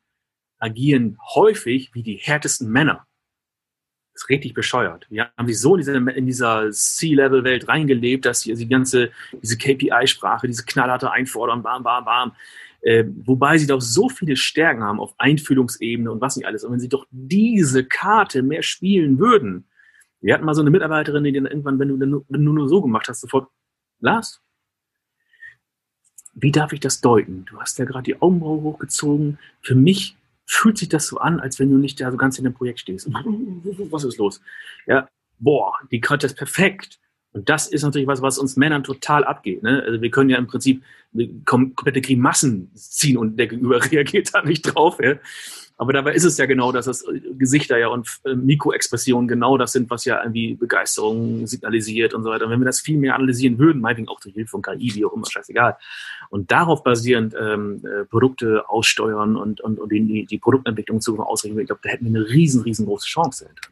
agieren 0.59 1.19
häufig 1.35 1.95
wie 1.95 2.03
die 2.03 2.17
härtesten 2.17 2.71
Männer. 2.71 3.07
Das 4.15 4.23
ist 4.23 4.29
richtig 4.31 4.55
bescheuert. 4.55 5.07
Wir 5.11 5.33
haben 5.37 5.49
sich 5.49 5.61
so 5.61 5.75
in 5.75 5.81
dieser, 5.81 6.17
in 6.17 6.27
dieser 6.27 6.71
C-Level-Welt 6.71 7.69
reingelebt, 7.69 8.25
dass 8.25 8.43
sie 8.43 8.55
die 8.55 8.69
ganze, 8.69 9.11
diese 9.43 9.59
KPI-Sprache, 9.59 10.47
diese 10.47 10.65
knallharte 10.65 11.11
Einfordern, 11.11 11.63
bam, 11.63 11.83
bam, 11.83 12.05
bam, 12.05 12.33
äh, 12.83 13.05
wobei 13.25 13.59
sie 13.59 13.67
doch 13.67 13.81
so 13.81 14.09
viele 14.09 14.37
Stärken 14.37 14.85
haben 14.85 15.01
auf 15.01 15.15
Einfühlungsebene 15.19 16.13
und 16.13 16.21
was 16.21 16.37
nicht 16.37 16.47
alles. 16.47 16.65
Und 16.65 16.73
wenn 16.73 16.81
sie 16.81 16.89
doch 16.89 17.07
diese 17.11 17.85
Karte 17.85 18.43
mehr 18.43 18.63
spielen 18.63 19.19
würden, 19.19 19.67
wir 20.25 20.33
hatten 20.33 20.47
mal 20.47 20.55
so 20.55 20.63
eine 20.63 20.71
Mitarbeiterin, 20.71 21.23
die 21.23 21.33
dann 21.33 21.45
irgendwann, 21.45 21.79
wenn 21.79 21.89
du, 21.89 22.25
wenn 22.29 22.45
du 22.45 22.53
nur 22.53 22.67
so 22.67 22.81
gemacht 22.81 23.09
hast, 23.09 23.21
sofort, 23.21 23.49
Lars, 24.01 24.41
wie 26.33 26.51
darf 26.51 26.73
ich 26.73 26.81
das 26.81 27.03
deuten? 27.03 27.45
Du 27.45 27.61
hast 27.61 27.79
ja 27.79 27.85
gerade 27.85 28.05
die 28.05 28.21
Augenbraue 28.23 28.63
hochgezogen. 28.63 29.39
Für 29.61 29.75
mich 29.75 30.17
fühlt 30.47 30.79
sich 30.79 30.89
das 30.89 31.07
so 31.07 31.19
an, 31.19 31.41
als 31.41 31.59
wenn 31.59 31.71
du 31.71 31.77
nicht 31.77 32.01
da 32.01 32.11
so 32.11 32.17
ganz 32.17 32.39
in 32.39 32.45
dem 32.45 32.55
Projekt 32.55 32.81
stehst. 32.81 33.07
Was 33.13 34.05
ist 34.05 34.17
los? 34.17 34.41
Ja, 34.87 35.09
boah, 35.39 35.75
die 35.91 36.01
konnte 36.01 36.27
das 36.27 36.35
perfekt. 36.35 36.99
Und 37.35 37.49
das 37.49 37.67
ist 37.67 37.83
natürlich 37.83 38.07
was, 38.07 38.23
was 38.23 38.39
uns 38.39 38.57
Männern 38.57 38.85
total 38.85 39.25
abgeht. 39.25 39.63
Ne? 39.65 39.83
Also 39.85 40.01
wir 40.01 40.11
können 40.11 40.31
ja 40.31 40.39
im 40.39 40.47
Prinzip 40.47 40.83
komplette 41.45 42.01
Grimassen 42.01 42.71
ziehen 42.75 43.19
und 43.19 43.37
der 43.37 43.49
Gegenüber 43.49 43.85
reagiert 43.93 44.31
da 44.33 44.43
nicht 44.43 44.63
drauf. 44.63 44.99
Ja? 45.03 45.17
Aber 45.77 45.93
dabei 45.93 46.15
ist 46.15 46.23
es 46.23 46.39
ja 46.39 46.47
genau, 46.47 46.71
dass 46.71 46.87
das 46.87 47.03
äh, 47.03 47.21
Gesichter 47.37 47.77
ja 47.77 47.89
und 47.89 48.09
äh, 48.25 48.35
Mikroexpressionen 48.35 49.27
genau 49.27 49.59
das 49.59 49.73
sind, 49.73 49.91
was 49.91 50.05
ja 50.05 50.23
irgendwie 50.23 50.55
Begeisterung 50.55 51.49
signalisiert 51.49 52.15
und 52.15 52.23
so 52.23 52.31
weiter. 52.31 52.45
Und 52.45 52.53
wenn 52.53 52.61
wir 52.61 52.67
das 52.67 52.81
viel 52.81 52.99
mehr 52.99 53.17
analysieren 53.17 53.59
würden, 53.59 53.83
meinetwegen 53.83 54.09
auch 54.09 54.21
durch 54.21 54.35
Hilfe 54.35 54.51
von 54.51 54.63
KI, 54.63 54.95
wie 54.95 55.05
auch 55.05 55.13
immer, 55.13 55.27
scheißegal, 55.29 55.77
und 56.31 56.53
darauf 56.53 56.85
basierend 56.85 57.35
ähm, 57.39 57.83
äh, 57.85 58.05
Produkte 58.05 58.69
aussteuern 58.69 59.37
und, 59.37 59.61
und, 59.61 59.81
und 59.81 59.91
die, 59.91 60.25
die 60.25 60.39
Produktentwicklung 60.39 61.01
zu 61.01 61.19
ausrichten, 61.19 61.59
ich 61.59 61.67
glaube, 61.67 61.81
da 61.83 61.91
hätten 61.91 62.05
wir 62.05 62.21
eine 62.21 62.29
riesen, 62.29 62.63
riesengroße 62.63 63.09
Chance 63.09 63.45
dahinter. 63.45 63.69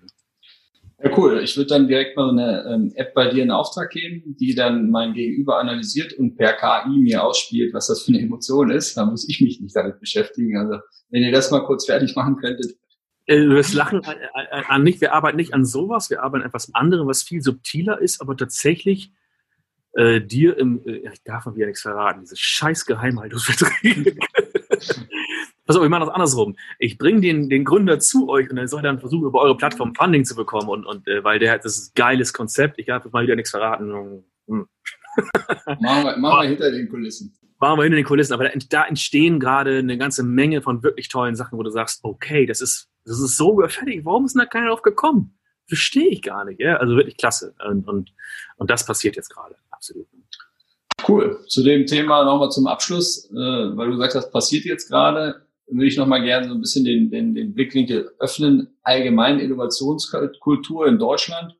Ja, 1.03 1.11
cool. 1.17 1.41
Ich 1.43 1.57
würde 1.57 1.69
dann 1.69 1.89
direkt 1.89 2.17
mal 2.17 2.31
eine 2.31 2.65
ähm, 2.69 2.93
App 2.95 3.13
bei 3.15 3.29
dir 3.29 3.43
in 3.43 3.51
Auftrag 3.51 3.91
geben, 3.91 4.37
die 4.39 4.55
dann 4.55 4.91
mein 4.91 5.15
Gegenüber 5.15 5.59
analysiert 5.59 6.13
und 6.13 6.37
per 6.37 6.53
KI 6.53 6.99
mir 6.99 7.25
ausspielt, 7.25 7.75
was 7.75 7.89
das 7.89 8.03
für 8.03 8.13
eine 8.13 8.21
Emotion 8.21 8.71
ist. 8.71 8.97
Da 8.97 9.05
muss 9.05 9.29
ich 9.29 9.41
mich 9.41 9.61
nicht 9.61 9.75
damit 9.75 9.99
beschäftigen. 9.99 10.57
Also 10.57 10.81
wenn 11.11 11.23
ihr 11.23 11.33
das 11.33 11.51
mal 11.51 11.65
kurz 11.65 11.87
fertig 11.87 12.15
machen 12.15 12.37
könntet. 12.37 12.77
Äh, 13.27 13.49
das 13.49 13.73
Lachen 13.73 14.05
an, 14.05 14.17
an 14.69 14.83
nicht, 14.83 15.01
wir 15.01 15.13
arbeiten 15.13 15.37
nicht 15.37 15.55
an 15.55 15.65
sowas, 15.65 16.09
wir 16.09 16.23
arbeiten 16.23 16.43
an 16.43 16.49
etwas 16.49 16.73
anderem, 16.75 17.09
was 17.09 17.23
viel 17.23 17.43
subtiler 17.43 18.01
ist, 18.01 18.21
aber 18.21 18.37
tatsächlich 18.37 19.13
äh, 19.95 20.21
dir 20.21 20.57
im, 20.57 20.87
äh, 20.87 21.09
ich 21.13 21.23
darf 21.25 21.47
mal 21.47 21.55
wieder 21.57 21.67
nichts 21.67 21.83
verraten, 21.83 22.21
diese 22.21 22.37
scheiß 22.37 22.87
Geheimhaltungsverträge. 22.87 24.17
Pass 25.65 25.77
auf, 25.77 25.85
ich 25.85 25.91
mache 25.91 26.05
das 26.05 26.15
andersrum. 26.15 26.57
Ich 26.79 26.99
bringe 26.99 27.21
den, 27.21 27.49
den 27.49 27.65
Gründer 27.65 28.01
zu 28.01 28.29
euch 28.29 28.51
und 28.51 28.59
er 28.59 28.67
soll 28.67 28.83
dann 28.83 28.99
versuchen, 28.99 29.27
über 29.27 29.41
eure 29.41 29.57
Plattform 29.57 29.95
Funding 29.95 30.25
zu 30.25 30.35
bekommen. 30.35 30.69
Und, 30.69 30.87
und 30.87 31.07
äh, 31.07 31.23
weil 31.23 31.39
der 31.39 31.53
hat 31.53 31.65
das 31.65 31.77
ist 31.77 31.91
ein 31.91 31.95
geiles 31.95 32.33
Konzept, 32.33 32.79
ich 32.79 32.87
darf 32.87 33.05
mal 33.13 33.23
wieder 33.23 33.37
nichts 33.37 33.51
verraten. 33.51 34.25
Hm. 34.49 34.67
machen, 35.81 36.05
wir, 36.05 36.17
machen 36.17 36.43
wir 36.43 36.49
hinter 36.49 36.71
den 36.71 36.89
Kulissen. 36.89 37.33
Machen 37.61 37.79
wir 37.79 37.85
hinter 37.85 37.97
den 37.97 38.05
Kulissen, 38.05 38.33
aber 38.33 38.49
da, 38.49 38.51
da 38.71 38.85
entstehen 38.87 39.39
gerade 39.39 39.79
eine 39.79 39.97
ganze 39.97 40.25
Menge 40.25 40.63
von 40.63 40.83
wirklich 40.83 41.09
tollen 41.09 41.37
Sachen, 41.37 41.59
wo 41.59 41.63
du 41.63 41.71
sagst, 41.71 42.01
okay, 42.03 42.45
das 42.45 42.61
ist, 42.61 42.89
das 43.05 43.21
ist 43.21 43.37
so 43.37 43.53
überfällig, 43.53 44.05
warum 44.05 44.25
ist 44.25 44.35
denn 44.35 44.41
da 44.41 44.47
keiner 44.47 44.69
drauf 44.69 44.83
gekommen? 44.83 45.39
Verstehe 45.69 46.09
ich 46.09 46.23
gar 46.23 46.45
nicht. 46.45 46.61
Ja? 46.61 46.79
Also 46.79 46.97
wirklich 46.97 47.17
klasse. 47.17 47.55
Und, 47.65 47.87
und, 47.87 48.13
und 48.57 48.69
das 48.69 48.85
passiert 48.85 49.15
jetzt 49.15 49.29
gerade, 49.29 49.55
absolut. 49.71 50.09
Cool. 51.07 51.39
Zu 51.47 51.63
dem 51.63 51.87
Thema 51.87 52.25
nochmal 52.25 52.51
zum 52.51 52.67
Abschluss, 52.67 53.31
äh, 53.31 53.35
weil 53.35 53.87
du 53.87 53.93
gesagt 53.93 54.15
hast, 54.15 54.31
passiert 54.33 54.65
jetzt 54.65 54.89
gerade 54.89 55.47
würde 55.67 55.87
ich 55.87 55.97
nochmal 55.97 56.23
gerne 56.23 56.49
so 56.49 56.55
ein 56.55 56.61
bisschen 56.61 56.85
den, 56.85 57.11
den, 57.11 57.35
den 57.35 57.55
Blickwinkel 57.55 58.13
öffnen. 58.19 58.77
Allgemein 58.83 59.39
Innovationskultur 59.39 60.87
in 60.87 60.99
Deutschland. 60.99 61.57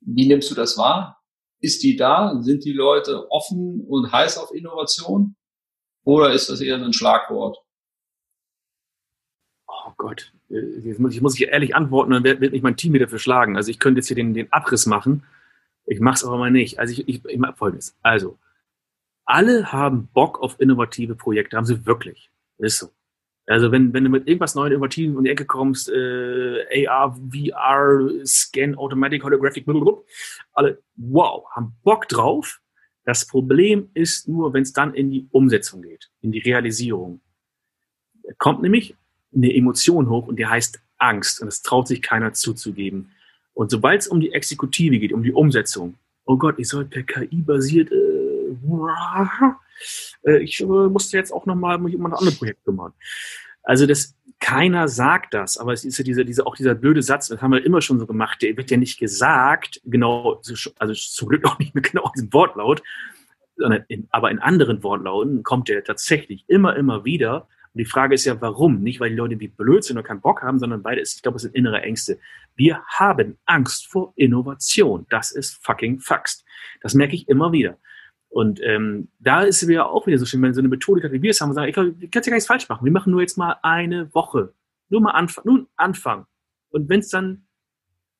Wie 0.00 0.26
nimmst 0.26 0.50
du 0.50 0.54
das 0.54 0.78
wahr? 0.78 1.22
Ist 1.60 1.82
die 1.82 1.96
da? 1.96 2.40
Sind 2.40 2.64
die 2.64 2.72
Leute 2.72 3.30
offen 3.30 3.84
und 3.86 4.12
heiß 4.12 4.38
auf 4.38 4.54
Innovation? 4.54 5.36
Oder 6.04 6.32
ist 6.32 6.48
das 6.48 6.60
eher 6.60 6.76
ein 6.76 6.92
Schlagwort? 6.92 7.58
Oh 9.66 9.92
Gott, 9.96 10.32
jetzt 10.48 11.00
muss 11.00 11.14
ich, 11.14 11.20
muss 11.20 11.34
ich 11.34 11.48
ehrlich 11.48 11.74
antworten, 11.74 12.12
dann 12.12 12.24
wird, 12.24 12.40
wird 12.40 12.52
mich 12.52 12.62
mein 12.62 12.76
Team 12.76 12.92
wieder 12.92 13.08
verschlagen. 13.08 13.56
Also 13.56 13.70
ich 13.70 13.78
könnte 13.78 13.98
jetzt 13.98 14.06
hier 14.06 14.16
den, 14.16 14.34
den 14.34 14.52
Abriss 14.52 14.86
machen. 14.86 15.24
Ich 15.86 16.00
mache 16.00 16.16
es 16.16 16.24
aber 16.24 16.38
mal 16.38 16.50
nicht. 16.50 16.78
Also 16.78 16.92
ich, 16.92 17.08
ich, 17.08 17.24
ich 17.24 17.38
mache 17.38 17.56
folgendes. 17.56 17.96
Also, 18.02 18.38
alle 19.24 19.72
haben 19.72 20.08
Bock 20.12 20.40
auf 20.40 20.60
innovative 20.60 21.14
Projekte, 21.14 21.56
haben 21.56 21.66
sie 21.66 21.84
wirklich. 21.84 22.30
Ist 22.58 22.78
so. 22.78 22.88
Also 23.48 23.72
wenn, 23.72 23.94
wenn 23.94 24.04
du 24.04 24.10
mit 24.10 24.28
irgendwas 24.28 24.54
Neuem, 24.54 24.72
Innovativen 24.72 25.16
um 25.16 25.24
die 25.24 25.30
Ecke 25.30 25.46
kommst, 25.46 25.88
äh, 25.88 26.86
AR, 26.86 27.16
VR, 27.16 28.26
Scan, 28.26 28.74
Automatic, 28.74 29.24
Holographic, 29.24 29.64
blablabla, 29.64 30.02
alle, 30.52 30.82
wow, 30.96 31.46
haben 31.56 31.74
Bock 31.82 32.08
drauf. 32.08 32.60
Das 33.04 33.26
Problem 33.26 33.88
ist 33.94 34.28
nur, 34.28 34.52
wenn 34.52 34.62
es 34.62 34.74
dann 34.74 34.92
in 34.92 35.10
die 35.10 35.28
Umsetzung 35.30 35.80
geht, 35.80 36.10
in 36.20 36.30
die 36.30 36.40
Realisierung. 36.40 37.22
Da 38.22 38.32
kommt 38.36 38.60
nämlich 38.60 38.94
eine 39.34 39.54
Emotion 39.54 40.10
hoch 40.10 40.26
und 40.26 40.38
die 40.38 40.46
heißt 40.46 40.78
Angst 40.98 41.40
und 41.40 41.46
das 41.46 41.62
traut 41.62 41.88
sich 41.88 42.02
keiner 42.02 42.34
zuzugeben. 42.34 43.12
Und 43.54 43.70
sobald 43.70 44.02
es 44.02 44.08
um 44.08 44.20
die 44.20 44.32
Exekutive 44.32 44.98
geht, 44.98 45.12
um 45.12 45.22
die 45.22 45.32
Umsetzung, 45.32 45.94
oh 46.26 46.36
Gott, 46.36 46.58
ich 46.58 46.68
soll 46.68 46.84
per 46.84 47.02
KI 47.02 47.36
basiert, 47.36 47.90
äh, 47.90 48.56
äh, 50.24 50.38
ich 50.38 50.60
äh, 50.60 50.64
musste 50.64 51.16
jetzt 51.16 51.32
auch 51.32 51.46
nochmal 51.46 51.78
mich 51.78 51.96
um 51.96 52.06
ein 52.06 52.12
anderes 52.12 52.38
Projekt 52.38 52.64
kümmern. 52.64 52.92
Also 53.62 53.86
das, 53.86 54.16
keiner 54.40 54.88
sagt 54.88 55.34
das, 55.34 55.58
aber 55.58 55.72
es 55.72 55.84
ist 55.84 55.98
ja 55.98 56.04
dieser, 56.04 56.24
dieser, 56.24 56.46
auch 56.46 56.56
dieser 56.56 56.74
blöde 56.74 57.02
Satz, 57.02 57.28
das 57.28 57.42
haben 57.42 57.52
wir 57.52 57.64
immer 57.64 57.80
schon 57.80 57.98
so 57.98 58.06
gemacht, 58.06 58.40
der 58.42 58.56
wird 58.56 58.70
ja 58.70 58.76
nicht 58.76 58.98
gesagt, 58.98 59.80
genau, 59.84 60.40
also 60.78 60.94
zum 60.94 61.28
Glück 61.28 61.44
auch 61.44 61.58
nicht 61.58 61.74
mit 61.74 61.90
genau 61.90 62.10
diesem 62.14 62.32
Wortlaut, 62.32 62.82
sondern 63.56 63.84
in, 63.88 64.06
aber 64.10 64.30
in 64.30 64.38
anderen 64.38 64.82
Wortlauten 64.82 65.42
kommt 65.42 65.68
der 65.68 65.82
tatsächlich 65.82 66.44
immer, 66.46 66.76
immer 66.76 67.04
wieder. 67.04 67.48
Und 67.74 67.78
die 67.78 67.84
Frage 67.84 68.14
ist 68.14 68.24
ja, 68.24 68.40
warum? 68.40 68.82
Nicht, 68.82 69.00
weil 69.00 69.10
die 69.10 69.16
Leute 69.16 69.38
wie 69.40 69.48
blöd 69.48 69.84
sind 69.84 69.98
oder 69.98 70.06
keinen 70.06 70.20
Bock 70.20 70.42
haben, 70.42 70.58
sondern 70.58 70.84
weil 70.84 70.98
es, 70.98 71.16
ich 71.16 71.22
glaube, 71.22 71.36
es 71.36 71.42
sind 71.42 71.54
innere 71.54 71.82
Ängste. 71.82 72.18
Wir 72.54 72.82
haben 72.86 73.36
Angst 73.44 73.88
vor 73.88 74.12
Innovation. 74.16 75.06
Das 75.10 75.32
ist 75.32 75.62
fucking 75.64 75.98
Faxt. 75.98 76.44
Das 76.80 76.94
merke 76.94 77.14
ich 77.16 77.28
immer 77.28 77.52
wieder. 77.52 77.76
Und 78.28 78.60
ähm, 78.62 79.08
da 79.18 79.42
ist 79.42 79.62
es 79.62 79.68
ja 79.68 79.86
auch 79.86 80.06
wieder 80.06 80.18
so 80.18 80.26
schön, 80.26 80.42
wenn 80.42 80.54
so 80.54 80.60
eine 80.60 80.68
Methode 80.68 81.02
hat, 81.02 81.12
wie 81.12 81.22
wir 81.22 81.30
es 81.30 81.40
haben, 81.40 81.50
und 81.50 81.54
sagen, 81.54 81.68
ich 81.68 81.74
kann 81.74 81.96
ja 82.00 82.20
gar 82.20 82.32
nichts 82.32 82.46
falsch 82.46 82.68
machen. 82.68 82.84
Wir 82.84 82.92
machen 82.92 83.10
nur 83.10 83.20
jetzt 83.20 83.38
mal 83.38 83.56
eine 83.62 84.12
Woche. 84.14 84.52
Nur 84.90 85.00
mal 85.00 85.12
anfangen. 85.12 85.46
Nun 85.46 85.66
anfangen. 85.76 86.26
Und 86.70 86.88
wenn 86.88 87.00
es 87.00 87.08
dann 87.08 87.46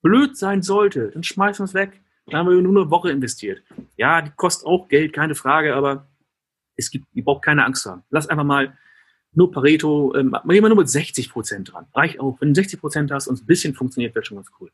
blöd 0.02 0.36
sein 0.36 0.62
sollte, 0.62 1.10
dann 1.10 1.22
schmeißen 1.22 1.62
wir 1.62 1.68
es 1.68 1.74
weg. 1.74 2.00
Dann 2.26 2.40
haben 2.40 2.50
wir 2.50 2.60
nur 2.60 2.82
eine 2.82 2.90
Woche 2.90 3.10
investiert. 3.10 3.62
Ja, 3.96 4.22
die 4.22 4.30
kostet 4.30 4.66
auch 4.66 4.88
Geld, 4.88 5.12
keine 5.12 5.34
Frage, 5.34 5.74
aber 5.74 6.08
es 6.76 6.90
gibt, 6.90 7.06
ihr 7.12 7.24
braucht 7.24 7.44
keine 7.44 7.64
Angst 7.64 7.86
haben. 7.86 8.02
Lass 8.10 8.28
einfach 8.28 8.44
mal 8.44 8.76
nur 9.32 9.50
Pareto, 9.50 10.14
ähm, 10.14 10.34
immer 10.48 10.68
nur 10.68 10.78
mit 10.78 10.88
60 10.88 11.30
Prozent 11.30 11.72
dran. 11.72 11.86
Reicht 11.94 12.20
auch. 12.20 12.40
Wenn 12.40 12.48
du 12.48 12.54
60 12.54 12.80
Prozent 12.80 13.10
hast 13.10 13.28
und 13.28 13.40
ein 13.42 13.46
bisschen 13.46 13.74
funktioniert, 13.74 14.14
wird 14.14 14.26
schon 14.26 14.36
ganz 14.36 14.48
cool. 14.60 14.70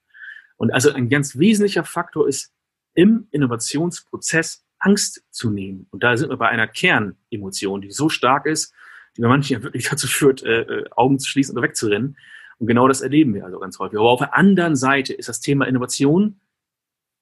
Und 0.57 0.72
also 0.72 0.93
ein 0.93 1.09
ganz 1.09 1.39
wesentlicher 1.39 1.85
Faktor 1.85 2.28
ist 2.28 2.53
im 2.95 3.26
Innovationsprozess 3.30 4.64
Angst 4.85 5.24
zu 5.30 5.51
nehmen. 5.51 5.87
Und 5.91 6.03
da 6.03 6.16
sind 6.16 6.30
wir 6.30 6.37
bei 6.37 6.49
einer 6.49 6.66
Kernemotion, 6.66 7.80
die 7.80 7.91
so 7.91 8.09
stark 8.09 8.47
ist, 8.47 8.72
die 9.16 9.22
bei 9.22 9.28
manchen 9.28 9.55
ja 9.55 9.62
wirklich 9.62 9.89
dazu 9.91 10.07
führt, 10.07 10.43
äh, 10.43 10.62
äh, 10.62 10.91
Augen 10.91 11.18
zu 11.18 11.28
schließen 11.28 11.57
oder 11.57 11.66
wegzurennen. 11.66 12.16
Und 12.59 12.66
genau 12.66 12.87
das 12.89 13.01
erleben 13.01 13.35
wir 13.35 13.45
also 13.45 13.59
ganz 13.59 13.78
häufig. 13.78 13.99
Aber 13.99 14.11
auf 14.11 14.20
der 14.20 14.37
anderen 14.37 14.76
Seite 14.76 15.12
ist 15.12 15.28
das 15.28 15.41
Thema 15.41 15.66
Innovation, 15.66 16.41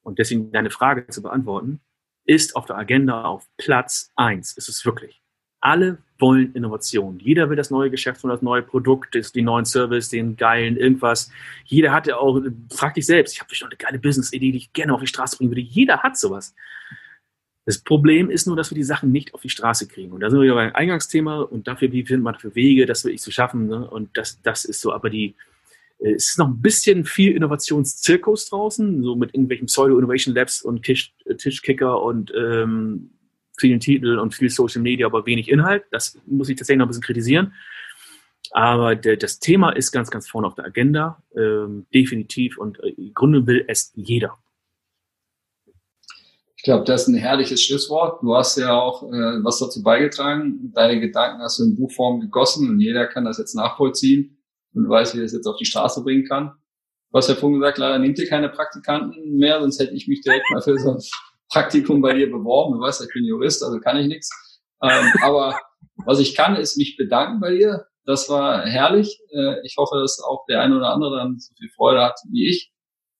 und 0.02 0.18
deswegen 0.18 0.52
deine 0.52 0.70
Frage 0.70 1.06
zu 1.06 1.22
beantworten, 1.22 1.80
ist 2.24 2.56
auf 2.56 2.66
der 2.66 2.76
Agenda 2.76 3.24
auf 3.24 3.48
Platz 3.56 4.10
eins. 4.16 4.56
Ist 4.56 4.68
es 4.68 4.84
wirklich. 4.84 5.20
Alle 5.60 5.98
wollen 6.18 6.52
Innovation. 6.54 7.20
Jeder 7.20 7.48
will 7.48 7.56
das 7.56 7.70
neue 7.70 7.90
Geschäft 7.90 8.22
und 8.24 8.30
das 8.30 8.42
neue 8.42 8.62
Produkt, 8.62 9.14
den 9.34 9.44
neuen 9.44 9.64
Service, 9.64 10.08
den 10.08 10.36
geilen 10.36 10.76
irgendwas. 10.76 11.30
Jeder 11.64 11.92
hat 11.92 12.06
ja 12.06 12.16
auch, 12.16 12.40
frag 12.70 12.94
dich 12.94 13.06
selbst, 13.06 13.34
ich 13.34 13.40
habe 13.40 13.54
schon 13.54 13.68
eine 13.68 13.76
geile 13.76 13.98
Business-Idee, 13.98 14.52
die 14.52 14.58
ich 14.58 14.72
gerne 14.72 14.92
auf 14.92 15.00
die 15.00 15.06
Straße 15.06 15.36
bringen 15.36 15.52
würde. 15.52 15.60
Jeder 15.60 16.02
hat 16.02 16.18
sowas. 16.18 16.54
Das 17.64 17.78
Problem 17.78 18.28
ist 18.28 18.46
nur, 18.46 18.56
dass 18.56 18.70
wir 18.70 18.76
die 18.76 18.82
Sachen 18.82 19.12
nicht 19.12 19.34
auf 19.34 19.42
die 19.42 19.48
Straße 19.48 19.86
kriegen. 19.86 20.12
Und 20.12 20.20
da 20.20 20.30
sind 20.30 20.40
wir 20.40 20.54
beim 20.54 20.74
Eingangsthema 20.74 21.42
und 21.42 21.68
dafür, 21.68 21.92
wie 21.92 22.04
findet 22.04 22.24
man 22.24 22.34
für 22.34 22.54
Wege, 22.54 22.86
das 22.86 23.04
wirklich 23.04 23.22
zu 23.22 23.30
schaffen. 23.30 23.68
Ne? 23.68 23.88
Und 23.88 24.16
das, 24.16 24.40
das 24.42 24.64
ist 24.64 24.80
so, 24.80 24.92
aber 24.92 25.10
die, 25.10 25.36
äh, 26.00 26.12
es 26.12 26.30
ist 26.30 26.38
noch 26.38 26.48
ein 26.48 26.60
bisschen 26.60 27.04
viel 27.04 27.36
Innovationszirkus 27.36 28.48
draußen, 28.50 29.02
so 29.02 29.14
mit 29.14 29.34
irgendwelchen 29.34 29.66
Pseudo-Innovation 29.66 30.34
Labs 30.34 30.62
und 30.62 30.82
Tisch, 30.82 31.14
äh, 31.24 31.36
Tischkicker 31.36 32.02
und 32.02 32.32
ähm, 32.36 33.10
vielen 33.56 33.78
Titeln 33.78 34.18
und 34.18 34.34
viel 34.34 34.50
Social 34.50 34.82
Media, 34.82 35.06
aber 35.06 35.24
wenig 35.26 35.48
Inhalt. 35.48 35.84
Das 35.92 36.18
muss 36.26 36.48
ich 36.48 36.56
tatsächlich 36.56 36.78
noch 36.78 36.86
ein 36.86 36.88
bisschen 36.88 37.02
kritisieren. 37.02 37.52
Aber 38.50 38.96
der, 38.96 39.16
das 39.16 39.38
Thema 39.38 39.70
ist 39.70 39.92
ganz, 39.92 40.10
ganz 40.10 40.28
vorne 40.28 40.48
auf 40.48 40.56
der 40.56 40.64
Agenda, 40.64 41.22
ähm, 41.36 41.86
definitiv. 41.94 42.58
Und 42.58 42.80
äh, 42.80 42.88
im 42.88 43.14
Grunde 43.14 43.46
will 43.46 43.64
es 43.68 43.92
jeder. 43.94 44.38
Ich 46.62 46.66
glaube, 46.66 46.84
das 46.84 47.02
ist 47.02 47.08
ein 47.08 47.16
herrliches 47.16 47.60
Schlusswort. 47.60 48.22
Du 48.22 48.36
hast 48.36 48.56
ja 48.56 48.80
auch 48.80 49.02
äh, 49.02 49.42
was 49.42 49.58
dazu 49.58 49.82
beigetragen. 49.82 50.70
Deine 50.72 51.00
Gedanken 51.00 51.42
hast 51.42 51.58
du 51.58 51.64
in 51.64 51.74
Buchform 51.74 52.20
gegossen 52.20 52.70
und 52.70 52.78
jeder 52.78 53.08
kann 53.08 53.24
das 53.24 53.38
jetzt 53.38 53.56
nachvollziehen 53.56 54.40
und 54.72 54.88
weiß, 54.88 55.16
wie 55.16 55.18
er 55.18 55.24
es 55.24 55.32
jetzt 55.32 55.48
auf 55.48 55.56
die 55.56 55.64
Straße 55.64 56.04
bringen 56.04 56.24
kann. 56.24 56.52
Du 57.10 57.18
hast 57.18 57.28
ja 57.28 57.34
vorhin 57.34 57.58
gesagt, 57.58 57.78
leider 57.78 57.98
nehmt 57.98 58.16
ihr 58.20 58.28
keine 58.28 58.48
Praktikanten 58.48 59.38
mehr, 59.38 59.60
sonst 59.60 59.80
hätte 59.80 59.92
ich 59.92 60.06
mich 60.06 60.20
direkt 60.20 60.44
mal 60.52 60.62
für 60.62 60.78
so 60.78 60.92
ein 60.92 60.98
Praktikum 61.50 62.00
bei 62.00 62.14
dir 62.14 62.30
beworben. 62.30 62.74
Du 62.74 62.80
weißt, 62.80 63.02
ich 63.02 63.12
bin 63.12 63.24
Jurist, 63.24 63.64
also 63.64 63.80
kann 63.80 63.96
ich 63.96 64.06
nichts. 64.06 64.30
Ähm, 64.84 65.12
aber 65.24 65.58
was 66.06 66.20
ich 66.20 66.36
kann, 66.36 66.54
ist 66.54 66.76
mich 66.76 66.96
bedanken 66.96 67.40
bei 67.40 67.56
dir. 67.56 67.86
Das 68.04 68.28
war 68.28 68.64
herrlich. 68.64 69.18
Äh, 69.30 69.56
ich 69.64 69.74
hoffe, 69.78 69.98
dass 69.98 70.20
auch 70.20 70.46
der 70.48 70.60
eine 70.60 70.76
oder 70.76 70.90
andere 70.90 71.16
dann 71.16 71.40
so 71.40 71.52
viel 71.58 71.70
Freude 71.74 72.04
hat 72.04 72.20
wie 72.30 72.48
ich. 72.48 72.72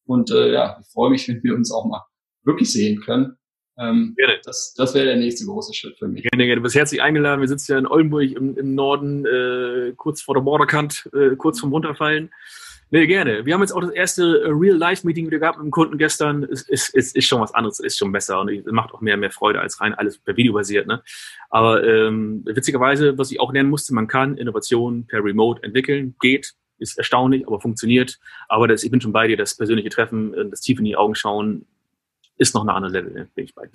Und 0.07 0.31
äh, 0.31 0.53
ja, 0.53 0.79
ich 0.81 0.93
freue 0.93 1.11
mich, 1.11 1.27
wenn 1.27 1.43
wir 1.43 1.57
uns 1.57 1.73
auch 1.73 1.87
mal 1.87 2.05
wirklich 2.45 2.73
sehen 2.73 3.01
können. 3.01 3.37
Ähm, 3.79 4.15
gerne. 4.17 4.39
Das, 4.45 4.75
das 4.77 4.95
wäre 4.95 5.07
der 5.07 5.17
nächste 5.17 5.47
große 5.47 5.75
Schritt 5.75 5.99
für 5.99 6.09
mich. 6.09 6.23
Gerne, 6.23 6.45
gerne. 6.45 6.57
Du 6.57 6.63
bist 6.63 6.75
herzlich 6.75 7.01
eingeladen. 7.01 7.41
Wir 7.41 7.49
sitzen 7.49 7.73
ja 7.73 7.79
in 7.79 7.87
Oldenburg 7.87 8.31
im, 8.33 8.57
im 8.57 8.75
Norden, 8.75 9.25
äh, 9.25 9.93
kurz 9.97 10.23
vor 10.23 10.35
der 10.35 10.43
Borderkant, 10.43 11.09
äh, 11.15 11.37
kurz 11.37 11.61
vom 11.61 11.73
Runterfallen. 11.73 12.31
Nee, 12.91 13.07
gerne. 13.07 13.47
Wir 13.47 13.55
haben 13.55 13.63
jetzt 13.63 13.73
auch 13.73 13.81
das 13.81 13.91
erste 13.91 14.43
äh, 14.43 14.49
Real-Life-Meeting 14.49 15.27
wieder 15.27 15.39
gehabt 15.39 15.57
mit 15.57 15.65
dem 15.65 15.71
Kunden 15.71 15.97
gestern. 15.97 16.43
Ist, 16.43 16.69
ist, 16.69 16.95
ist, 16.95 17.17
ist 17.17 17.25
schon 17.25 17.41
was 17.41 17.55
anderes, 17.55 17.81
ist 17.81 17.97
schon 17.97 18.13
besser 18.13 18.39
und 18.39 18.67
macht 18.71 18.93
auch 18.93 19.01
mehr 19.01 19.17
mehr 19.17 19.31
Freude 19.31 19.61
als 19.61 19.81
rein 19.81 19.95
alles 19.95 20.19
per 20.19 20.37
Video 20.37 20.53
basiert. 20.53 20.87
Ne? 20.87 21.03
Aber 21.49 21.83
ähm, 21.83 22.43
witzigerweise, 22.45 23.17
was 23.17 23.31
ich 23.31 23.41
auch 23.41 23.55
lernen 23.55 23.71
musste, 23.71 23.95
man 23.95 24.09
kann 24.09 24.37
Innovation 24.37 25.07
per 25.07 25.25
Remote 25.25 25.63
entwickeln. 25.63 26.15
Geht, 26.21 26.53
ist 26.77 26.99
erstaunlich, 26.99 27.47
aber 27.47 27.63
funktioniert. 27.63 28.19
Aber 28.49 28.69
das, 28.69 28.85
ich 28.85 28.91
bin 28.91 29.01
schon 29.01 29.15
bei 29.15 29.27
dir, 29.27 29.39
das 29.39 29.57
persönliche 29.57 29.89
Treffen, 29.89 30.51
das 30.51 30.61
tief 30.61 30.79
in 30.79 30.85
die 30.85 30.97
Augen 30.97 31.15
schauen, 31.15 31.65
ist 32.43 32.55
noch 32.55 32.63
eine 32.63 32.75
andere 32.75 32.93
Level, 32.93 33.29
bin 33.35 33.45
ich 33.45 33.55
bei. 33.55 33.67